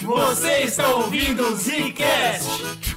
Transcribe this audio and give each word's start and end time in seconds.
Você 0.00 0.62
está 0.62 0.88
ouvindo 0.94 1.42
o 1.42 1.56
Zcast. 1.56 2.91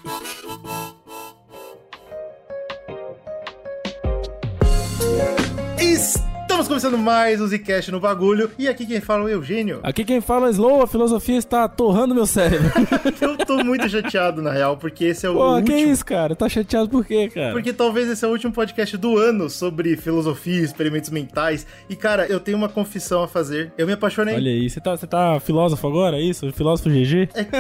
Estamos 6.56 6.70
começando 6.70 6.98
mais 6.98 7.42
o 7.42 7.48
Zcast 7.50 7.92
no 7.92 8.00
bagulho. 8.00 8.50
E 8.58 8.70
aqui 8.70 8.86
quem 8.86 9.02
fala 9.02 9.24
é 9.24 9.26
o 9.26 9.30
Eugênio. 9.40 9.82
Aqui 9.84 10.06
quem 10.06 10.22
fala 10.22 10.48
é 10.48 10.52
Slow, 10.52 10.82
a 10.82 10.88
filosofia 10.88 11.38
está 11.38 11.68
torrando 11.68 12.16
meu 12.16 12.26
cérebro. 12.26 12.72
Eu 13.20 13.36
tô 13.36 13.62
muito 13.62 13.90
chateado, 13.90 14.42
na 14.42 14.52
real, 14.52 14.78
porque 14.78 15.04
esse 15.04 15.26
é 15.26 15.30
o 15.30 15.34
Pô, 15.34 15.56
último... 15.56 15.76
que 15.76 15.84
isso, 15.84 16.06
cara? 16.06 16.34
Tá 16.34 16.48
chateado 16.48 16.88
por 16.88 17.06
quê, 17.06 17.30
cara? 17.30 17.52
Porque 17.52 17.74
talvez 17.74 18.08
esse 18.08 18.24
é 18.24 18.28
o 18.30 18.32
último 18.32 18.54
podcast 18.54 18.96
do 18.96 19.18
ano 19.18 19.50
sobre 19.50 19.98
filosofia, 19.98 20.62
experimentos 20.62 21.10
mentais. 21.10 21.68
E, 21.90 21.96
cara, 21.96 22.26
eu 22.28 22.40
tenho 22.40 22.58
uma 22.58 22.70
confissão 22.70 23.22
a 23.22 23.28
fazer. 23.28 23.74
Eu 23.78 23.86
me 23.86 23.92
apaixonei. 23.92 24.36
Olha 24.36 24.50
aí, 24.50 24.70
você 24.70 24.80
tá, 24.80 24.96
você 24.96 25.06
tá 25.06 25.38
filósofo 25.42 25.86
agora, 25.86 26.16
é 26.16 26.22
isso? 26.22 26.50
Filósofo 26.54 26.90
GG? 26.90 27.32
É 27.34 27.44
que 27.44 27.58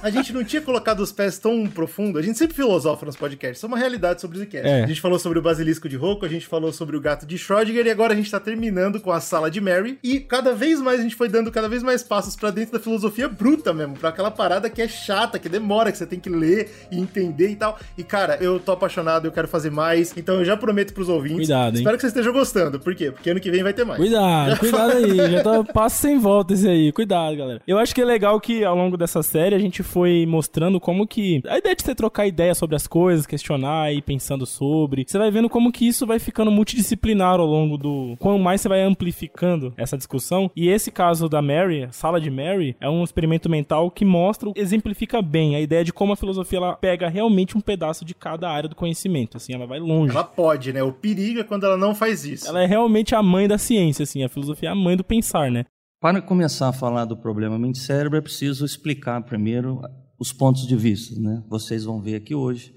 a 0.00 0.10
gente 0.10 0.32
não 0.32 0.44
tinha 0.44 0.62
colocado 0.62 1.00
os 1.00 1.10
pés 1.10 1.40
tão 1.40 1.66
profundo. 1.66 2.20
A 2.20 2.22
gente 2.22 2.38
sempre 2.38 2.54
filosofa 2.54 3.04
nos 3.04 3.16
podcasts. 3.16 3.58
Isso 3.58 3.66
é 3.66 3.68
uma 3.68 3.78
realidade 3.78 4.20
sobre 4.20 4.38
o 4.38 4.40
Zcast. 4.40 4.68
É. 4.68 4.84
A 4.84 4.86
gente 4.86 5.00
falou 5.00 5.18
sobre 5.18 5.40
o 5.40 5.42
basilisco 5.42 5.88
de 5.88 5.96
Rocco, 5.96 6.24
a 6.24 6.28
gente 6.28 6.46
falou 6.46 6.72
sobre 6.72 6.96
o 6.96 7.00
gato 7.00 7.26
de 7.26 7.36
Schrödinger 7.36 7.84
e 7.84 7.90
agora 7.90 8.11
a 8.12 8.16
gente 8.16 8.30
tá 8.30 8.40
terminando 8.40 9.00
com 9.00 9.10
a 9.10 9.20
sala 9.20 9.50
de 9.50 9.60
Mary. 9.60 9.98
E 10.02 10.20
cada 10.20 10.54
vez 10.54 10.80
mais 10.80 11.00
a 11.00 11.02
gente 11.02 11.14
foi 11.14 11.28
dando 11.28 11.50
cada 11.50 11.68
vez 11.68 11.82
mais 11.82 12.02
passos 12.02 12.36
pra 12.36 12.50
dentro 12.50 12.72
da 12.72 12.80
filosofia 12.80 13.28
bruta 13.28 13.72
mesmo, 13.72 13.96
pra 13.96 14.10
aquela 14.10 14.30
parada 14.30 14.70
que 14.70 14.80
é 14.80 14.88
chata, 14.88 15.38
que 15.38 15.48
demora, 15.48 15.90
que 15.90 15.98
você 15.98 16.06
tem 16.06 16.20
que 16.20 16.28
ler 16.28 16.70
e 16.90 16.98
entender 16.98 17.50
e 17.50 17.56
tal. 17.56 17.78
E 17.96 18.04
cara, 18.04 18.36
eu 18.40 18.58
tô 18.58 18.72
apaixonado, 18.72 19.26
eu 19.26 19.32
quero 19.32 19.48
fazer 19.48 19.70
mais. 19.70 20.14
Então 20.16 20.36
eu 20.36 20.44
já 20.44 20.56
prometo 20.56 20.92
pros 20.92 21.08
ouvintes. 21.08 21.48
Cuidado, 21.48 21.74
hein? 21.74 21.80
Espero 21.80 21.96
que 21.96 22.00
vocês 22.02 22.12
estejam 22.12 22.32
gostando. 22.32 22.78
Por 22.78 22.94
quê? 22.94 23.10
Porque 23.10 23.30
ano 23.30 23.40
que 23.40 23.50
vem 23.50 23.62
vai 23.62 23.72
ter 23.72 23.84
mais. 23.84 23.98
Cuidado, 23.98 24.58
cuidado 24.60 24.92
aí. 24.92 25.32
Já 25.32 25.42
tá 25.42 25.64
passo 25.64 25.96
sem 26.02 26.18
volta 26.18 26.54
esse 26.54 26.68
aí. 26.68 26.92
Cuidado, 26.92 27.36
galera. 27.36 27.62
Eu 27.66 27.78
acho 27.78 27.94
que 27.94 28.00
é 28.00 28.04
legal 28.04 28.40
que 28.40 28.64
ao 28.64 28.76
longo 28.76 28.96
dessa 28.96 29.22
série 29.22 29.54
a 29.54 29.58
gente 29.58 29.82
foi 29.82 30.26
mostrando 30.26 30.78
como 30.80 31.06
que. 31.06 31.42
A 31.46 31.58
ideia 31.58 31.74
de 31.74 31.82
você 31.82 31.94
trocar 31.94 32.26
ideia 32.26 32.54
sobre 32.54 32.76
as 32.76 32.86
coisas, 32.86 33.26
questionar 33.26 33.92
e 33.92 33.98
ir 33.98 34.02
pensando 34.02 34.46
sobre. 34.46 35.04
Você 35.06 35.18
vai 35.18 35.30
vendo 35.30 35.48
como 35.48 35.72
que 35.72 35.86
isso 35.86 36.06
vai 36.06 36.18
ficando 36.18 36.50
multidisciplinar 36.50 37.40
ao 37.40 37.46
longo 37.46 37.76
do. 37.76 38.01
Quanto 38.18 38.42
mais 38.42 38.60
você 38.60 38.68
vai 38.68 38.82
amplificando 38.82 39.72
essa 39.76 39.96
discussão. 39.96 40.50
E 40.54 40.68
esse 40.68 40.90
caso 40.90 41.28
da 41.28 41.42
Mary, 41.42 41.88
sala 41.90 42.20
de 42.20 42.30
Mary, 42.30 42.76
é 42.80 42.88
um 42.88 43.04
experimento 43.04 43.48
mental 43.48 43.90
que 43.90 44.04
mostra, 44.04 44.52
exemplifica 44.56 45.20
bem 45.20 45.56
a 45.56 45.60
ideia 45.60 45.84
de 45.84 45.92
como 45.92 46.12
a 46.12 46.16
filosofia 46.16 46.58
ela 46.58 46.76
pega 46.76 47.08
realmente 47.08 47.56
um 47.56 47.60
pedaço 47.60 48.04
de 48.04 48.14
cada 48.14 48.48
área 48.48 48.68
do 48.68 48.76
conhecimento. 48.76 49.36
Assim, 49.36 49.54
ela 49.54 49.66
vai 49.66 49.78
longe. 49.78 50.12
Ela 50.12 50.24
pode, 50.24 50.72
né? 50.72 50.82
O 50.82 50.92
perigo 50.92 51.40
é 51.40 51.44
quando 51.44 51.64
ela 51.64 51.76
não 51.76 51.94
faz 51.94 52.24
isso. 52.24 52.48
Ela 52.48 52.62
é 52.62 52.66
realmente 52.66 53.14
a 53.14 53.22
mãe 53.22 53.48
da 53.48 53.58
ciência, 53.58 54.02
assim. 54.02 54.22
A 54.22 54.28
filosofia 54.28 54.68
é 54.68 54.72
a 54.72 54.76
mãe 54.76 54.96
do 54.96 55.04
pensar, 55.04 55.50
né? 55.50 55.64
Para 56.00 56.20
começar 56.20 56.68
a 56.68 56.72
falar 56.72 57.04
do 57.04 57.16
problema 57.16 57.58
mente-cérebro, 57.58 58.18
é 58.18 58.20
preciso 58.20 58.64
explicar 58.64 59.22
primeiro 59.22 59.80
os 60.18 60.32
pontos 60.32 60.66
de 60.66 60.74
vista. 60.74 61.18
Né? 61.20 61.42
Vocês 61.48 61.84
vão 61.84 62.00
ver 62.00 62.16
aqui 62.16 62.34
hoje 62.34 62.74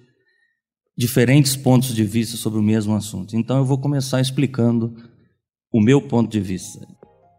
diferentes 0.97 1.55
pontos 1.55 1.93
de 1.93 2.03
vista 2.03 2.37
sobre 2.37 2.59
o 2.59 2.63
mesmo 2.63 2.95
assunto. 2.95 3.35
Então, 3.35 3.57
eu 3.57 3.65
vou 3.65 3.77
começar 3.77 4.21
explicando 4.21 4.95
o 5.75 5.81
meu 5.81 6.01
ponto 6.01 6.31
de 6.31 6.39
vista. 6.39 6.87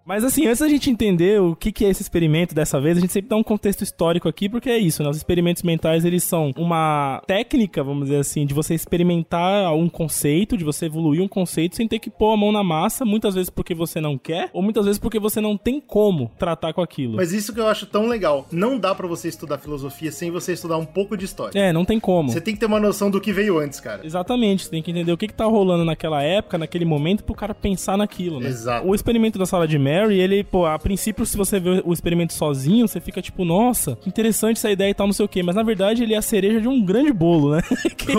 Mas 0.06 0.22
assim, 0.22 0.46
antes 0.46 0.60
da 0.60 0.68
gente 0.68 0.88
entender 0.88 1.40
o 1.40 1.56
que, 1.56 1.72
que 1.72 1.84
é 1.84 1.88
esse 1.90 2.00
experimento 2.00 2.54
dessa 2.54 2.80
vez, 2.80 2.96
a 2.96 3.00
gente 3.00 3.12
sempre 3.12 3.28
dá 3.28 3.34
um 3.34 3.42
contexto 3.42 3.82
histórico 3.82 4.28
aqui, 4.28 4.48
porque 4.48 4.70
é 4.70 4.78
isso, 4.78 5.02
né? 5.02 5.08
Os 5.08 5.16
experimentos 5.16 5.64
mentais, 5.64 6.04
eles 6.04 6.22
são 6.22 6.52
uma 6.56 7.20
técnica, 7.26 7.82
vamos 7.82 8.04
dizer 8.04 8.20
assim, 8.20 8.46
de 8.46 8.54
você 8.54 8.72
experimentar 8.72 9.74
um 9.74 9.88
conceito, 9.88 10.56
de 10.56 10.62
você 10.62 10.86
evoluir 10.86 11.20
um 11.20 11.26
conceito 11.26 11.74
sem 11.74 11.88
ter 11.88 11.98
que 11.98 12.08
pôr 12.08 12.32
a 12.32 12.36
mão 12.36 12.52
na 12.52 12.62
massa, 12.62 13.04
muitas 13.04 13.34
vezes 13.34 13.50
porque 13.50 13.74
você 13.74 14.00
não 14.00 14.16
quer, 14.16 14.48
ou 14.52 14.62
muitas 14.62 14.84
vezes 14.84 15.00
porque 15.00 15.18
você 15.18 15.40
não 15.40 15.56
tem 15.56 15.80
como 15.80 16.30
tratar 16.38 16.72
com 16.72 16.80
aquilo. 16.80 17.16
Mas 17.16 17.32
isso 17.32 17.52
que 17.52 17.58
eu 17.58 17.66
acho 17.66 17.84
tão 17.84 18.06
legal. 18.06 18.46
Não 18.52 18.78
dá 18.78 18.94
pra 18.94 19.08
você 19.08 19.26
estudar 19.26 19.58
filosofia 19.58 20.12
sem 20.12 20.30
você 20.30 20.52
estudar 20.52 20.76
um 20.76 20.86
pouco 20.86 21.16
de 21.16 21.24
história. 21.24 21.58
É, 21.58 21.72
não 21.72 21.84
tem 21.84 21.98
como. 21.98 22.30
Você 22.30 22.40
tem 22.40 22.54
que 22.54 22.60
ter 22.60 22.66
uma 22.66 22.78
noção 22.78 23.10
do 23.10 23.20
que 23.20 23.32
veio 23.32 23.58
antes, 23.58 23.80
cara. 23.80 24.06
Exatamente, 24.06 24.64
você 24.64 24.70
tem 24.70 24.82
que 24.84 24.92
entender 24.92 25.10
o 25.10 25.16
que, 25.16 25.26
que 25.26 25.34
tá 25.34 25.46
rolando 25.46 25.84
naquela 25.84 26.22
época, 26.22 26.58
naquele 26.58 26.84
momento, 26.84 27.24
pro 27.24 27.34
cara 27.34 27.52
pensar 27.52 27.98
naquilo, 27.98 28.38
né? 28.38 28.48
Exato. 28.48 28.86
O 28.86 28.94
experimento 28.94 29.36
da 29.36 29.46
sala 29.46 29.66
de 29.66 29.76
Mary, 30.00 30.18
ele, 30.20 30.44
pô, 30.44 30.66
a 30.66 30.78
princípio, 30.78 31.24
se 31.26 31.36
você 31.36 31.58
vê 31.60 31.82
o 31.84 31.92
experimento 31.92 32.32
sozinho, 32.32 32.86
você 32.86 33.00
fica 33.00 33.20
tipo, 33.22 33.44
nossa, 33.44 33.96
que 33.96 34.08
interessante 34.08 34.56
essa 34.58 34.70
ideia 34.70 34.90
e 34.90 34.94
tal, 34.94 35.06
não 35.06 35.14
sei 35.14 35.24
o 35.24 35.28
quê. 35.28 35.42
Mas 35.42 35.54
na 35.56 35.62
verdade, 35.62 36.02
ele 36.02 36.14
é 36.14 36.16
a 36.16 36.22
cereja 36.22 36.60
de 36.60 36.68
um 36.68 36.84
grande 36.84 37.12
bolo, 37.12 37.54
né? 37.56 37.62
Que- 37.96 38.12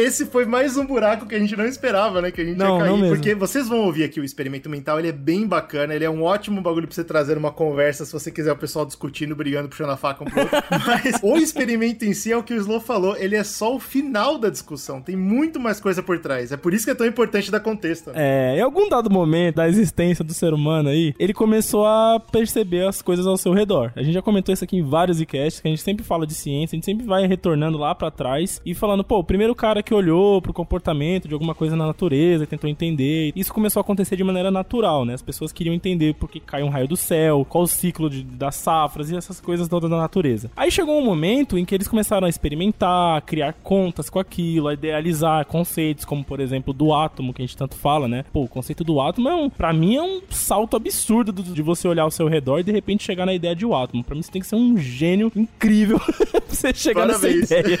Esse 0.00 0.26
foi 0.26 0.44
mais 0.44 0.76
um 0.76 0.86
buraco 0.86 1.26
que 1.26 1.34
a 1.34 1.38
gente 1.38 1.56
não 1.56 1.64
esperava, 1.66 2.20
né? 2.20 2.30
Que 2.30 2.40
a 2.40 2.44
gente 2.44 2.56
Não, 2.58 2.74
ia 2.76 2.80
cair. 2.80 2.90
não 2.90 2.96
mesmo. 2.98 3.14
Porque 3.16 3.34
vocês 3.34 3.68
vão 3.68 3.80
ouvir 3.80 4.04
aqui 4.04 4.20
o 4.20 4.24
experimento 4.24 4.68
mental, 4.68 4.98
ele 4.98 5.08
é 5.08 5.12
bem 5.12 5.46
bacana, 5.46 5.94
ele 5.94 6.04
é 6.04 6.10
um 6.10 6.22
ótimo 6.22 6.60
bagulho 6.60 6.86
pra 6.86 6.94
você 6.94 7.04
trazer 7.04 7.34
numa 7.34 7.52
conversa, 7.52 8.04
se 8.04 8.12
você 8.12 8.30
quiser 8.30 8.52
o 8.52 8.56
pessoal 8.56 8.84
discutindo, 8.86 9.34
brigando, 9.36 9.68
puxando 9.68 9.90
a 9.90 9.96
faca 9.96 10.24
um 10.24 10.26
pro 10.26 10.40
outro. 10.40 10.56
Mas 10.86 11.20
o 11.22 11.36
experimento 11.36 12.04
em 12.04 12.12
si 12.14 12.32
é 12.32 12.36
o 12.36 12.42
que 12.42 12.54
o 12.54 12.56
Slow 12.56 12.80
falou, 12.80 13.16
ele 13.16 13.36
é 13.36 13.44
só 13.44 13.74
o 13.74 13.80
final 13.80 14.38
da 14.38 14.48
discussão. 14.50 15.00
Tem 15.00 15.16
muito 15.16 15.58
mais 15.60 15.80
coisa 15.80 16.02
por 16.02 16.18
trás. 16.18 16.52
É 16.52 16.56
por 16.56 16.72
isso 16.74 16.84
que 16.84 16.90
é 16.90 16.94
tão 16.94 17.06
importante 17.06 17.50
dar 17.50 17.60
contexto. 17.60 18.08
né? 18.08 18.14
É, 18.16 18.58
em 18.58 18.60
algum 18.60 18.88
dado 18.88 19.10
momento 19.10 19.56
da 19.56 19.68
existência 19.68 20.24
do 20.24 20.32
ser 20.34 20.52
humano 20.52 20.88
aí, 20.88 21.01
ele 21.18 21.32
começou 21.34 21.86
a 21.86 22.20
perceber 22.20 22.86
as 22.86 23.02
coisas 23.02 23.26
ao 23.26 23.36
seu 23.36 23.52
redor. 23.52 23.92
A 23.96 24.02
gente 24.02 24.14
já 24.14 24.22
comentou 24.22 24.52
isso 24.52 24.64
aqui 24.64 24.76
em 24.76 24.82
vários 24.82 25.20
icasts, 25.20 25.60
que 25.60 25.68
a 25.68 25.70
gente 25.70 25.82
sempre 25.82 26.04
fala 26.04 26.26
de 26.26 26.34
ciência, 26.34 26.74
a 26.74 26.76
gente 26.76 26.84
sempre 26.84 27.06
vai 27.06 27.26
retornando 27.26 27.78
lá 27.78 27.94
pra 27.94 28.10
trás 28.10 28.60
e 28.64 28.74
falando, 28.74 29.04
pô, 29.04 29.18
o 29.18 29.24
primeiro 29.24 29.54
cara 29.54 29.82
que 29.82 29.94
olhou 29.94 30.40
pro 30.42 30.52
comportamento 30.52 31.28
de 31.28 31.34
alguma 31.34 31.54
coisa 31.54 31.76
na 31.76 31.86
natureza, 31.86 32.46
tentou 32.46 32.68
entender, 32.68 33.32
isso 33.34 33.52
começou 33.52 33.80
a 33.80 33.82
acontecer 33.82 34.16
de 34.16 34.24
maneira 34.24 34.50
natural, 34.50 35.04
né? 35.04 35.14
As 35.14 35.22
pessoas 35.22 35.52
queriam 35.52 35.74
entender 35.74 36.14
por 36.14 36.28
que 36.30 36.40
cai 36.40 36.62
um 36.62 36.68
raio 36.68 36.88
do 36.88 36.96
céu, 36.96 37.46
qual 37.48 37.64
o 37.64 37.66
ciclo 37.66 38.08
de- 38.10 38.22
das 38.22 38.56
safras 38.56 39.10
e 39.10 39.16
essas 39.16 39.40
coisas 39.40 39.68
todas 39.68 39.90
da 39.90 39.96
natureza. 39.96 40.50
Aí 40.56 40.70
chegou 40.70 40.98
um 40.98 41.04
momento 41.04 41.56
em 41.58 41.64
que 41.64 41.74
eles 41.74 41.88
começaram 41.88 42.26
a 42.26 42.30
experimentar, 42.30 43.16
a 43.16 43.20
criar 43.20 43.52
contas 43.62 44.08
com 44.10 44.18
aquilo, 44.18 44.68
a 44.68 44.74
idealizar 44.74 45.46
conceitos, 45.46 46.04
como 46.04 46.24
por 46.24 46.40
exemplo 46.40 46.72
do 46.72 46.92
átomo, 46.92 47.32
que 47.32 47.42
a 47.42 47.46
gente 47.46 47.56
tanto 47.56 47.74
fala, 47.76 48.06
né? 48.08 48.24
Pô, 48.32 48.42
o 48.44 48.48
conceito 48.48 48.84
do 48.84 49.00
átomo 49.00 49.28
é 49.28 49.34
um, 49.34 49.48
pra 49.50 49.72
mim 49.72 49.96
é 49.96 50.02
um 50.02 50.20
salto 50.30 50.76
absurdo 50.76 50.91
do- 51.32 51.42
de 51.42 51.62
você 51.62 51.86
olhar 51.88 52.02
ao 52.04 52.10
seu 52.10 52.28
redor 52.28 52.58
e 52.60 52.62
de 52.62 52.72
repente 52.72 53.02
chegar 53.04 53.26
na 53.26 53.34
ideia 53.34 53.54
de 53.56 53.64
um 53.66 53.74
átomo. 53.74 54.02
Pra 54.04 54.14
mim 54.14 54.22
você 54.22 54.30
tem 54.30 54.40
que 54.42 54.46
ser 54.48 54.56
um 54.56 54.76
gênio 54.76 55.30
incrível 55.34 55.98
pra 56.28 56.40
você 56.48 56.72
chegar 56.74 57.06
Parabéns. 57.06 57.40
nessa 57.50 57.58
ideia. 57.60 57.78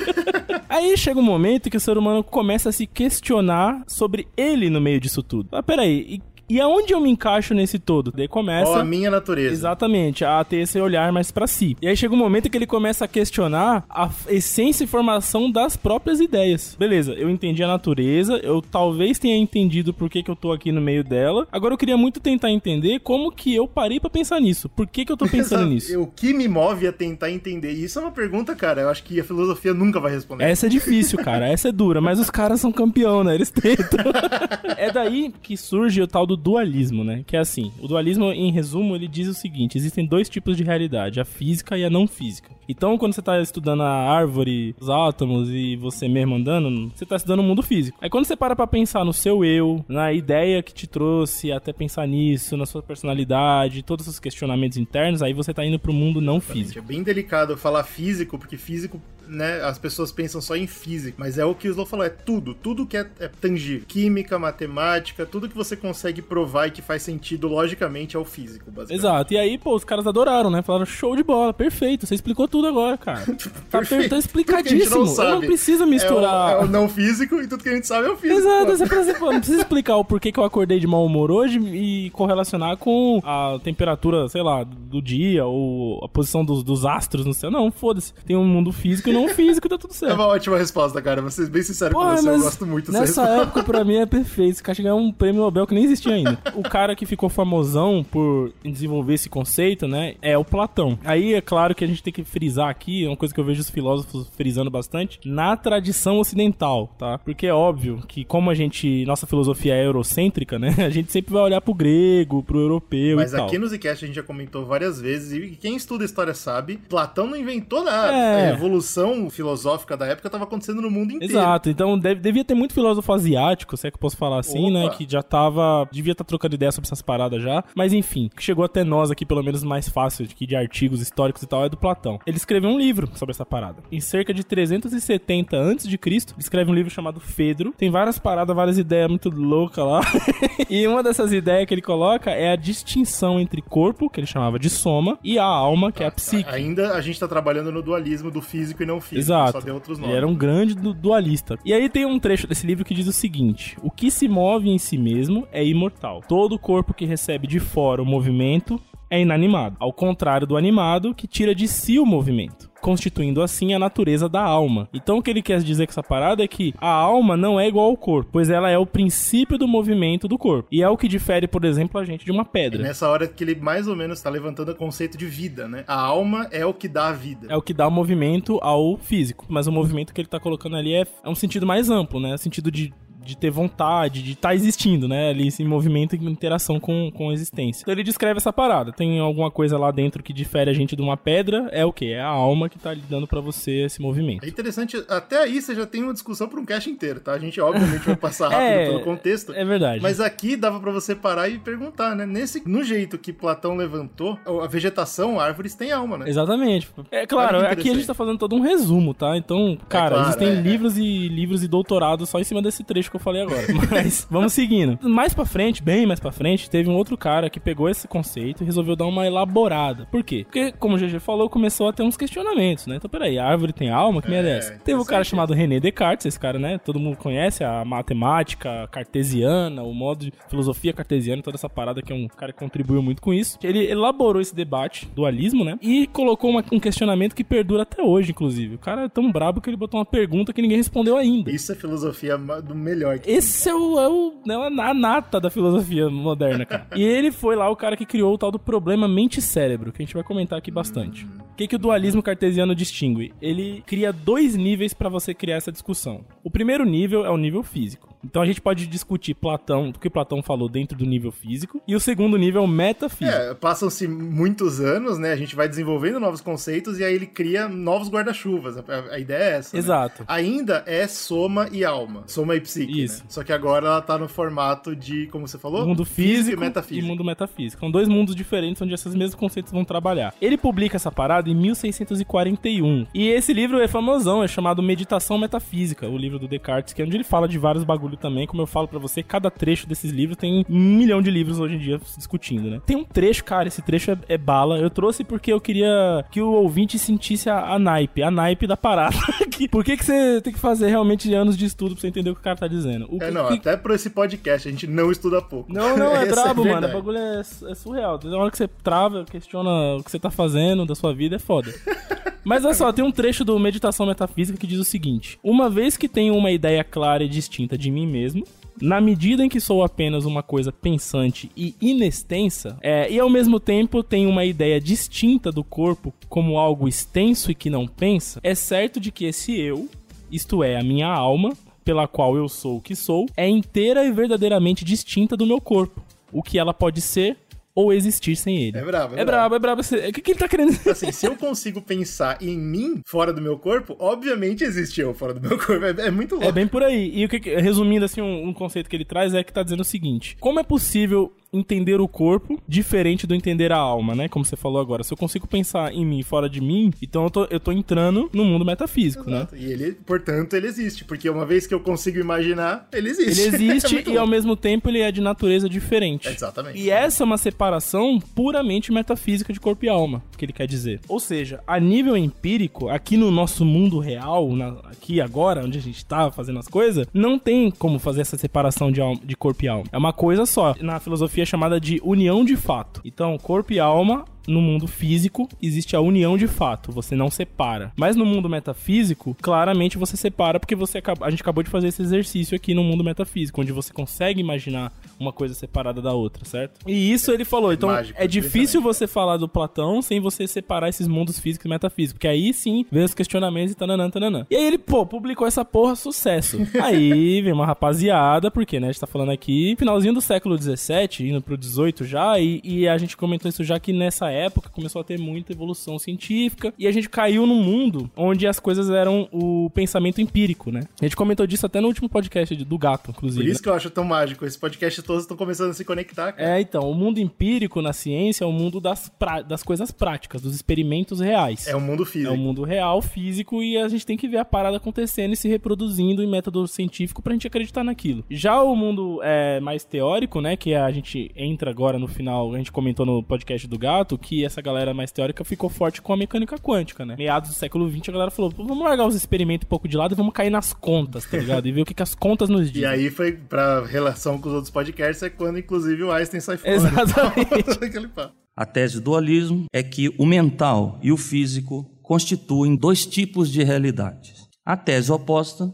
Aí 0.68 0.96
chega 0.96 1.18
um 1.20 1.22
momento 1.22 1.68
que 1.70 1.76
o 1.76 1.80
ser 1.80 1.96
humano 1.98 2.22
começa 2.24 2.68
a 2.68 2.72
se 2.72 2.86
questionar 2.86 3.82
sobre 3.86 4.26
ele 4.36 4.70
no 4.70 4.80
meio 4.80 4.98
disso 5.00 5.22
tudo. 5.22 5.48
Ah, 5.52 5.62
peraí, 5.62 6.18
e, 6.18 6.22
e 6.48 6.60
aonde 6.60 6.92
eu 6.92 7.00
me 7.00 7.10
encaixo 7.10 7.54
nesse 7.54 7.78
todo? 7.78 8.12
Daí 8.12 8.28
começa. 8.28 8.70
Ó, 8.70 8.78
a 8.78 8.84
minha 8.84 9.10
natureza. 9.10 9.52
Exatamente, 9.52 10.24
a 10.24 10.42
ter 10.44 10.58
esse 10.58 10.80
olhar 10.80 11.12
mais 11.12 11.30
pra 11.30 11.46
si. 11.46 11.76
E 11.80 11.88
aí 11.88 11.96
chega 11.96 12.14
um 12.14 12.18
momento 12.18 12.50
que 12.50 12.56
ele 12.56 12.66
começa 12.66 13.04
a 13.04 13.08
questionar 13.08 13.84
a 13.88 14.10
essência 14.28 14.84
e 14.84 14.86
formação 14.86 15.50
das 15.50 15.76
próprias 15.76 16.20
ideias. 16.20 16.76
Beleza, 16.78 17.12
eu 17.14 17.30
entendi 17.30 17.62
a 17.62 17.68
natureza, 17.68 18.36
eu 18.42 18.60
talvez 18.60 19.18
tenha 19.18 19.36
entendido 19.36 19.92
por 19.92 20.10
que, 20.10 20.22
que 20.22 20.30
eu 20.30 20.36
tô 20.36 20.52
aqui 20.52 20.72
no 20.72 20.80
meio 20.80 21.04
dela. 21.04 21.46
Agora 21.50 21.74
eu 21.74 21.78
queria 21.78 21.96
muito 21.96 22.20
tentar 22.20 22.50
entender 22.50 23.00
como 23.00 23.32
que 23.32 23.54
eu 23.54 23.66
parei 23.66 23.98
pra 23.98 24.10
pensar 24.10 24.40
nisso. 24.40 24.68
Por 24.68 24.86
que, 24.86 25.04
que 25.04 25.12
eu 25.12 25.16
tô 25.16 25.26
pensando 25.30 25.66
nisso? 25.66 26.00
O 26.00 26.06
que 26.06 26.32
me 26.32 26.48
move 26.48 26.86
a 26.86 26.92
tentar 26.92 27.30
entender? 27.30 27.72
Isso 27.72 27.98
é 27.98 28.02
uma 28.02 28.10
pergunta, 28.10 28.54
cara. 28.54 28.82
Eu 28.82 28.88
acho 28.88 29.02
que 29.04 29.18
a 29.20 29.24
filosofia 29.24 29.72
nunca 29.72 30.00
vai 30.00 30.12
responder. 30.12 30.44
Essa 30.44 30.66
é 30.66 30.68
difícil, 30.68 31.18
cara. 31.18 31.48
Essa 31.48 31.68
é 31.68 31.72
dura, 31.72 32.00
mas 32.00 32.18
os 32.18 32.30
caras 32.30 32.60
são 32.60 32.72
campeão, 32.72 33.24
né? 33.24 33.34
Eles 33.34 33.50
tentam. 33.50 34.12
é 34.76 34.90
daí 34.90 35.32
que 35.42 35.56
surge 35.56 36.02
o 36.02 36.06
tal 36.06 36.26
do 36.26 36.31
dualismo, 36.36 37.04
né? 37.04 37.24
Que 37.26 37.36
é 37.36 37.40
assim, 37.40 37.72
o 37.80 37.88
dualismo, 37.88 38.26
em 38.32 38.50
resumo, 38.50 38.94
ele 38.94 39.08
diz 39.08 39.28
o 39.28 39.34
seguinte: 39.34 39.76
existem 39.78 40.06
dois 40.06 40.28
tipos 40.28 40.56
de 40.56 40.64
realidade, 40.64 41.20
a 41.20 41.24
física 41.24 41.76
e 41.76 41.84
a 41.84 41.90
não 41.90 42.06
física. 42.06 42.50
Então, 42.68 42.96
quando 42.96 43.12
você 43.12 43.22
tá 43.22 43.40
estudando 43.40 43.82
a 43.82 43.90
árvore, 43.90 44.74
os 44.80 44.88
átomos 44.88 45.50
e 45.50 45.76
você 45.76 46.08
mesmo 46.08 46.36
andando, 46.36 46.90
você 46.94 47.04
tá 47.04 47.16
estudando 47.16 47.40
o 47.40 47.42
mundo 47.42 47.62
físico. 47.62 47.98
Aí 48.00 48.08
quando 48.08 48.24
você 48.24 48.36
para 48.36 48.54
pra 48.54 48.66
pensar 48.66 49.04
no 49.04 49.12
seu 49.12 49.44
eu, 49.44 49.84
na 49.88 50.12
ideia 50.12 50.62
que 50.62 50.72
te 50.72 50.86
trouxe 50.86 51.52
até 51.52 51.72
pensar 51.72 52.06
nisso, 52.06 52.56
na 52.56 52.64
sua 52.64 52.82
personalidade, 52.82 53.82
todos 53.82 54.06
os 54.06 54.18
questionamentos 54.18 54.78
internos, 54.78 55.22
aí 55.22 55.32
você 55.32 55.52
tá 55.52 55.64
indo 55.64 55.78
pro 55.78 55.92
mundo 55.92 56.20
não 56.20 56.40
físico. 56.40 56.78
É 56.78 56.82
bem 56.82 57.02
delicado 57.02 57.56
falar 57.56 57.84
físico, 57.84 58.38
porque 58.38 58.56
físico, 58.56 59.00
né, 59.28 59.62
as 59.62 59.78
pessoas 59.78 60.10
pensam 60.12 60.40
só 60.40 60.56
em 60.56 60.66
físico, 60.66 61.16
mas 61.20 61.38
é 61.38 61.44
o 61.44 61.54
que 61.54 61.68
o 61.68 61.70
Slow 61.70 61.86
falou, 61.86 62.04
é 62.04 62.10
tudo, 62.10 62.54
tudo 62.54 62.86
que 62.86 62.96
é, 62.96 63.06
é 63.20 63.28
tangível. 63.28 63.84
Química, 63.86 64.38
matemática, 64.38 65.24
tudo 65.26 65.48
que 65.48 65.54
você 65.56 65.76
consegue 65.76 66.20
provar 66.22 66.66
e 66.68 66.70
que 66.70 66.82
faz 66.82 67.02
sentido 67.02 67.48
logicamente 67.48 68.16
é 68.16 68.18
o 68.18 68.24
físico, 68.24 68.70
basicamente. 68.70 69.00
Exato. 69.00 69.34
E 69.34 69.38
aí, 69.38 69.58
pô, 69.58 69.74
os 69.74 69.84
caras 69.84 70.06
adoraram, 70.06 70.50
né? 70.50 70.62
Falaram, 70.62 70.86
show 70.86 71.16
de 71.16 71.22
bola, 71.22 71.52
perfeito. 71.52 72.06
Você 72.06 72.14
explicou 72.14 72.46
tudo 72.48 72.66
agora, 72.68 72.96
cara. 72.98 73.22
Tá, 73.70 73.80
per- 73.80 74.08
tá 74.08 74.18
explicadíssimo. 74.18 75.02
A 75.02 75.06
gente 75.06 75.18
Eu 75.18 75.30
não 75.30 75.40
preciso 75.40 75.86
misturar. 75.86 76.52
É 76.52 76.56
o, 76.56 76.60
é 76.60 76.64
o 76.64 76.68
não 76.68 76.88
físico 76.88 77.40
e 77.40 77.46
tudo 77.46 77.62
que 77.62 77.68
a 77.68 77.74
gente 77.74 77.86
sabe 77.86 78.06
é 78.06 78.10
o 78.10 78.16
físico. 78.16 78.40
Exato, 78.40 78.66
pô. 78.66 78.76
você 78.76 78.86
precisa, 78.86 79.18
pô, 79.18 79.32
não 79.32 79.38
precisa 79.38 79.58
explicar 79.62 79.96
o 79.96 80.04
porquê 80.04 80.30
que 80.30 80.38
eu 80.38 80.44
acordei 80.44 80.78
de 80.78 80.86
mau 80.86 81.04
humor 81.04 81.30
hoje 81.30 81.58
e 81.58 82.10
correlacionar 82.10 82.76
com 82.76 83.20
a 83.24 83.58
temperatura, 83.62 84.28
sei 84.28 84.42
lá, 84.42 84.62
do 84.64 85.00
dia 85.00 85.44
ou 85.46 86.04
a 86.04 86.08
posição 86.08 86.44
dos, 86.44 86.62
dos 86.62 86.84
astros 86.84 87.24
no 87.24 87.32
céu. 87.32 87.50
Não, 87.50 87.70
foda-se. 87.70 88.12
Tem 88.26 88.36
um 88.36 88.44
mundo 88.44 88.72
físico 88.72 89.11
e 89.12 89.14
não 89.14 89.28
físico, 89.28 89.68
tá 89.68 89.78
tudo 89.78 89.92
É 89.92 89.94
certo. 89.94 90.14
uma 90.14 90.26
ótima 90.26 90.56
resposta, 90.58 91.00
cara. 91.02 91.20
Vou 91.22 91.30
ser 91.30 91.48
bem 91.48 91.62
sincero 91.62 91.92
Porra, 91.94 92.10
com 92.10 92.16
você, 92.16 92.28
eu 92.28 92.32
mas 92.32 92.42
gosto 92.42 92.66
muito 92.66 92.90
dessa 92.92 93.00
Nessa 93.00 93.22
resposta. 93.22 93.42
época, 93.42 93.62
pra 93.64 93.84
mim, 93.84 93.96
é 93.96 94.06
perfeito. 94.06 94.52
Esse 94.52 94.62
cara 94.62 94.76
ganhar 94.78 94.94
um 94.94 95.12
prêmio 95.12 95.40
Nobel 95.42 95.66
que 95.66 95.74
nem 95.74 95.84
existia 95.84 96.14
ainda. 96.14 96.38
O 96.54 96.62
cara 96.62 96.94
que 96.96 97.06
ficou 97.06 97.28
famosão 97.28 98.04
por 98.08 98.52
desenvolver 98.64 99.14
esse 99.14 99.28
conceito, 99.28 99.86
né, 99.86 100.14
é 100.22 100.36
o 100.36 100.44
Platão. 100.44 100.98
Aí 101.04 101.34
é 101.34 101.40
claro 101.40 101.74
que 101.74 101.84
a 101.84 101.86
gente 101.86 102.02
tem 102.02 102.12
que 102.12 102.24
frisar 102.24 102.68
aqui, 102.68 103.04
é 103.04 103.08
uma 103.08 103.16
coisa 103.16 103.32
que 103.34 103.40
eu 103.40 103.44
vejo 103.44 103.60
os 103.60 103.70
filósofos 103.70 104.28
frisando 104.36 104.70
bastante, 104.70 105.20
na 105.24 105.56
tradição 105.56 106.18
ocidental, 106.18 106.94
tá? 106.98 107.18
Porque 107.18 107.46
é 107.46 107.54
óbvio 107.54 108.02
que 108.08 108.24
como 108.24 108.50
a 108.50 108.54
gente, 108.54 109.04
nossa 109.06 109.26
filosofia 109.26 109.74
é 109.74 109.84
eurocêntrica, 109.86 110.58
né, 110.58 110.74
a 110.84 110.90
gente 110.90 111.10
sempre 111.12 111.32
vai 111.32 111.42
olhar 111.42 111.60
pro 111.60 111.74
grego, 111.74 112.42
pro 112.42 112.58
europeu 112.58 113.16
Mas 113.16 113.32
e 113.32 113.36
tal. 113.36 113.46
aqui 113.46 113.58
no 113.58 113.66
Zcast 113.68 114.04
a 114.04 114.06
gente 114.08 114.16
já 114.16 114.22
comentou 114.22 114.64
várias 114.64 115.00
vezes, 115.00 115.32
e 115.32 115.56
quem 115.56 115.76
estuda 115.76 116.04
história 116.04 116.34
sabe, 116.34 116.78
Platão 116.88 117.26
não 117.26 117.36
inventou 117.36 117.84
nada. 117.84 118.12
É. 118.16 118.50
A 118.50 118.54
evolução 118.54 119.01
filosófica 119.30 119.96
da 119.96 120.06
época 120.06 120.28
estava 120.28 120.44
acontecendo 120.44 120.80
no 120.82 120.90
mundo 120.90 121.12
inteiro. 121.12 121.32
Exato, 121.32 121.68
então 121.70 121.98
deve- 121.98 122.20
devia 122.20 122.44
ter 122.44 122.54
muito 122.54 122.74
filósofo 122.74 123.12
asiático, 123.12 123.76
se 123.76 123.86
é 123.86 123.90
que 123.90 123.96
eu 123.96 124.00
posso 124.00 124.16
falar 124.16 124.40
assim, 124.40 124.70
né? 124.70 124.86
Opa. 124.86 124.96
Que 124.96 125.06
já 125.08 125.22
tava. 125.22 125.88
Devia 125.90 126.12
estar 126.12 126.24
trocando 126.24 126.54
ideia 126.54 126.70
sobre 126.72 126.86
essas 126.86 127.02
paradas 127.02 127.42
já. 127.42 127.64
Mas 127.74 127.92
enfim, 127.92 128.26
o 128.26 128.36
que 128.36 128.42
chegou 128.42 128.64
até 128.64 128.84
nós 128.84 129.10
aqui, 129.10 129.24
pelo 129.26 129.42
menos 129.42 129.62
mais 129.64 129.88
fácil 129.88 130.24
aqui 130.30 130.46
de 130.46 130.56
artigos 130.56 131.00
históricos 131.00 131.42
e 131.42 131.46
tal, 131.46 131.64
é 131.64 131.68
do 131.68 131.76
Platão. 131.76 132.18
Ele 132.26 132.36
escreveu 132.36 132.70
um 132.70 132.78
livro 132.78 133.08
sobre 133.14 133.32
essa 133.32 133.44
parada. 133.46 133.82
Em 133.90 134.00
cerca 134.00 134.32
de 134.32 134.44
370 134.44 135.56
a.C., 135.56 135.98
ele 136.06 136.20
escreve 136.38 136.70
um 136.70 136.74
livro 136.74 136.90
chamado 136.90 137.20
Fedro. 137.20 137.72
Tem 137.76 137.90
várias 137.90 138.18
paradas, 138.18 138.54
várias 138.54 138.78
ideias 138.78 139.08
muito 139.08 139.28
loucas 139.30 139.84
lá. 139.84 140.00
e 140.68 140.86
uma 140.86 141.02
dessas 141.02 141.32
ideias 141.32 141.66
que 141.66 141.74
ele 141.74 141.82
coloca 141.82 142.30
é 142.30 142.52
a 142.52 142.56
distinção 142.56 143.38
entre 143.40 143.62
corpo, 143.62 144.08
que 144.10 144.20
ele 144.20 144.26
chamava 144.26 144.58
de 144.58 144.68
soma, 144.70 145.18
e 145.22 145.38
a 145.38 145.44
alma, 145.44 145.90
que 145.92 146.02
é 146.02 146.06
a 146.06 146.10
psique. 146.10 146.48
Ainda 146.50 146.92
a 146.94 147.00
gente 147.00 147.18
tá 147.18 147.28
trabalhando 147.28 147.70
no 147.72 147.82
dualismo 147.82 148.30
do 148.30 148.40
físico 148.42 148.82
e 148.82 148.86
não 148.86 148.91
físico. 149.00 149.18
Exato. 149.20 149.52
Só 149.52 149.60
deu 149.60 149.74
outros 149.74 149.98
Ele 149.98 150.06
nomes. 150.06 150.16
era 150.16 150.26
um 150.28 150.34
grande 150.34 150.74
du- 150.74 150.92
dualista. 150.94 151.58
E 151.64 151.72
aí 151.72 151.88
tem 151.88 152.04
um 152.06 152.18
trecho 152.18 152.46
desse 152.46 152.66
livro 152.66 152.84
que 152.84 152.94
diz 152.94 153.06
o 153.06 153.12
seguinte: 153.12 153.76
O 153.82 153.90
que 153.90 154.10
se 154.10 154.28
move 154.28 154.68
em 154.70 154.78
si 154.78 154.96
mesmo 154.98 155.46
é 155.52 155.64
imortal. 155.64 156.20
Todo 156.28 156.58
corpo 156.58 156.94
que 156.94 157.04
recebe 157.04 157.46
de 157.46 157.60
fora 157.60 158.02
o 158.02 158.06
movimento 158.06 158.80
é 159.10 159.20
inanimado, 159.20 159.76
ao 159.78 159.92
contrário 159.92 160.46
do 160.46 160.56
animado 160.56 161.14
que 161.14 161.26
tira 161.26 161.54
de 161.54 161.68
si 161.68 161.98
o 161.98 162.06
movimento. 162.06 162.71
Constituindo 162.82 163.40
assim 163.40 163.72
a 163.72 163.78
natureza 163.78 164.28
da 164.28 164.42
alma. 164.42 164.88
Então 164.92 165.18
o 165.18 165.22
que 165.22 165.30
ele 165.30 165.40
quer 165.40 165.60
dizer 165.62 165.86
com 165.86 165.92
essa 165.92 166.02
parada 166.02 166.42
é 166.42 166.48
que 166.48 166.74
a 166.78 166.90
alma 166.90 167.36
não 167.36 167.58
é 167.58 167.66
igual 167.68 167.86
ao 167.86 167.96
corpo, 167.96 168.28
pois 168.32 168.50
ela 168.50 168.68
é 168.68 168.76
o 168.76 168.84
princípio 168.84 169.56
do 169.56 169.66
movimento 169.66 170.28
do 170.28 170.36
corpo. 170.36 170.68
E 170.70 170.82
é 170.82 170.88
o 170.88 170.96
que 170.96 171.08
difere, 171.08 171.46
por 171.46 171.64
exemplo, 171.64 171.98
a 172.00 172.04
gente 172.04 172.24
de 172.24 172.30
uma 172.30 172.42
É 172.42 172.44
pedra. 172.44 172.82
nessa 172.82 173.08
hora 173.08 173.26
que 173.26 173.44
ele 173.44 173.54
mais 173.54 173.88
ou 173.88 173.96
menos 173.96 174.20
tá 174.20 174.28
levantando 174.28 174.72
o 174.72 174.74
conceito 174.74 175.16
de 175.16 175.26
vida, 175.26 175.66
né? 175.68 175.84
A 175.86 175.98
alma 175.98 176.48
é 176.50 176.66
o 176.66 176.74
que 176.74 176.88
dá 176.88 177.08
a 177.08 177.12
vida. 177.12 177.46
É 177.48 177.56
o 177.56 177.62
que 177.62 177.72
dá 177.72 177.86
o 177.86 177.90
movimento 177.90 178.58
ao 178.60 178.96
físico. 178.98 179.46
Mas 179.48 179.66
o 179.66 179.72
movimento 179.72 180.12
que 180.12 180.20
ele 180.20 180.28
tá 180.28 180.40
colocando 180.40 180.76
ali 180.76 180.92
é, 180.92 181.06
é 181.24 181.28
um 181.28 181.34
sentido 181.34 181.64
mais 181.66 181.88
amplo, 181.88 182.20
né? 182.20 182.36
sentido 182.36 182.70
de, 182.70 182.92
de 183.24 183.36
ter 183.36 183.50
vontade, 183.50 184.22
de 184.22 184.32
estar 184.32 184.54
existindo, 184.54 185.08
né? 185.08 185.30
Ali, 185.30 185.48
esse 185.48 185.64
movimento 185.64 186.14
e 186.14 186.18
interação 186.18 186.80
com, 186.80 187.10
com 187.10 187.30
a 187.30 187.32
existência. 187.32 187.82
Então 187.82 187.92
ele 187.92 188.02
descreve 188.02 188.38
essa 188.38 188.52
parada. 188.52 188.92
Tem 188.92 189.18
alguma 189.18 189.50
coisa 189.50 189.78
lá 189.78 189.90
dentro 189.90 190.22
que 190.22 190.32
difere 190.32 190.70
a 190.70 190.74
gente 190.74 190.96
de 190.96 191.02
uma 191.02 191.16
pedra, 191.16 191.68
é 191.72 191.84
o 191.84 191.92
quê? 191.92 192.06
É 192.06 192.20
a 192.20 192.28
alma 192.28 192.68
que 192.68 192.78
tá 192.78 192.92
lhe 192.92 193.02
dando 193.08 193.26
pra 193.26 193.40
você 193.40 193.84
esse 193.84 194.00
movimento. 194.00 194.44
É 194.44 194.48
interessante, 194.48 195.02
até 195.08 195.38
aí 195.38 195.60
você 195.60 195.74
já 195.74 195.86
tem 195.86 196.02
uma 196.02 196.12
discussão 196.12 196.48
para 196.48 196.60
um 196.60 196.64
cast 196.64 196.88
inteiro, 196.90 197.20
tá? 197.20 197.32
A 197.32 197.38
gente 197.38 197.60
obviamente 197.60 198.04
vai 198.04 198.16
passar 198.16 198.48
rápido 198.48 198.62
É, 198.72 198.86
pelo 198.86 199.00
contexto. 199.00 199.52
É 199.52 199.64
verdade. 199.64 200.00
Mas 200.00 200.20
aqui 200.20 200.56
dava 200.56 200.80
pra 200.80 200.90
você 200.90 201.14
parar 201.14 201.48
e 201.48 201.58
perguntar, 201.58 202.14
né? 202.14 202.24
Nesse, 202.24 202.66
no 202.66 202.82
jeito 202.82 203.18
que 203.18 203.32
Platão 203.32 203.76
levantou, 203.76 204.38
a 204.46 204.66
vegetação, 204.66 205.38
árvores 205.38 205.74
têm 205.74 205.92
alma, 205.92 206.18
né? 206.18 206.28
Exatamente. 206.28 206.88
É 207.10 207.26
claro, 207.26 207.58
aqui 207.66 207.90
a 207.90 207.94
gente 207.94 208.06
tá 208.06 208.14
fazendo 208.14 208.38
todo 208.38 208.56
um 208.56 208.60
resumo, 208.60 209.12
tá? 209.12 209.36
Então, 209.36 209.78
cara, 209.88 210.14
claro, 210.14 210.28
existem 210.28 210.48
é, 210.48 210.52
é. 210.52 210.60
livros 210.60 210.96
e 210.96 211.28
livros 211.28 211.62
e 211.62 211.68
doutorados 211.68 212.28
só 212.28 212.38
em 212.38 212.44
cima 212.44 212.62
desse 212.62 212.82
trecho 212.82 213.10
que 213.12 213.16
eu 213.16 213.20
falei 213.20 213.42
agora. 213.42 213.62
Mas 213.90 214.26
vamos 214.30 214.52
seguindo. 214.52 214.98
Mais 215.02 215.32
pra 215.34 215.44
frente, 215.44 215.82
bem 215.82 216.06
mais 216.06 216.18
pra 216.18 216.32
frente, 216.32 216.68
teve 216.68 216.88
um 216.90 216.94
outro 216.96 217.16
cara 217.16 217.48
que 217.48 217.60
pegou 217.60 217.88
esse 217.88 218.08
conceito 218.08 218.62
e 218.62 218.66
resolveu 218.66 218.96
dar 218.96 219.06
uma 219.06 219.26
elaborada. 219.26 220.06
Por 220.10 220.22
quê? 220.24 220.42
Porque, 220.44 220.72
como 220.72 220.96
o 220.96 220.98
GG 220.98 221.20
falou, 221.20 221.48
começou 221.48 221.88
a 221.88 221.92
ter 221.92 222.02
uns 222.02 222.16
questionamentos, 222.16 222.86
né? 222.86 222.96
Então, 222.96 223.08
peraí, 223.10 223.38
a 223.38 223.46
árvore 223.46 223.72
tem 223.72 223.90
alma? 223.90 224.20
Que 224.22 224.30
merda 224.30 224.48
é 224.48 224.52
É, 224.54 224.58
essa? 224.58 224.72
Teve 224.84 225.00
um 225.00 225.04
cara 225.04 225.22
chamado 225.24 225.52
René 225.54 225.78
Descartes, 225.78 226.26
esse 226.26 226.38
cara, 226.40 226.58
né? 226.58 226.78
Todo 226.78 226.98
mundo 226.98 227.16
conhece 227.16 227.62
a 227.62 227.84
matemática 227.84 228.88
cartesiana, 228.90 229.82
o 229.82 229.92
modo 229.94 230.24
de 230.26 230.32
filosofia 230.48 230.92
cartesiana, 230.92 231.42
toda 231.42 231.56
essa 231.56 231.68
parada 231.68 232.02
que 232.02 232.12
é 232.12 232.16
um 232.16 232.26
cara 232.28 232.52
que 232.52 232.58
contribuiu 232.58 233.02
muito 233.02 233.20
com 233.22 233.32
isso. 233.32 233.58
Ele 233.62 233.84
elaborou 233.90 234.40
esse 234.40 234.54
debate, 234.54 235.06
dualismo, 235.14 235.64
né? 235.64 235.78
E 235.82 236.06
colocou 236.08 236.50
uma- 236.50 236.64
um 236.72 236.80
questionamento 236.80 237.34
que 237.34 237.44
perdura 237.44 237.82
até 237.82 238.02
hoje, 238.02 238.30
inclusive. 238.30 238.76
O 238.76 238.78
cara 238.78 239.04
é 239.04 239.08
tão 239.08 239.30
brabo 239.30 239.60
que 239.60 239.68
ele 239.70 239.76
botou 239.76 239.98
uma 239.98 240.06
pergunta 240.06 240.52
que 240.52 240.62
ninguém 240.62 240.76
respondeu 240.78 241.16
ainda. 241.16 241.50
Isso 241.50 241.70
é 241.72 241.74
filosofia 241.74 242.36
do 242.64 242.74
melhor. 242.74 243.01
Que 243.18 243.30
Esse 243.30 243.68
é 243.68 243.74
o, 243.74 243.98
é 243.98 244.08
o 244.08 244.34
né, 244.46 244.54
a 244.54 244.94
nata 244.94 245.40
da 245.40 245.50
filosofia 245.50 246.08
moderna, 246.08 246.64
cara. 246.64 246.86
e 246.96 247.02
ele 247.02 247.30
foi 247.30 247.56
lá 247.56 247.68
o 247.68 247.76
cara 247.76 247.96
que 247.96 248.06
criou 248.06 248.34
o 248.34 248.38
tal 248.38 248.50
do 248.50 248.58
problema 248.58 249.08
mente-cérebro, 249.08 249.92
que 249.92 250.02
a 250.02 250.04
gente 250.04 250.14
vai 250.14 250.22
comentar 250.22 250.58
aqui 250.58 250.70
bastante. 250.70 251.24
O 251.24 251.54
que, 251.54 251.68
que 251.68 251.76
o 251.76 251.78
dualismo 251.78 252.22
cartesiano 252.22 252.74
distingue? 252.74 253.32
Ele 253.40 253.82
cria 253.86 254.12
dois 254.12 254.56
níveis 254.56 254.94
pra 254.94 255.08
você 255.08 255.34
criar 255.34 255.56
essa 255.56 255.72
discussão. 255.72 256.24
O 256.42 256.50
primeiro 256.50 256.84
nível 256.84 257.24
é 257.26 257.30
o 257.30 257.36
nível 257.36 257.62
físico. 257.62 258.11
Então 258.24 258.40
a 258.42 258.46
gente 258.46 258.60
pode 258.60 258.86
discutir 258.86 259.34
Platão, 259.34 259.90
do 259.90 259.98
que 259.98 260.08
Platão 260.08 260.42
falou 260.42 260.68
dentro 260.68 260.96
do 260.96 261.04
nível 261.04 261.32
físico. 261.32 261.80
E 261.86 261.94
o 261.96 262.00
segundo 262.00 262.36
nível 262.36 262.62
é 262.62 262.64
o 262.64 262.68
metafísico. 262.68 263.36
É, 263.36 263.54
passam-se 263.54 264.06
muitos 264.06 264.80
anos, 264.80 265.18
né? 265.18 265.32
A 265.32 265.36
gente 265.36 265.56
vai 265.56 265.68
desenvolvendo 265.68 266.20
novos 266.20 266.40
conceitos 266.40 266.98
e 266.98 267.04
aí 267.04 267.14
ele 267.14 267.26
cria 267.26 267.68
novos 267.68 268.08
guarda-chuvas. 268.08 268.76
A, 268.78 268.84
a- 269.12 269.18
ideia 269.18 269.42
é 269.42 269.56
essa. 269.58 269.76
né? 269.76 269.80
Exato. 269.80 270.24
Ainda 270.28 270.82
é 270.86 271.06
soma 271.06 271.68
e 271.72 271.84
alma. 271.84 272.22
Soma 272.26 272.54
e 272.56 272.60
psique. 272.60 273.02
Isso. 273.02 273.20
né? 273.22 273.26
Só 273.28 273.42
que 273.42 273.52
agora 273.52 273.86
ela 273.86 274.00
tá 274.00 274.16
no 274.18 274.28
formato 274.28 274.94
de, 274.94 275.26
como 275.28 275.46
você 275.48 275.58
falou? 275.58 275.86
Mundo 275.86 276.04
físico, 276.04 276.56
e 276.56 276.60
metafísico. 276.60 277.04
e 277.06 277.08
mundo 277.08 277.24
metafísico. 277.24 277.80
São 277.80 277.90
dois 277.90 278.08
mundos 278.08 278.34
diferentes 278.36 278.80
onde 278.82 278.94
esses 278.94 279.14
mesmos 279.14 279.34
conceitos 279.34 279.72
vão 279.72 279.84
trabalhar. 279.84 280.34
Ele 280.40 280.56
publica 280.56 280.96
essa 280.96 281.10
parada 281.10 281.48
em 281.50 281.54
1641. 281.54 283.06
E 283.14 283.28
esse 283.28 283.52
livro 283.52 283.80
é 283.80 283.88
famosão, 283.88 284.42
é 284.42 284.48
chamado 284.48 284.82
Meditação 284.82 285.38
Metafísica, 285.38 286.08
o 286.08 286.16
livro 286.16 286.38
do 286.38 286.46
Descartes, 286.48 286.92
que 286.94 287.02
é 287.02 287.04
onde 287.04 287.16
ele 287.16 287.24
fala 287.24 287.48
de 287.48 287.58
vários 287.58 287.84
bagulho 288.12 288.16
também. 288.16 288.46
Como 288.46 288.62
eu 288.62 288.66
falo 288.66 288.86
pra 288.88 288.98
você, 288.98 289.22
cada 289.22 289.50
trecho 289.50 289.86
desses 289.86 290.10
livros 290.10 290.36
tem 290.36 290.64
um 290.68 290.78
milhão 290.78 291.20
de 291.22 291.30
livros 291.30 291.58
hoje 291.58 291.74
em 291.76 291.78
dia 291.78 292.00
discutindo, 292.16 292.70
né? 292.70 292.80
Tem 292.86 292.96
um 292.96 293.04
trecho, 293.04 293.44
cara, 293.44 293.68
esse 293.68 293.82
trecho 293.82 294.10
é, 294.10 294.18
é 294.28 294.38
bala. 294.38 294.78
Eu 294.78 294.90
trouxe 294.90 295.24
porque 295.24 295.52
eu 295.52 295.60
queria 295.60 296.24
que 296.30 296.40
o 296.40 296.52
ouvinte 296.52 296.98
sentisse 296.98 297.48
a, 297.48 297.72
a 297.74 297.78
naipe, 297.78 298.22
a 298.22 298.30
naipe 298.30 298.66
da 298.66 298.76
parada. 298.76 299.16
Por 299.70 299.84
que, 299.84 299.96
que 299.96 300.04
você 300.04 300.40
tem 300.40 300.52
que 300.52 300.58
fazer 300.58 300.88
realmente 300.88 301.32
anos 301.34 301.56
de 301.56 301.64
estudo 301.64 301.94
pra 301.94 302.00
você 302.00 302.08
entender 302.08 302.30
o 302.30 302.34
que 302.34 302.40
o 302.40 302.44
cara 302.44 302.56
tá 302.56 302.68
dizendo? 302.68 303.06
O 303.10 303.22
É, 303.22 303.30
não, 303.30 303.46
que- 303.48 303.54
até 303.54 303.76
por 303.76 303.92
esse 303.92 304.10
podcast 304.10 304.68
a 304.68 304.70
gente 304.70 304.86
não 304.86 305.10
estuda 305.10 305.40
pouco. 305.40 305.72
não, 305.72 305.96
não, 305.96 306.14
é 306.16 306.22
Essa 306.32 306.42
brabo, 306.42 306.64
mano. 306.64 306.88
O 306.88 306.92
bagulho 306.92 307.18
é, 307.18 307.40
é 307.40 307.74
surreal. 307.74 308.18
Na 308.24 308.36
hora 308.38 308.50
que 308.50 308.56
você 308.56 308.68
trava, 308.68 309.24
questiona 309.24 309.96
o 309.96 310.02
que 310.04 310.10
você 310.10 310.18
tá 310.18 310.30
fazendo 310.30 310.84
da 310.86 310.94
sua 310.94 311.14
vida, 311.14 311.36
é 311.36 311.38
foda. 311.38 311.72
Mas 312.44 312.64
olha 312.64 312.74
só, 312.74 312.92
tem 312.92 313.04
um 313.04 313.12
trecho 313.12 313.44
do 313.44 313.56
Meditação 313.56 314.04
Metafísica 314.04 314.58
que 314.58 314.66
diz 314.66 314.80
o 314.80 314.84
seguinte: 314.84 315.38
Uma 315.44 315.70
vez 315.70 315.96
que 315.96 316.08
tenho 316.08 316.34
uma 316.34 316.50
ideia 316.50 316.82
clara 316.82 317.22
e 317.22 317.28
distinta 317.28 317.78
de 317.78 317.88
mim 317.88 318.01
mesmo, 318.06 318.44
na 318.80 319.00
medida 319.00 319.44
em 319.44 319.48
que 319.48 319.60
sou 319.60 319.82
apenas 319.82 320.24
uma 320.24 320.42
coisa 320.42 320.72
pensante 320.72 321.50
e 321.56 321.74
inextensa, 321.80 322.76
é, 322.80 323.10
e 323.10 323.18
ao 323.18 323.28
mesmo 323.28 323.60
tempo 323.60 324.02
tenho 324.02 324.28
uma 324.28 324.44
ideia 324.44 324.80
distinta 324.80 325.52
do 325.52 325.62
corpo 325.62 326.12
como 326.28 326.58
algo 326.58 326.88
extenso 326.88 327.50
e 327.50 327.54
que 327.54 327.70
não 327.70 327.86
pensa, 327.86 328.40
é 328.42 328.54
certo 328.54 328.98
de 328.98 329.12
que 329.12 329.26
esse 329.26 329.58
eu, 329.58 329.88
isto 330.30 330.64
é, 330.64 330.78
a 330.78 330.82
minha 330.82 331.08
alma, 331.08 331.52
pela 331.84 332.08
qual 332.08 332.36
eu 332.36 332.48
sou 332.48 332.78
o 332.78 332.80
que 332.80 332.94
sou, 332.94 333.26
é 333.36 333.48
inteira 333.48 334.04
e 334.04 334.12
verdadeiramente 334.12 334.84
distinta 334.84 335.36
do 335.36 335.46
meu 335.46 335.60
corpo, 335.60 336.02
o 336.32 336.42
que 336.42 336.58
ela 336.58 336.72
pode 336.72 337.00
ser 337.00 337.36
ou 337.74 337.92
existir 337.92 338.36
sem 338.36 338.56
ele. 338.64 338.78
É 338.78 338.84
brabo, 338.84 339.16
é 339.16 339.20
É 339.20 339.24
brabo, 339.24 339.54
é 339.54 339.58
brabo. 339.58 339.80
O 339.82 340.12
que, 340.12 340.20
que 340.20 340.30
ele 340.32 340.38
tá 340.38 340.48
querendo 340.48 340.70
dizer? 340.72 340.90
Assim, 340.90 341.10
se 341.12 341.26
eu 341.26 341.36
consigo 341.36 341.80
pensar 341.80 342.36
em 342.42 342.56
mim 342.58 343.00
fora 343.06 343.32
do 343.32 343.40
meu 343.40 343.58
corpo, 343.58 343.96
obviamente 343.98 344.62
existe 344.64 345.00
eu 345.00 345.14
fora 345.14 345.34
do 345.34 345.40
meu 345.40 345.58
corpo. 345.58 345.84
É, 345.84 346.08
é 346.08 346.10
muito 346.10 346.32
louco. 346.34 346.46
É 346.48 346.52
bem 346.52 346.66
por 346.66 346.82
aí. 346.82 347.10
E 347.14 347.24
o 347.24 347.28
que, 347.28 347.40
que- 347.40 347.54
resumindo 347.56 348.04
assim, 348.04 348.20
um, 348.20 348.48
um 348.48 348.52
conceito 348.52 348.88
que 348.90 348.96
ele 348.96 349.04
traz 349.04 349.32
é 349.34 349.42
que 349.42 349.52
tá 349.52 349.62
dizendo 349.62 349.80
o 349.80 349.84
seguinte: 349.84 350.36
como 350.40 350.60
é 350.60 350.62
possível 350.62 351.32
entender 351.52 352.00
o 352.00 352.08
corpo 352.08 352.58
diferente 352.66 353.26
do 353.26 353.34
entender 353.34 353.70
a 353.72 353.76
alma, 353.76 354.14
né? 354.14 354.28
Como 354.28 354.44
você 354.44 354.56
falou 354.56 354.80
agora. 354.80 355.04
Se 355.04 355.12
eu 355.12 355.16
consigo 355.18 355.46
pensar 355.46 355.92
em 355.92 356.04
mim 356.04 356.22
fora 356.22 356.48
de 356.48 356.60
mim, 356.60 356.90
então 357.02 357.24
eu 357.24 357.30
tô, 357.30 357.44
eu 357.50 357.60
tô 357.60 357.70
entrando 357.72 358.30
no 358.32 358.44
mundo 358.44 358.64
metafísico, 358.64 359.28
né? 359.28 359.38
Exato. 359.38 359.56
E 359.56 359.64
ele, 359.70 359.92
portanto, 359.92 360.54
ele 360.54 360.66
existe. 360.66 361.04
Porque 361.04 361.28
uma 361.28 361.44
vez 361.44 361.66
que 361.66 361.74
eu 361.74 361.80
consigo 361.80 362.18
imaginar, 362.18 362.88
ele 362.92 363.10
existe. 363.10 363.40
Ele 363.42 363.72
existe 363.72 363.96
É 363.96 364.12
e 364.12 364.16
ao 364.18 364.26
mesmo 364.26 364.56
tempo 364.56 364.88
ele 364.88 365.00
é 365.00 365.12
de 365.12 365.20
natureza 365.20 365.68
diferente. 365.68 366.28
Exatamente. 366.28 366.78
E 366.80 366.88
essa 366.90 367.22
é 367.22 367.26
uma 367.26 367.36
separação 367.38 368.18
puramente 368.34 368.90
metafísica 368.92 369.52
de 369.52 369.60
corpo 369.60 369.84
e 369.84 369.88
alma, 369.88 370.22
que 370.38 370.44
ele 370.44 370.52
quer 370.52 370.66
dizer. 370.66 371.00
Ou 371.08 371.20
seja, 371.20 371.60
a 371.66 371.78
nível 371.78 372.16
empírico, 372.16 372.88
aqui 372.88 373.16
no 373.16 373.30
nosso 373.30 373.64
mundo 373.64 373.98
real, 373.98 374.48
na- 374.56 374.78
aqui 374.90 375.20
agora, 375.20 375.64
onde 375.64 375.76
a 375.78 375.82
gente 375.82 376.04
tá 376.04 376.30
fazendo 376.30 376.58
as 376.58 376.68
coisas, 376.68 377.06
não 377.12 377.38
tem 377.38 377.70
como 377.70 377.98
fazer 377.98 378.22
essa 378.22 378.38
separação 378.38 378.90
de, 378.90 379.00
alma- 379.00 379.20
de 379.22 379.36
corpo 379.36 379.64
e 379.64 379.68
alma. 379.68 379.84
É 379.92 379.98
uma 379.98 380.12
coisa 380.12 380.46
só. 380.46 380.74
Na 380.80 380.98
filosofia 380.98 381.41
é 381.42 381.46
chamada 381.46 381.80
de 381.80 382.00
união 382.02 382.44
de 382.44 382.56
fato. 382.56 383.00
Então, 383.04 383.36
corpo 383.38 383.72
e 383.72 383.80
alma 383.80 384.24
no 384.46 384.60
mundo 384.60 384.86
físico 384.86 385.48
existe 385.60 385.96
a 385.96 386.00
união 386.00 386.36
de 386.36 386.46
fato, 386.46 386.92
você 386.92 387.14
não 387.14 387.30
separa. 387.30 387.92
Mas 387.96 388.16
no 388.16 388.24
mundo 388.24 388.48
metafísico, 388.48 389.36
claramente 389.40 389.98
você 389.98 390.16
separa 390.16 390.58
porque 390.58 390.74
você 390.74 390.98
acaba, 390.98 391.26
a 391.26 391.30
gente 391.30 391.42
acabou 391.42 391.62
de 391.62 391.70
fazer 391.70 391.88
esse 391.88 392.02
exercício 392.02 392.56
aqui 392.56 392.74
no 392.74 392.82
mundo 392.82 393.04
metafísico, 393.04 393.60
onde 393.60 393.72
você 393.72 393.92
consegue 393.92 394.40
imaginar 394.40 394.92
uma 395.18 395.32
coisa 395.32 395.54
separada 395.54 396.00
da 396.00 396.12
outra, 396.12 396.44
certo? 396.44 396.80
E 396.86 397.12
isso 397.12 397.30
ele 397.30 397.44
falou, 397.44 397.72
então 397.72 397.88
Mágico, 397.88 398.20
é 398.20 398.26
difícil 398.26 398.80
você 398.80 399.06
falar 399.06 399.36
do 399.36 399.48
Platão 399.48 400.02
sem 400.02 400.20
você 400.20 400.46
separar 400.46 400.88
esses 400.88 401.06
mundos 401.06 401.38
físicos 401.38 401.66
e 401.66 401.68
metafísicos, 401.68 402.14
porque 402.14 402.28
aí 402.28 402.52
sim 402.52 402.84
vem 402.90 403.04
os 403.04 403.14
questionamentos 403.14 403.72
e 403.72 403.76
tananã, 403.76 404.10
tananã. 404.10 404.46
E 404.50 404.56
aí 404.56 404.64
ele, 404.64 404.78
pô, 404.78 405.06
publicou 405.06 405.46
essa 405.46 405.64
porra, 405.64 405.94
sucesso. 405.94 406.58
aí 406.82 407.40
vem 407.40 407.52
uma 407.52 407.66
rapaziada, 407.66 408.50
porque, 408.50 408.80
né, 408.80 408.88
a 408.88 408.92
gente 408.92 409.00
tá 409.00 409.06
falando 409.06 409.30
aqui, 409.30 409.74
finalzinho 409.78 410.14
do 410.14 410.20
século 410.20 410.56
XVII, 410.60 411.28
indo 411.30 411.42
pro 411.42 411.60
XVIII 411.60 412.06
já, 412.06 412.38
e, 412.38 412.60
e 412.64 412.88
a 412.88 412.98
gente 412.98 413.16
comentou 413.16 413.48
isso 413.48 413.62
já 413.62 413.78
que 413.78 413.92
nessa 413.92 414.30
época 414.32 414.70
começou 414.70 415.00
a 415.00 415.04
ter 415.04 415.18
muita 415.18 415.52
evolução 415.52 415.98
científica, 415.98 416.72
e 416.78 416.86
a 416.86 416.92
gente 416.92 417.08
caiu 417.08 417.46
num 417.46 417.62
mundo 417.62 418.10
onde 418.16 418.46
as 418.46 418.58
coisas 418.58 418.90
eram 418.90 419.28
o 419.32 419.70
pensamento 419.70 420.20
empírico, 420.20 420.70
né? 420.70 420.80
A 421.00 421.04
gente 421.04 421.16
comentou 421.16 421.46
disso 421.46 421.66
até 421.66 421.80
no 421.80 421.88
último 421.88 422.08
podcast 422.08 422.54
do 422.54 422.78
gato, 422.78 423.10
inclusive. 423.10 423.42
Por 423.42 423.46
né? 423.46 423.52
isso 423.52 423.62
que 423.62 423.68
eu 423.68 423.74
acho 423.74 423.90
tão 423.90 424.04
mágico. 424.04 424.44
Esse 424.44 424.58
podcast 424.58 425.02
todos 425.02 425.22
estão 425.22 425.36
começando 425.36 425.70
a 425.70 425.74
se 425.74 425.84
conectar, 425.84 426.32
cara. 426.32 426.56
É, 426.58 426.60
então, 426.60 426.90
o 426.90 426.94
mundo 426.94 427.18
empírico 427.18 427.80
na 427.82 427.92
ciência 427.92 428.44
é 428.44 428.46
o 428.46 428.52
mundo 428.52 428.80
das, 428.80 429.08
pra- 429.08 429.42
das 429.42 429.62
coisas 429.62 429.90
práticas, 429.90 430.40
dos 430.42 430.54
experimentos 430.54 431.20
reais. 431.20 431.66
É, 431.66 431.76
um 431.76 431.80
mundo 431.80 432.02
É 432.02 432.06
físico. 432.06 432.32
o 432.34 432.36
mundo 432.36 432.62
real, 432.62 433.00
físico, 433.02 433.62
e 433.62 433.76
a 433.76 433.88
gente 433.88 434.06
tem 434.06 434.16
que 434.16 434.28
ver 434.28 434.38
a 434.38 434.44
parada 434.44 434.76
acontecendo 434.76 435.32
e 435.32 435.36
se 435.36 435.48
reproduzindo 435.48 436.22
em 436.22 436.26
método 436.26 436.66
científico 436.66 437.22
pra 437.22 437.32
gente 437.32 437.46
acreditar 437.46 437.84
naquilo. 437.84 438.24
Já 438.30 438.62
o 438.62 438.74
mundo 438.74 439.20
é, 439.22 439.60
mais 439.60 439.84
teórico, 439.84 440.40
né, 440.40 440.56
que 440.56 440.74
a 440.74 440.90
gente 440.90 441.30
entra 441.36 441.70
agora 441.70 441.98
no 441.98 442.08
final, 442.08 442.54
a 442.54 442.58
gente 442.58 442.72
comentou 442.72 443.04
no 443.06 443.22
podcast 443.22 443.66
do 443.66 443.78
Gato, 443.78 444.18
que 444.22 444.44
essa 444.44 444.62
galera 444.62 444.94
mais 444.94 445.12
teórica 445.12 445.44
ficou 445.44 445.68
forte 445.68 446.00
com 446.00 446.12
a 446.12 446.16
mecânica 446.16 446.56
quântica, 446.56 447.04
né? 447.04 447.16
Meados 447.18 447.50
do 447.50 447.54
século 447.54 447.90
XX, 447.90 448.08
a 448.08 448.12
galera 448.12 448.30
falou, 448.30 448.50
"Pô, 448.50 448.64
vamos 448.64 448.84
largar 448.84 449.06
os 449.06 449.14
experimentos 449.14 449.66
um 449.66 449.68
pouco 449.68 449.86
de 449.86 449.96
lado 449.96 450.14
e 450.14 450.16
vamos 450.16 450.32
cair 450.32 450.50
nas 450.50 450.72
contas, 450.72 451.26
tá 451.26 451.36
ligado? 451.36 451.66
E 451.68 451.72
ver 451.72 451.82
o 451.82 451.84
que, 451.84 451.92
que 451.92 452.02
as 452.02 452.14
contas 452.14 452.48
nos 452.48 452.70
dizem. 452.70 452.82
E 452.82 452.86
aí 452.86 453.10
foi 453.10 453.32
pra 453.32 453.84
relação 453.84 454.38
com 454.38 454.48
os 454.48 454.54
outros 454.54 454.70
podcasts, 454.70 455.22
é 455.22 455.28
quando 455.28 455.58
inclusive 455.58 456.02
o 456.04 456.12
Einstein 456.12 456.40
sai 456.40 456.56
fora. 456.56 456.72
Exatamente. 456.72 458.32
A 458.54 458.66
tese 458.66 458.96
do 458.96 459.04
dualismo 459.04 459.64
é 459.72 459.82
que 459.82 460.14
o 460.18 460.26
mental 460.26 460.98
e 461.02 461.10
o 461.10 461.16
físico 461.16 461.84
constituem 462.02 462.76
dois 462.76 463.06
tipos 463.06 463.50
de 463.50 463.62
realidades. 463.62 464.46
A 464.64 464.76
tese 464.76 465.10
oposta, 465.10 465.72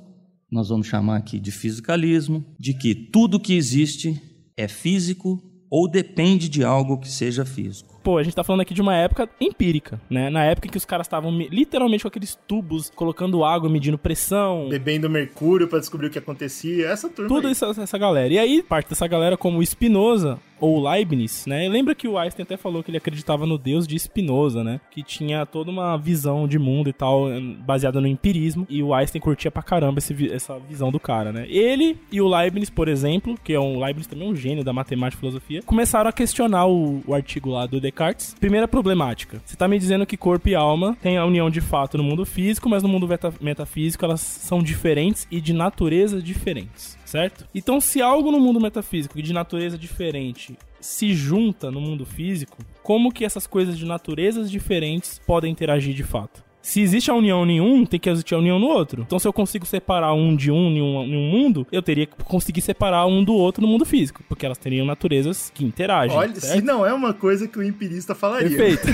nós 0.51 0.69
vamos 0.69 0.87
chamar 0.87 1.17
aqui 1.17 1.41
de 1.41 1.51
fisicalismo, 1.51 2.45
de 2.59 2.73
que 2.73 2.95
tudo 2.95 3.41
que 3.41 3.55
existe 3.55 4.21
é 4.57 4.69
físico 4.69 5.43
ou 5.71 5.91
depende 5.91 6.49
de 6.49 6.65
algo 6.65 6.99
que 6.99 7.09
seja 7.09 7.45
físico. 7.45 7.98
Pô, 8.09 8.17
a 8.17 8.23
gente 8.23 8.35
tá 8.35 8.43
falando 8.43 8.63
aqui 8.63 8.73
de 8.73 8.81
uma 8.81 8.95
época 8.97 9.29
empírica, 9.39 10.01
né? 10.09 10.31
Na 10.31 10.43
época 10.43 10.67
em 10.67 10.71
que 10.71 10.79
os 10.79 10.87
caras 10.87 11.07
estavam 11.07 11.31
me- 11.31 11.47
literalmente 11.49 12.01
com 12.05 12.09
aqueles 12.09 12.39
tubos, 12.49 12.89
colocando 12.95 13.45
água, 13.45 13.69
medindo 13.69 13.99
pressão, 13.99 14.71
Bebendo 14.71 15.11
mercúrio 15.11 15.69
pra 15.69 15.79
descobrir 15.79 16.07
o 16.07 16.11
que 16.11 16.19
acontecia. 16.19 16.87
Essa 16.89 17.07
turma 17.11 17.29
tudo 17.29 17.51
isso, 17.51 17.67
essa 17.67 17.99
galera. 17.99 18.33
E 18.33 18.39
aí, 18.39 18.63
parte 18.63 18.89
dessa 18.89 19.07
galera, 19.07 19.37
como 19.37 19.59
o 19.59 19.63
Spinoza 19.67 20.39
ou 20.61 20.83
Leibniz, 20.89 21.45
né? 21.47 21.69
Lembra 21.69 21.95
que 21.95 22.09
o 22.09 22.19
Einstein 22.19 22.43
até 22.45 22.57
falou 22.57 22.83
que 22.83 22.91
ele 22.91 22.97
acreditava 22.99 23.47
no 23.47 23.57
Deus 23.59 23.87
de 23.87 23.97
Spinoza, 23.97 24.65
né? 24.65 24.81
Que 24.91 25.03
tinha 25.05 25.45
toda 25.47 25.71
uma 25.71 25.97
visão 25.97 26.49
de 26.49 26.59
mundo 26.59 26.89
e 26.89 26.93
tal, 26.93 27.27
baseada 27.65 28.01
no 28.01 28.09
empirismo. 28.09 28.67
E 28.71 28.83
o 28.83 28.93
Einstein 28.95 29.21
curtia 29.21 29.51
pra 29.53 29.63
caramba 29.63 29.99
esse 29.99 30.33
essa 30.33 30.59
visão 30.59 30.91
do 30.91 30.99
cara, 30.99 31.31
né? 31.31 31.47
Ele 31.49 31.97
e 32.11 32.21
o 32.23 32.27
Leibniz, 32.27 32.71
por 32.71 32.89
exemplo, 32.89 33.37
que 33.45 33.53
é 33.53 33.61
um 33.61 33.79
Leibniz 33.79 34.07
também 34.09 34.27
é 34.27 34.31
um 34.31 34.35
gênio 34.35 34.65
da 34.65 34.73
matemática 34.73 35.19
e 35.19 35.21
filosofia, 35.21 35.63
começaram 35.63 36.09
a 36.09 36.13
questionar 36.13 36.67
o, 36.67 37.03
o 37.07 37.15
artigo 37.15 37.51
lá 37.51 37.67
do 37.67 37.79
Descartes. 37.81 37.98
Primeira 38.39 38.69
problemática. 38.69 39.41
Você 39.45 39.57
tá 39.57 39.67
me 39.67 39.79
dizendo 39.79 40.07
que 40.07 40.17
corpo 40.17 40.49
e 40.49 40.55
alma 40.55 40.97
têm 41.03 41.17
a 41.19 41.25
união 41.25 41.51
de 41.51 41.61
fato 41.61 41.99
no 41.99 42.05
mundo 42.05 42.25
físico, 42.25 42.69
mas 42.69 42.83
no 42.83 42.89
mundo 42.89 43.09
meta- 43.09 43.35
metafísico 43.41 44.05
elas 44.05 44.21
são 44.21 44.63
diferentes 44.63 45.27
e 45.31 45.41
de 45.41 45.53
natureza 45.53 46.23
diferentes 46.23 46.99
certo? 47.09 47.47
Então, 47.55 47.81
se 47.81 48.03
algo 48.03 48.31
no 48.31 48.39
mundo 48.39 48.61
metafísico 48.61 49.21
de 49.23 49.33
natureza 49.33 49.79
diferente 49.79 50.57
se 50.81 51.13
junta 51.15 51.71
no 51.71 51.81
mundo 51.81 52.05
físico, 52.05 52.59
como 52.83 53.11
que 53.11 53.25
essas 53.25 53.47
coisas 53.47 53.77
de 53.79 53.85
naturezas 53.85 54.51
diferentes 54.51 55.19
podem 55.27 55.51
interagir 55.51 55.95
de 55.95 56.05
fato? 56.05 56.45
Se 56.61 56.81
existe 56.81 57.11
a 57.11 57.15
união 57.15 57.49
em 57.49 57.61
um, 57.61 57.87
tem 57.87 57.99
que 57.99 58.11
existir 58.11 58.35
a 58.35 58.39
união 58.39 58.59
no 58.59 58.67
outro. 58.67 59.03
Então, 59.03 59.19
se 59.19 59.27
eu 59.27 59.33
consigo 59.33 59.65
separar 59.65 60.13
um 60.13 60.37
de 60.37 60.51
um 60.51 60.71
em 60.71 60.83
um, 60.83 61.03
em 61.03 61.17
um 61.17 61.31
mundo, 61.31 61.67
eu 61.73 61.81
teria 61.81 62.07
que 62.07 62.23
conseguir 62.25 62.61
separar 62.61 63.07
um 63.07 63.25
do 63.25 63.33
outro 63.33 63.63
no 63.63 63.69
mundo 63.69 63.85
físico, 63.85 64.23
porque 64.29 64.45
elas 64.45 64.59
teriam 64.59 64.85
naturezas 64.85 65.51
que 65.55 65.65
interagem. 65.65 66.17
Olha, 66.17 66.35
certo? 66.35 66.61
se 66.61 66.63
não 66.63 66.85
é 66.85 66.93
uma 66.93 67.15
coisa 67.15 67.49
que 67.49 67.59
o 67.59 67.63
empirista 67.63 68.15
falaria. 68.15 68.57
Perfeito. 68.57 68.87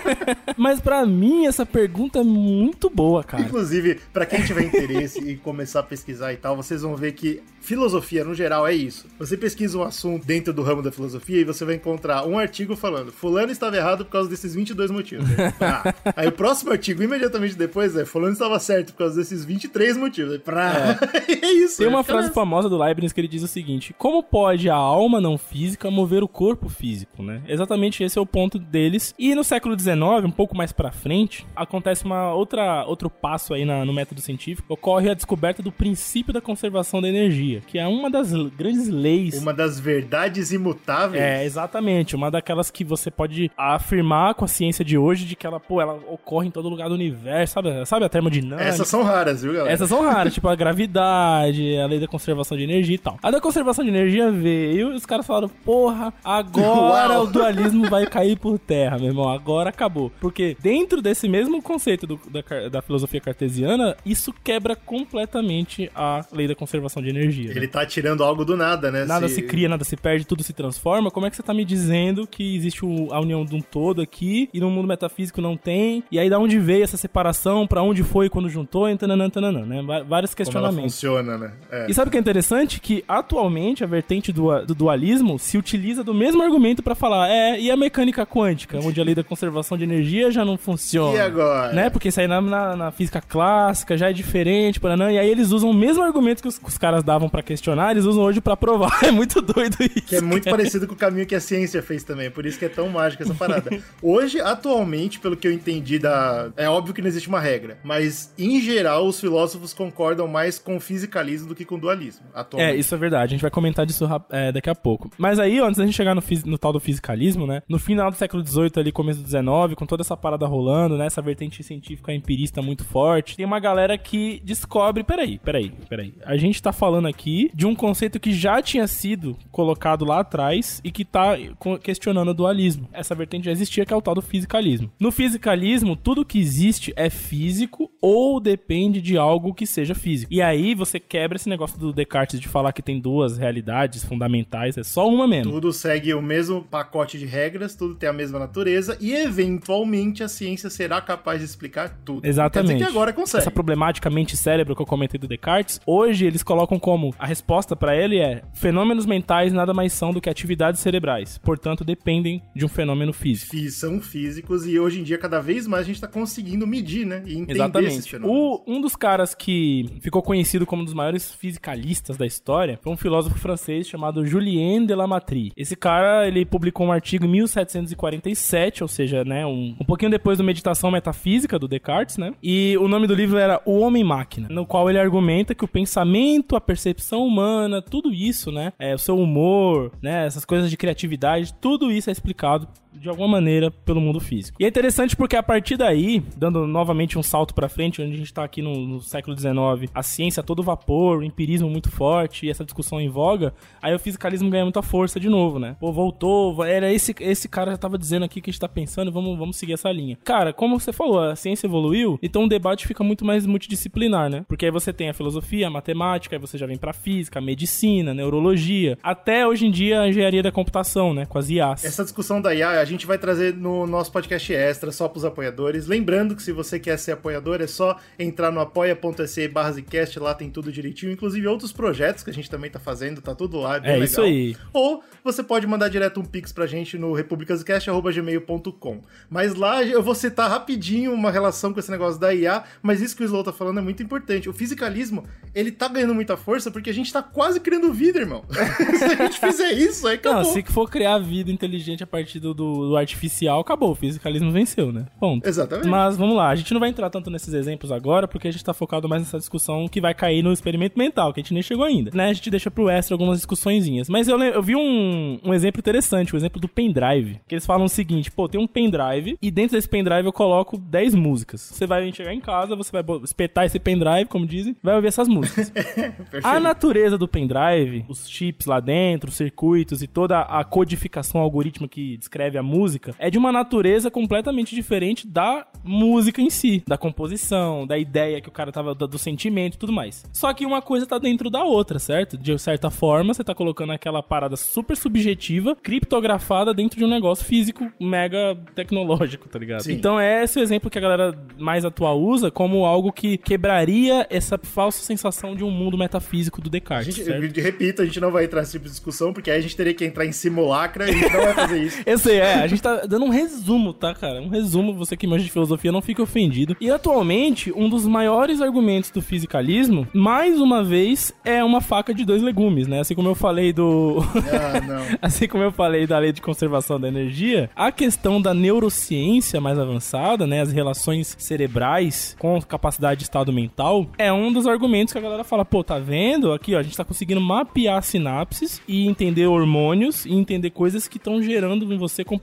Mas 0.56 0.80
pra 0.80 1.06
mim, 1.06 1.46
essa 1.46 1.64
pergunta 1.64 2.18
é 2.20 2.24
muito 2.24 2.90
boa, 2.90 3.22
cara. 3.22 3.42
Inclusive, 3.42 4.00
pra 4.12 4.26
quem 4.26 4.42
tiver 4.42 4.64
interesse 4.64 5.20
e 5.20 5.36
começar 5.36 5.80
a 5.80 5.84
pesquisar 5.84 6.32
e 6.32 6.36
tal, 6.36 6.56
vocês 6.56 6.82
vão 6.82 6.96
ver 6.96 7.12
que 7.12 7.42
filosofia, 7.60 8.24
no 8.24 8.34
geral, 8.34 8.66
é 8.66 8.74
isso. 8.74 9.06
Você 9.18 9.36
pesquisa 9.36 9.78
um 9.78 9.82
assunto 9.82 10.26
dentro 10.26 10.52
do 10.52 10.62
ramo 10.62 10.82
da 10.82 10.90
filosofia 10.90 11.40
e 11.40 11.44
você 11.44 11.64
vai 11.64 11.74
encontrar 11.76 12.26
um 12.26 12.38
artigo 12.38 12.74
falando 12.74 13.12
fulano 13.12 13.52
estava 13.52 13.76
errado 13.76 14.04
por 14.04 14.12
causa 14.12 14.28
desses 14.28 14.54
22 14.54 14.90
motivos. 14.90 15.28
Pá. 15.58 15.94
Aí 16.16 16.28
o 16.28 16.32
próximo 16.32 16.72
artigo, 16.72 17.02
imediatamente 17.10 17.56
depois, 17.56 17.96
é 17.96 18.04
fulano 18.04 18.32
estava 18.32 18.58
certo 18.58 18.92
por 18.92 18.98
causa 18.98 19.16
desses 19.16 19.44
23 19.44 19.96
motivos. 19.96 20.38
Pra... 20.38 20.98
É. 21.30 21.46
isso. 21.52 21.78
Tem 21.78 21.86
uma 21.86 22.00
é 22.00 22.04
frase 22.04 22.30
famosa 22.30 22.68
do 22.68 22.76
Leibniz 22.78 23.12
que 23.12 23.20
ele 23.20 23.28
diz 23.28 23.42
o 23.42 23.48
seguinte: 23.48 23.94
Como 23.98 24.22
pode 24.22 24.68
a 24.68 24.74
alma 24.74 25.20
não 25.20 25.36
física 25.38 25.90
mover 25.90 26.22
o 26.22 26.28
corpo 26.28 26.68
físico, 26.68 27.22
né? 27.22 27.42
Exatamente 27.48 28.02
esse 28.02 28.18
é 28.18 28.20
o 28.20 28.26
ponto 28.26 28.58
deles. 28.58 29.14
E 29.18 29.34
no 29.34 29.42
século 29.44 29.78
XIX, 29.78 29.96
um 30.24 30.30
pouco 30.30 30.56
mais 30.56 30.72
pra 30.72 30.90
frente, 30.90 31.46
acontece 31.54 32.04
uma 32.04 32.32
outra 32.34 32.84
outro 32.86 33.08
passo 33.10 33.54
aí 33.54 33.64
na- 33.64 33.84
no 33.84 33.92
método 33.92 34.20
científico. 34.20 34.72
Ocorre 34.72 35.10
a 35.10 35.14
descoberta 35.14 35.62
do 35.62 35.70
princípio 35.72 36.32
da 36.32 36.40
conservação 36.40 37.00
da 37.00 37.08
energia, 37.08 37.60
que 37.66 37.78
é 37.78 37.86
uma 37.86 38.10
das 38.10 38.32
grandes 38.56 38.88
leis 38.88 39.40
Uma 39.40 39.52
das 39.54 39.78
verdades 39.80 40.52
imutáveis. 40.52 41.22
é, 41.22 41.44
exatamente. 41.44 42.14
Uma 42.16 42.30
daquelas 42.30 42.70
que 42.70 42.84
você 42.84 43.10
pode 43.10 43.50
afirmar 43.56 44.34
com 44.34 44.44
a 44.44 44.48
ciência 44.48 44.84
de 44.84 44.96
hoje 44.98 45.24
de 45.24 45.36
que 45.36 45.46
ela, 45.46 45.58
pô, 45.60 45.80
ela 45.80 45.94
ocorre 46.08 46.48
em 46.48 46.50
todo 46.50 46.68
lugar 46.68 46.88
do 46.88 46.96
universo, 47.00 47.54
sabe? 47.54 47.86
Sabe 47.86 48.04
a 48.04 48.08
termodinâmica? 48.08 48.68
Essas 48.68 48.88
são 48.88 49.02
raras, 49.02 49.42
viu, 49.42 49.52
galera? 49.52 49.72
Essas 49.72 49.88
são 49.88 50.02
raras, 50.02 50.32
tipo 50.34 50.48
a 50.48 50.54
gravidade, 50.54 51.76
a 51.76 51.86
lei 51.86 51.98
da 52.00 52.06
conservação 52.06 52.56
de 52.56 52.64
energia 52.64 52.94
e 52.94 52.98
tal. 52.98 53.18
A 53.22 53.30
da 53.30 53.40
conservação 53.40 53.84
de 53.84 53.90
energia 53.90 54.30
veio 54.30 54.92
e 54.92 54.94
os 54.96 55.06
caras 55.06 55.26
falaram: 55.26 55.48
porra, 55.64 56.12
agora 56.24 57.14
Uau. 57.14 57.24
o 57.24 57.26
dualismo 57.26 57.88
vai 57.88 58.06
cair 58.06 58.36
por 58.38 58.58
terra, 58.58 58.98
meu 58.98 59.08
irmão. 59.08 59.28
Agora 59.28 59.70
acabou. 59.70 60.10
Porque 60.20 60.56
dentro 60.62 61.00
desse 61.02 61.28
mesmo 61.28 61.60
conceito 61.62 62.06
do- 62.06 62.20
da, 62.30 62.68
da 62.68 62.82
filosofia 62.82 63.20
cartesiana, 63.20 63.96
isso 64.04 64.32
quebra 64.44 64.74
completamente 64.76 65.90
a 65.94 66.24
lei 66.32 66.46
da 66.48 66.54
conservação 66.54 67.02
de 67.02 67.08
energia. 67.08 67.48
né? 67.48 67.54
Ele 67.56 67.68
tá 67.68 67.84
tirando 67.84 68.22
algo 68.24 68.44
do 68.44 68.56
nada, 68.56 68.90
né? 68.90 69.04
Nada 69.04 69.28
se... 69.28 69.42
cria, 69.42 69.68
nada 69.68 69.84
se 69.84 69.96
perde, 69.96 70.24
tudo 70.26 70.42
se 70.42 70.52
transforma. 70.52 71.10
Como 71.10 71.26
é 71.26 71.30
que 71.30 71.36
você 71.36 71.42
tá 71.42 71.52
me 71.54 71.64
dizendo 71.64 72.26
que 72.26 72.56
existe 72.56 72.84
o- 72.84 73.12
a 73.12 73.20
união 73.20 73.44
de 73.44 73.54
um 73.54 73.60
todo 73.60 74.00
aqui 74.00 74.48
e 74.52 74.60
no 74.60 74.70
mundo 74.70 74.88
metafísico 74.88 75.40
não 75.40 75.56
tem? 75.56 76.02
E 76.10 76.18
aí 76.18 76.28
da 76.30 76.38
onde 76.38 76.58
veio 76.58 76.84
essa 76.90 76.96
separação? 76.96 77.66
Pra 77.66 77.82
onde 77.82 78.02
foi 78.02 78.28
quando 78.28 78.48
juntou? 78.48 78.88
E 78.88 78.96
tananã, 78.96 79.28
tananã, 79.30 79.64
né? 79.64 79.82
Vários 79.82 80.04
Como 80.04 80.14
ela 80.18 80.28
questionamentos. 80.36 80.82
funciona, 80.94 81.38
né? 81.38 81.52
É. 81.70 81.86
E 81.88 81.94
sabe 81.94 82.08
o 82.08 82.10
que 82.10 82.16
é 82.16 82.20
interessante? 82.20 82.80
Que 82.80 83.04
atualmente 83.08 83.84
a 83.84 83.86
vertente 83.86 84.32
do, 84.32 84.64
do 84.64 84.74
dualismo 84.74 85.38
se 85.38 85.56
utiliza 85.56 86.02
do 86.04 86.12
mesmo 86.14 86.42
argumento 86.42 86.82
pra 86.82 86.94
falar, 86.94 87.28
é, 87.28 87.60
e 87.60 87.70
a 87.70 87.76
mecânica 87.76 88.26
quântica, 88.26 88.78
onde 88.82 89.00
a 89.00 89.04
lei 89.04 89.14
da 89.14 89.22
conservação 89.24 89.78
de 89.78 89.84
energia 89.84 90.30
já 90.30 90.44
não 90.44 90.56
funciona. 90.56 91.16
E 91.16 91.20
agora? 91.20 91.72
Né? 91.72 91.90
Porque 91.90 92.08
isso 92.08 92.20
aí 92.20 92.26
na, 92.26 92.40
na- 92.40 92.76
na 92.76 92.90
física 92.90 93.20
clássica 93.20 93.96
já 93.96 94.10
é 94.10 94.12
diferente, 94.12 94.80
paranã, 94.80 95.10
e 95.12 95.18
aí 95.18 95.28
eles 95.30 95.50
usam 95.52 95.70
o 95.70 95.74
mesmo 95.74 96.02
argumento 96.02 96.42
que 96.42 96.48
os, 96.48 96.60
os 96.62 96.76
caras 96.78 97.02
davam 97.04 97.28
pra 97.28 97.42
questionar, 97.42 97.92
eles 97.92 98.04
usam 98.04 98.22
hoje 98.22 98.40
pra 98.40 98.56
provar. 98.56 98.90
É 99.10 99.10
muito 99.10 99.40
doido 99.40 99.76
isso. 99.82 100.02
Que 100.06 100.16
é 100.16 100.20
muito 100.20 100.44
cara. 100.44 100.56
parecido 100.56 100.86
com 100.86 100.94
o 100.94 100.96
caminho 100.96 101.26
que 101.26 101.34
a 101.34 101.40
ciência 101.40 101.82
fez 101.82 102.04
também, 102.04 102.30
por 102.30 102.44
isso 102.46 102.58
que 102.58 102.64
é 102.64 102.68
tão 102.68 102.88
mágica 102.88 103.24
essa 103.24 103.34
parada. 103.34 103.70
Hoje, 104.02 104.40
atualmente, 104.40 105.18
pelo 105.18 105.36
que 105.36 105.46
eu 105.48 105.52
entendi 105.52 105.98
da. 105.98 106.50
É 106.56 106.68
óbvio 106.68 106.79
que 106.94 107.00
não 107.00 107.08
existe 107.08 107.28
uma 107.28 107.40
regra, 107.40 107.78
mas 107.82 108.32
em 108.38 108.60
geral 108.60 109.06
os 109.06 109.20
filósofos 109.20 109.72
concordam 109.72 110.26
mais 110.26 110.58
com 110.58 110.76
o 110.76 110.80
fisicalismo 110.80 111.48
do 111.48 111.54
que 111.54 111.64
com 111.64 111.76
o 111.76 111.80
dualismo. 111.80 112.24
É, 112.34 112.40
Atualmente. 112.40 112.78
isso 112.78 112.94
é 112.94 112.98
verdade. 112.98 113.24
A 113.24 113.36
gente 113.36 113.42
vai 113.42 113.50
comentar 113.50 113.86
disso 113.86 114.08
é, 114.30 114.52
daqui 114.52 114.70
a 114.70 114.74
pouco. 114.74 115.10
Mas 115.18 115.38
aí, 115.38 115.58
antes 115.58 115.78
da 115.78 115.84
gente 115.84 115.94
chegar 115.94 116.14
no, 116.14 116.22
no 116.46 116.58
tal 116.58 116.72
do 116.72 116.80
fisicalismo, 116.80 117.46
né? 117.46 117.62
No 117.68 117.78
final 117.78 118.10
do 118.10 118.16
século 118.16 118.46
XVIII, 118.46 118.72
ali, 118.76 118.92
começo 118.92 119.22
do 119.22 119.28
XIX, 119.28 119.74
com 119.76 119.86
toda 119.86 120.02
essa 120.02 120.16
parada 120.16 120.46
rolando, 120.46 120.96
né? 120.96 121.06
Essa 121.06 121.22
vertente 121.22 121.62
científica 121.62 122.12
empirista 122.12 122.62
muito 122.62 122.84
forte, 122.84 123.36
tem 123.36 123.46
uma 123.46 123.60
galera 123.60 123.96
que 123.98 124.40
descobre. 124.44 125.04
Peraí, 125.04 125.38
peraí, 125.38 125.72
peraí. 125.88 126.14
A 126.24 126.36
gente 126.36 126.62
tá 126.62 126.72
falando 126.72 127.08
aqui 127.08 127.50
de 127.54 127.66
um 127.66 127.74
conceito 127.74 128.20
que 128.20 128.32
já 128.32 128.62
tinha 128.62 128.86
sido 128.86 129.36
colocado 129.50 130.04
lá 130.04 130.20
atrás 130.20 130.80
e 130.84 130.90
que 130.90 131.04
tá 131.04 131.36
questionando 131.82 132.28
o 132.30 132.34
dualismo. 132.34 132.88
Essa 132.92 133.14
vertente 133.14 133.46
já 133.46 133.52
existia, 133.52 133.84
que 133.84 133.92
é 133.92 133.96
o 133.96 134.02
tal 134.02 134.14
do 134.14 134.22
fisicalismo. 134.22 134.90
No 134.98 135.10
fisicalismo, 135.10 135.96
tudo 135.96 136.24
que 136.24 136.38
existe 136.38 136.69
é 136.96 137.10
físico 137.10 137.90
ou 138.00 138.40
depende 138.40 139.00
de 139.00 139.16
algo 139.16 139.52
que 139.54 139.66
seja 139.66 139.94
físico. 139.94 140.32
E 140.32 140.40
aí 140.40 140.74
você 140.74 140.98
quebra 141.00 141.36
esse 141.36 141.48
negócio 141.48 141.78
do 141.78 141.92
Descartes 141.92 142.40
de 142.40 142.48
falar 142.48 142.72
que 142.72 142.82
tem 142.82 143.00
duas 143.00 143.36
realidades 143.38 144.04
fundamentais, 144.04 144.76
é 144.78 144.82
só 144.82 145.08
uma 145.08 145.26
mesmo. 145.26 145.52
Tudo 145.52 145.72
segue 145.72 146.14
o 146.14 146.22
mesmo 146.22 146.62
pacote 146.62 147.18
de 147.18 147.26
regras, 147.26 147.74
tudo 147.74 147.94
tem 147.94 148.08
a 148.08 148.12
mesma 148.12 148.38
natureza 148.38 148.96
e 149.00 149.12
eventualmente 149.12 150.22
a 150.22 150.28
ciência 150.28 150.70
será 150.70 151.00
capaz 151.00 151.40
de 151.40 151.44
explicar 151.44 152.00
tudo. 152.04 152.26
Exatamente. 152.26 152.78
Quer 152.78 152.84
que 152.84 152.90
agora 152.90 153.12
consegue. 153.12 153.42
Essa 153.42 153.50
problemática 153.50 154.08
mente-cérebro 154.10 154.74
que 154.76 154.82
eu 154.82 154.86
comentei 154.86 155.18
do 155.18 155.26
Descartes, 155.26 155.80
hoje 155.86 156.26
eles 156.26 156.42
colocam 156.42 156.78
como 156.78 157.14
a 157.18 157.26
resposta 157.26 157.74
para 157.74 157.96
ele 157.96 158.18
é 158.18 158.42
fenômenos 158.54 159.06
mentais 159.06 159.52
nada 159.52 159.74
mais 159.74 159.92
são 159.92 160.12
do 160.12 160.20
que 160.20 160.28
atividades 160.30 160.80
cerebrais, 160.80 161.38
portanto 161.38 161.84
dependem 161.84 162.42
de 162.54 162.64
um 162.64 162.68
fenômeno 162.68 163.12
físico. 163.12 163.50
Fí- 163.52 163.70
São 163.70 164.00
físicos 164.00 164.66
e 164.66 164.78
hoje 164.78 165.00
em 165.00 165.02
dia 165.02 165.16
cada 165.18 165.40
vez 165.40 165.66
mais 165.66 165.82
a 165.82 165.86
gente 165.86 166.00
tá 166.00 166.08
conseguindo 166.08 166.59
medir, 166.66 167.06
né? 167.06 167.22
E 167.26 167.32
entender 167.32 167.52
esses 167.52 167.56
Exatamente. 167.56 168.10
fenômenos. 168.10 168.40
O, 168.40 168.62
um 168.66 168.80
dos 168.80 168.96
caras 168.96 169.34
que 169.34 169.88
ficou 170.00 170.22
conhecido 170.22 170.66
como 170.66 170.82
um 170.82 170.84
dos 170.84 170.94
maiores 170.94 171.32
fisicalistas 171.34 172.16
da 172.16 172.26
história 172.26 172.78
foi 172.82 172.92
um 172.92 172.96
filósofo 172.96 173.38
francês 173.38 173.88
chamado 173.88 174.26
Julien 174.26 174.84
de 174.84 174.94
Lamatrie. 174.94 175.52
Esse 175.56 175.76
cara, 175.76 176.26
ele 176.26 176.44
publicou 176.44 176.86
um 176.86 176.92
artigo 176.92 177.24
em 177.24 177.28
1747, 177.28 178.82
ou 178.82 178.88
seja, 178.88 179.24
né, 179.24 179.46
um, 179.46 179.74
um 179.80 179.84
pouquinho 179.84 180.10
depois 180.10 180.38
do 180.38 180.44
Meditação 180.44 180.90
Metafísica 180.90 181.58
do 181.58 181.68
Descartes, 181.68 182.16
né? 182.16 182.32
E 182.42 182.76
o 182.78 182.88
nome 182.88 183.06
do 183.06 183.14
livro 183.14 183.38
era 183.38 183.60
O 183.64 183.80
Homem-Máquina, 183.80 184.48
no 184.50 184.66
qual 184.66 184.88
ele 184.88 184.98
argumenta 184.98 185.54
que 185.54 185.64
o 185.64 185.68
pensamento, 185.68 186.56
a 186.56 186.60
percepção 186.60 187.26
humana, 187.26 187.82
tudo 187.82 188.12
isso, 188.12 188.50
né, 188.50 188.72
é, 188.78 188.94
o 188.94 188.98
seu 188.98 189.18
humor, 189.18 189.92
né, 190.02 190.26
essas 190.26 190.44
coisas 190.44 190.70
de 190.70 190.76
criatividade, 190.76 191.54
tudo 191.60 191.90
isso 191.90 192.10
é 192.10 192.12
explicado 192.12 192.68
de 192.92 193.08
alguma 193.08 193.28
maneira 193.28 193.70
pelo 193.70 194.00
mundo 194.00 194.20
físico. 194.20 194.56
E 194.60 194.64
é 194.64 194.68
interessante 194.68 195.16
porque 195.16 195.36
a 195.36 195.42
partir 195.42 195.76
daí, 195.76 196.22
dando 196.36 196.66
novamente 196.66 197.18
um 197.18 197.22
salto 197.22 197.54
pra 197.54 197.68
frente, 197.68 198.02
onde 198.02 198.14
a 198.14 198.16
gente 198.16 198.32
tá 198.32 198.44
aqui 198.44 198.62
no, 198.62 198.86
no 198.86 199.00
século 199.00 199.36
XIX, 199.38 199.90
a 199.94 200.02
ciência 200.02 200.40
a 200.40 200.44
todo 200.44 200.62
vapor, 200.62 201.18
o 201.18 201.22
empirismo 201.22 201.68
muito 201.68 201.90
forte 201.90 202.46
e 202.46 202.50
essa 202.50 202.64
discussão 202.64 203.00
em 203.00 203.08
voga, 203.08 203.54
aí 203.80 203.94
o 203.94 203.98
fisicalismo 203.98 204.50
ganha 204.50 204.64
muita 204.64 204.82
força 204.82 205.20
de 205.20 205.28
novo, 205.28 205.58
né? 205.58 205.76
Pô, 205.78 205.92
voltou, 205.92 206.64
era 206.64 206.92
esse 206.92 207.14
esse 207.20 207.48
cara 207.48 207.72
já 207.72 207.76
tava 207.76 207.98
dizendo 207.98 208.24
aqui 208.24 208.40
que 208.40 208.50
a 208.50 208.52
gente 208.52 208.60
tá 208.60 208.68
pensando, 208.68 209.12
vamos, 209.12 209.38
vamos 209.38 209.56
seguir 209.56 209.74
essa 209.74 209.90
linha. 209.90 210.18
Cara, 210.24 210.52
como 210.52 210.78
você 210.78 210.92
falou, 210.92 211.20
a 211.20 211.36
ciência 211.36 211.66
evoluiu, 211.66 212.18
então 212.22 212.44
o 212.44 212.48
debate 212.48 212.86
fica 212.86 213.02
muito 213.04 213.24
mais 213.24 213.46
multidisciplinar, 213.46 214.30
né? 214.30 214.44
Porque 214.48 214.64
aí 214.64 214.70
você 214.70 214.92
tem 214.92 215.08
a 215.08 215.14
filosofia, 215.14 215.66
a 215.66 215.70
matemática, 215.70 216.36
aí 216.36 216.40
você 216.40 216.56
já 216.56 216.66
vem 216.66 216.76
pra 216.76 216.92
física, 216.92 217.38
a 217.38 217.42
medicina, 217.42 218.10
a 218.10 218.14
neurologia, 218.14 218.98
até 219.02 219.46
hoje 219.46 219.66
em 219.66 219.70
dia 219.70 220.00
a 220.00 220.08
engenharia 220.08 220.42
da 220.42 220.52
computação, 220.52 221.12
né? 221.14 221.26
Com 221.26 221.38
as 221.38 221.50
IAs. 221.50 221.84
Essa 221.84 222.02
discussão 222.02 222.40
da 222.40 222.54
IA 222.54 222.79
a 222.80 222.84
gente 222.84 223.06
vai 223.06 223.18
trazer 223.18 223.54
no 223.54 223.86
nosso 223.86 224.10
podcast 224.10 224.52
extra, 224.52 224.90
só 224.92 225.08
pros 225.08 225.24
apoiadores. 225.24 225.86
Lembrando 225.86 226.34
que 226.34 226.42
se 226.42 226.52
você 226.52 226.78
quer 226.78 226.98
ser 226.98 227.12
apoiador, 227.12 227.60
é 227.60 227.66
só 227.66 227.96
entrar 228.18 228.50
no 228.50 228.60
apoia.se 228.60 229.48
barra 229.48 229.72
Zcast, 229.72 230.18
lá 230.18 230.34
tem 230.34 230.50
tudo 230.50 230.72
direitinho, 230.72 231.12
inclusive 231.12 231.46
outros 231.46 231.72
projetos 231.72 232.22
que 232.24 232.30
a 232.30 232.32
gente 232.32 232.50
também 232.50 232.70
tá 232.70 232.78
fazendo, 232.78 233.20
tá 233.20 233.34
tudo 233.34 233.58
lá, 233.58 233.76
é 233.76 233.80
bem 233.80 233.90
É 233.90 233.92
legal. 233.92 234.04
isso 234.04 234.20
aí. 234.22 234.56
Ou 234.72 235.02
você 235.22 235.42
pode 235.42 235.66
mandar 235.66 235.88
direto 235.88 236.18
um 236.20 236.24
pix 236.24 236.52
pra 236.52 236.66
gente 236.66 236.98
no 236.98 237.12
republicascast.gmail.com. 237.12 239.00
Mas 239.28 239.54
lá 239.54 239.82
eu 239.82 240.02
vou 240.02 240.14
citar 240.14 240.50
rapidinho 240.50 241.12
uma 241.12 241.30
relação 241.30 241.72
com 241.72 241.80
esse 241.80 241.90
negócio 241.90 242.20
da 242.20 242.34
IA, 242.34 242.64
mas 242.82 243.00
isso 243.00 243.16
que 243.16 243.22
o 243.22 243.26
Slow 243.26 243.44
tá 243.44 243.52
falando 243.52 243.78
é 243.78 243.82
muito 243.82 244.02
importante. 244.02 244.48
O 244.48 244.52
fisicalismo, 244.52 245.24
ele 245.54 245.70
tá 245.70 245.88
ganhando 245.88 246.14
muita 246.14 246.36
força 246.36 246.70
porque 246.70 246.90
a 246.90 246.94
gente 246.94 247.12
tá 247.12 247.22
quase 247.22 247.60
criando 247.60 247.92
vida, 247.92 248.18
irmão. 248.18 248.44
se 248.98 249.04
a 249.04 249.14
gente 249.16 249.38
fizer 249.38 249.72
isso, 249.72 250.06
aí 250.06 250.16
acabou. 250.16 250.42
Não, 250.42 250.52
se 250.52 250.62
for 250.62 250.88
criar 250.88 251.18
vida 251.18 251.50
inteligente 251.50 252.02
a 252.02 252.06
partir 252.06 252.40
do, 252.40 252.54
do- 252.74 252.88
do 252.90 252.96
artificial, 252.96 253.60
acabou. 253.60 253.90
O 253.92 253.94
fisicalismo 253.94 254.50
venceu, 254.50 254.92
né? 254.92 255.06
Ponto. 255.18 255.46
Exatamente. 255.46 255.88
Mas 255.88 256.16
vamos 256.16 256.36
lá, 256.36 256.48
a 256.48 256.54
gente 256.54 256.72
não 256.72 256.80
vai 256.80 256.88
entrar 256.88 257.10
tanto 257.10 257.30
nesses 257.30 257.52
exemplos 257.54 257.90
agora, 257.92 258.26
porque 258.28 258.48
a 258.48 258.50
gente 258.50 258.64
tá 258.64 258.72
focado 258.74 259.08
mais 259.08 259.22
nessa 259.22 259.38
discussão 259.38 259.88
que 259.88 260.00
vai 260.00 260.14
cair 260.14 260.42
no 260.42 260.52
experimento 260.52 260.98
mental, 260.98 261.32
que 261.32 261.40
a 261.40 261.42
gente 261.42 261.54
nem 261.54 261.62
chegou 261.62 261.84
ainda. 261.84 262.10
Né? 262.14 262.28
A 262.30 262.32
gente 262.32 262.50
deixa 262.50 262.70
pro 262.70 262.88
extra 262.88 263.14
algumas 263.14 263.38
discussõezinhas. 263.38 264.08
Mas 264.08 264.28
eu, 264.28 264.38
eu 264.40 264.62
vi 264.62 264.76
um, 264.76 265.38
um 265.44 265.52
exemplo 265.54 265.78
interessante, 265.80 266.34
o 266.34 266.36
exemplo 266.36 266.60
do 266.60 266.68
pendrive. 266.68 267.40
Que 267.48 267.54
eles 267.54 267.66
falam 267.66 267.84
o 267.86 267.88
seguinte: 267.88 268.30
pô, 268.30 268.48
tem 268.48 268.60
um 268.60 268.66
pendrive, 268.66 269.36
e 269.40 269.50
dentro 269.50 269.76
desse 269.76 269.88
pendrive 269.88 270.26
eu 270.26 270.32
coloco 270.32 270.76
10 270.78 271.14
músicas. 271.14 271.60
Você 271.60 271.86
vai 271.86 272.10
chegar 272.12 272.32
em 272.34 272.40
casa, 272.40 272.76
você 272.76 272.90
vai 272.92 273.04
espetar 273.24 273.64
esse 273.64 273.78
pendrive, 273.78 274.26
como 274.28 274.46
dizem, 274.46 274.76
vai 274.82 274.94
ouvir 274.96 275.08
essas 275.08 275.28
músicas. 275.28 275.72
A 276.44 276.58
natureza 276.60 277.16
do 277.18 277.26
pendrive, 277.28 278.04
os 278.08 278.28
chips 278.28 278.66
lá 278.66 278.80
dentro, 278.80 279.30
os 279.30 279.36
circuitos 279.36 280.02
e 280.02 280.06
toda 280.06 280.40
a 280.40 280.62
codificação 280.64 281.40
algorítmica 281.40 281.92
que 281.94 282.16
descreve 282.16 282.56
a 282.58 282.59
música 282.62 283.14
é 283.18 283.30
de 283.30 283.38
uma 283.38 283.52
natureza 283.52 284.10
completamente 284.10 284.74
diferente 284.74 285.26
da 285.26 285.66
música 285.82 286.40
em 286.40 286.50
si, 286.50 286.82
da 286.86 286.98
composição, 286.98 287.86
da 287.86 287.98
ideia 287.98 288.40
que 288.40 288.48
o 288.48 288.52
cara 288.52 288.72
tava 288.72 288.94
do, 288.94 289.18
sentimento 289.18 289.74
e 289.74 289.78
tudo 289.78 289.92
mais. 289.92 290.24
Só 290.32 290.52
que 290.52 290.64
uma 290.64 290.80
coisa 290.80 291.06
tá 291.06 291.18
dentro 291.18 291.50
da 291.50 291.62
outra, 291.64 291.98
certo? 291.98 292.36
De 292.36 292.58
certa 292.58 292.90
forma, 292.90 293.34
você 293.34 293.44
tá 293.44 293.54
colocando 293.54 293.92
aquela 293.92 294.22
parada 294.22 294.56
super 294.56 294.96
subjetiva, 294.96 295.76
criptografada 295.76 296.72
dentro 296.72 296.98
de 296.98 297.04
um 297.04 297.08
negócio 297.08 297.44
físico 297.44 297.90
mega 298.00 298.56
tecnológico, 298.74 299.48
tá 299.48 299.58
ligado? 299.58 299.82
Sim. 299.82 299.92
Então 299.92 300.18
é 300.18 300.42
esse 300.42 300.58
o 300.58 300.62
exemplo 300.62 300.90
que 300.90 300.98
a 300.98 301.00
galera 301.00 301.38
mais 301.58 301.84
atual 301.84 302.20
usa 302.20 302.50
como 302.50 302.84
algo 302.84 303.12
que 303.12 303.36
quebraria 303.36 304.26
essa 304.30 304.58
falsa 304.58 305.02
sensação 305.04 305.54
de 305.54 305.64
um 305.64 305.70
mundo 305.70 305.98
metafísico 305.98 306.60
do 306.60 306.68
A 306.68 306.70
Descartes, 306.70 307.14
gente, 307.14 307.24
certo? 307.24 307.58
eu 307.58 307.62
repito, 307.62 308.02
a 308.02 308.04
gente 308.04 308.20
não 308.20 308.30
vai 308.30 308.44
entrar 308.44 308.60
nesse 308.60 308.72
tipo 308.72 308.84
de 308.84 308.90
discussão, 308.90 309.32
porque 309.32 309.50
aí 309.50 309.58
a 309.58 309.60
gente 309.60 309.76
teria 309.76 309.94
que 309.94 310.04
entrar 310.04 310.24
em 310.24 310.32
simulacra 310.32 311.06
e 311.06 311.10
a 311.10 311.12
gente 311.12 311.32
não 311.32 311.42
vai 311.42 311.54
fazer 311.54 311.82
isso. 311.82 312.02
Eu 312.06 312.18
sei, 312.18 312.40
é, 312.40 312.49
a 312.54 312.66
gente 312.66 312.82
tá 312.82 313.06
dando 313.06 313.24
um 313.24 313.30
resumo, 313.30 313.92
tá, 313.92 314.14
cara? 314.14 314.40
Um 314.40 314.48
resumo, 314.48 314.94
você 314.94 315.16
que 315.16 315.26
manja 315.26 315.44
de 315.44 315.50
filosofia 315.50 315.92
não 315.92 316.02
fique 316.02 316.20
ofendido. 316.20 316.76
E 316.80 316.90
atualmente, 316.90 317.72
um 317.74 317.88
dos 317.88 318.06
maiores 318.06 318.60
argumentos 318.60 319.10
do 319.10 319.22
fisicalismo, 319.22 320.06
mais 320.12 320.60
uma 320.60 320.82
vez, 320.82 321.32
é 321.44 321.62
uma 321.62 321.80
faca 321.80 322.12
de 322.14 322.24
dois 322.24 322.42
legumes, 322.42 322.86
né? 322.86 323.00
Assim 323.00 323.14
como 323.14 323.28
eu 323.28 323.34
falei 323.34 323.72
do. 323.72 324.18
Ah, 324.20 324.80
não. 324.80 325.00
Assim 325.22 325.46
como 325.46 325.62
eu 325.62 325.72
falei 325.72 326.06
da 326.06 326.18
lei 326.18 326.32
de 326.32 326.40
conservação 326.40 327.00
da 327.00 327.08
energia, 327.08 327.70
a 327.74 327.92
questão 327.92 328.40
da 328.40 328.52
neurociência 328.54 329.60
mais 329.60 329.78
avançada, 329.78 330.46
né, 330.46 330.60
as 330.60 330.72
relações 330.72 331.36
cerebrais 331.38 332.36
com 332.38 332.60
capacidade 332.60 333.18
de 333.18 333.24
estado 333.24 333.52
mental, 333.52 334.06
é 334.18 334.32
um 334.32 334.52
dos 334.52 334.66
argumentos 334.66 335.12
que 335.12 335.18
a 335.18 335.22
galera 335.22 335.44
fala, 335.44 335.64
pô, 335.64 335.82
tá 335.82 335.98
vendo? 335.98 336.52
Aqui, 336.52 336.74
ó, 336.74 336.78
a 336.78 336.82
gente 336.82 336.96
tá 336.96 337.04
conseguindo 337.04 337.40
mapear 337.40 338.02
sinapses 338.02 338.80
e 338.86 339.06
entender 339.06 339.46
hormônios 339.46 340.26
e 340.26 340.32
entender 340.32 340.70
coisas 340.70 341.08
que 341.08 341.16
estão 341.16 341.42
gerando 341.42 341.92
em 341.92 341.98
você 341.98 342.24
comportamentos 342.24 342.39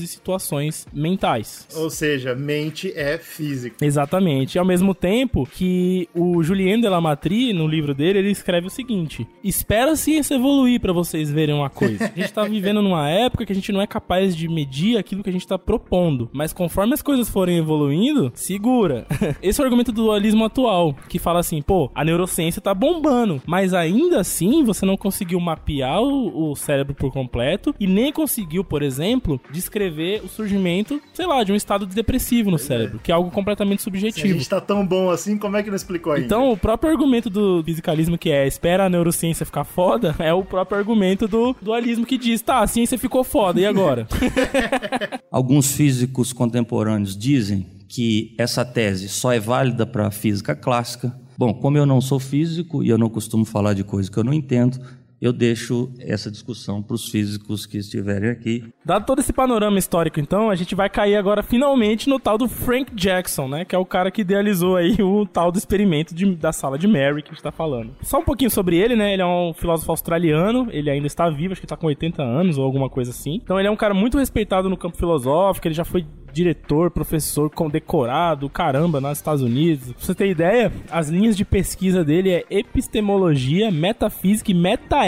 e 0.00 0.06
situações 0.06 0.86
mentais. 0.92 1.66
Ou 1.74 1.90
seja, 1.90 2.34
mente 2.34 2.92
é 2.94 3.18
física. 3.18 3.84
Exatamente. 3.84 4.54
E 4.54 4.58
ao 4.58 4.64
mesmo 4.64 4.94
tempo 4.94 5.46
que 5.50 6.08
o 6.14 6.42
Julien 6.42 6.80
de 6.80 6.88
Lamatrie, 6.88 7.52
no 7.52 7.66
livro 7.66 7.94
dele, 7.94 8.18
ele 8.20 8.30
escreve 8.30 8.66
o 8.66 8.70
seguinte: 8.70 9.26
Espera 9.42 9.92
a 9.92 9.96
ciência 9.96 10.34
evoluir 10.34 10.80
pra 10.80 10.92
vocês 10.92 11.30
verem 11.30 11.54
uma 11.54 11.70
coisa. 11.70 12.04
A 12.04 12.20
gente 12.20 12.32
tá 12.32 12.44
vivendo 12.48 12.82
numa 12.82 13.08
época 13.08 13.46
que 13.46 13.52
a 13.52 13.54
gente 13.54 13.72
não 13.72 13.80
é 13.80 13.86
capaz 13.86 14.36
de 14.36 14.48
medir 14.48 14.96
aquilo 14.96 15.22
que 15.22 15.30
a 15.30 15.32
gente 15.32 15.46
tá 15.46 15.58
propondo. 15.58 16.28
Mas 16.32 16.52
conforme 16.52 16.94
as 16.94 17.02
coisas 17.02 17.28
forem 17.28 17.58
evoluindo, 17.58 18.32
segura. 18.34 19.06
Esse 19.42 19.60
é 19.60 19.62
o 19.62 19.66
argumento 19.66 19.92
do 19.92 20.02
dualismo 20.04 20.44
atual, 20.44 20.94
que 21.08 21.18
fala 21.18 21.40
assim, 21.40 21.62
pô, 21.62 21.90
a 21.94 22.04
neurociência 22.04 22.60
tá 22.60 22.74
bombando, 22.74 23.42
mas 23.46 23.72
ainda 23.74 24.20
assim 24.20 24.62
você 24.64 24.84
não 24.84 24.96
conseguiu 24.96 25.40
mapear 25.40 26.00
o, 26.02 26.50
o 26.50 26.56
cérebro 26.56 26.94
por 26.94 27.12
completo 27.12 27.74
e 27.78 27.86
nem 27.86 28.12
conseguiu, 28.12 28.64
por 28.64 28.82
exemplo, 28.82 29.13
descrever 29.50 30.22
o 30.24 30.28
surgimento, 30.28 31.00
sei 31.12 31.26
lá, 31.26 31.42
de 31.42 31.52
um 31.52 31.56
estado 31.56 31.86
depressivo 31.86 32.50
no 32.50 32.58
cérebro, 32.58 32.98
que 33.02 33.10
é 33.10 33.14
algo 33.14 33.30
completamente 33.30 33.82
Se 33.82 33.88
a 33.88 33.90
subjetivo. 33.90 34.28
gente 34.28 34.48
tá 34.48 34.60
tão 34.60 34.86
bom 34.86 35.10
assim, 35.10 35.36
como 35.36 35.56
é 35.56 35.62
que 35.62 35.68
não 35.70 35.76
explicou 35.76 36.12
ainda? 36.12 36.26
Então, 36.26 36.50
o 36.50 36.56
próprio 36.56 36.90
argumento 36.90 37.28
do 37.28 37.62
fisicalismo 37.64 38.18
que 38.18 38.30
é 38.30 38.46
espera 38.46 38.86
a 38.86 38.88
neurociência 38.88 39.46
ficar 39.46 39.64
foda, 39.64 40.14
é 40.20 40.32
o 40.32 40.44
próprio 40.44 40.78
argumento 40.78 41.26
do 41.26 41.54
dualismo 41.60 42.06
que 42.06 42.18
diz, 42.18 42.42
tá, 42.42 42.60
a 42.60 42.66
ciência 42.66 42.98
ficou 42.98 43.24
foda, 43.24 43.60
e 43.60 43.66
agora? 43.66 44.06
Alguns 45.30 45.72
físicos 45.72 46.32
contemporâneos 46.32 47.16
dizem 47.16 47.66
que 47.88 48.34
essa 48.38 48.64
tese 48.64 49.08
só 49.08 49.32
é 49.32 49.38
válida 49.38 49.86
para 49.86 50.08
a 50.08 50.10
física 50.10 50.54
clássica. 50.54 51.14
Bom, 51.36 51.52
como 51.54 51.76
eu 51.76 51.86
não 51.86 52.00
sou 52.00 52.18
físico 52.18 52.82
e 52.82 52.88
eu 52.88 52.98
não 52.98 53.08
costumo 53.08 53.44
falar 53.44 53.74
de 53.74 53.84
coisa 53.84 54.10
que 54.10 54.16
eu 54.16 54.24
não 54.24 54.32
entendo, 54.32 54.80
eu 55.26 55.32
deixo 55.32 55.90
essa 55.98 56.30
discussão 56.30 56.82
para 56.82 56.94
os 56.94 57.08
físicos 57.08 57.66
que 57.66 57.78
estiverem 57.78 58.30
aqui. 58.30 58.64
Dado 58.84 59.06
todo 59.06 59.20
esse 59.20 59.32
panorama 59.32 59.78
histórico, 59.78 60.20
então, 60.20 60.50
a 60.50 60.54
gente 60.54 60.74
vai 60.74 60.88
cair 60.90 61.16
agora 61.16 61.42
finalmente 61.42 62.08
no 62.08 62.18
tal 62.18 62.36
do 62.36 62.48
Frank 62.48 62.94
Jackson, 62.94 63.48
né? 63.48 63.64
Que 63.64 63.74
é 63.74 63.78
o 63.78 63.86
cara 63.86 64.10
que 64.10 64.20
idealizou 64.20 64.76
aí 64.76 64.96
o 65.00 65.24
tal 65.26 65.50
do 65.50 65.58
experimento 65.58 66.14
de- 66.14 66.34
da 66.36 66.52
sala 66.52 66.78
de 66.78 66.86
Mary 66.86 67.22
que 67.22 67.30
a 67.30 67.34
gente 67.34 67.42
tá 67.42 67.52
falando. 67.52 67.94
Só 68.02 68.18
um 68.18 68.24
pouquinho 68.24 68.50
sobre 68.50 68.76
ele, 68.76 68.94
né? 68.96 69.12
Ele 69.12 69.22
é 69.22 69.26
um 69.26 69.52
filósofo 69.54 69.90
australiano, 69.90 70.68
ele 70.70 70.90
ainda 70.90 71.06
está 71.06 71.28
vivo, 71.30 71.52
acho 71.52 71.60
que 71.60 71.66
tá 71.66 71.76
com 71.76 71.86
80 71.86 72.22
anos 72.22 72.58
ou 72.58 72.64
alguma 72.64 72.90
coisa 72.90 73.10
assim. 73.10 73.40
Então 73.42 73.58
ele 73.58 73.68
é 73.68 73.70
um 73.70 73.76
cara 73.76 73.94
muito 73.94 74.18
respeitado 74.18 74.68
no 74.68 74.76
campo 74.76 74.96
filosófico, 74.96 75.66
ele 75.66 75.74
já 75.74 75.84
foi 75.84 76.04
diretor, 76.32 76.90
professor 76.90 77.48
condecorado, 77.48 78.50
caramba, 78.50 79.00
nos 79.00 79.18
Estados 79.18 79.40
Unidos. 79.40 79.92
Pra 79.92 80.04
você 80.04 80.14
ter 80.16 80.28
ideia, 80.28 80.72
as 80.90 81.08
linhas 81.08 81.36
de 81.36 81.44
pesquisa 81.44 82.04
dele 82.04 82.30
é 82.30 82.44
epistemologia, 82.50 83.70
metafísica 83.70 84.50
e 84.50 84.54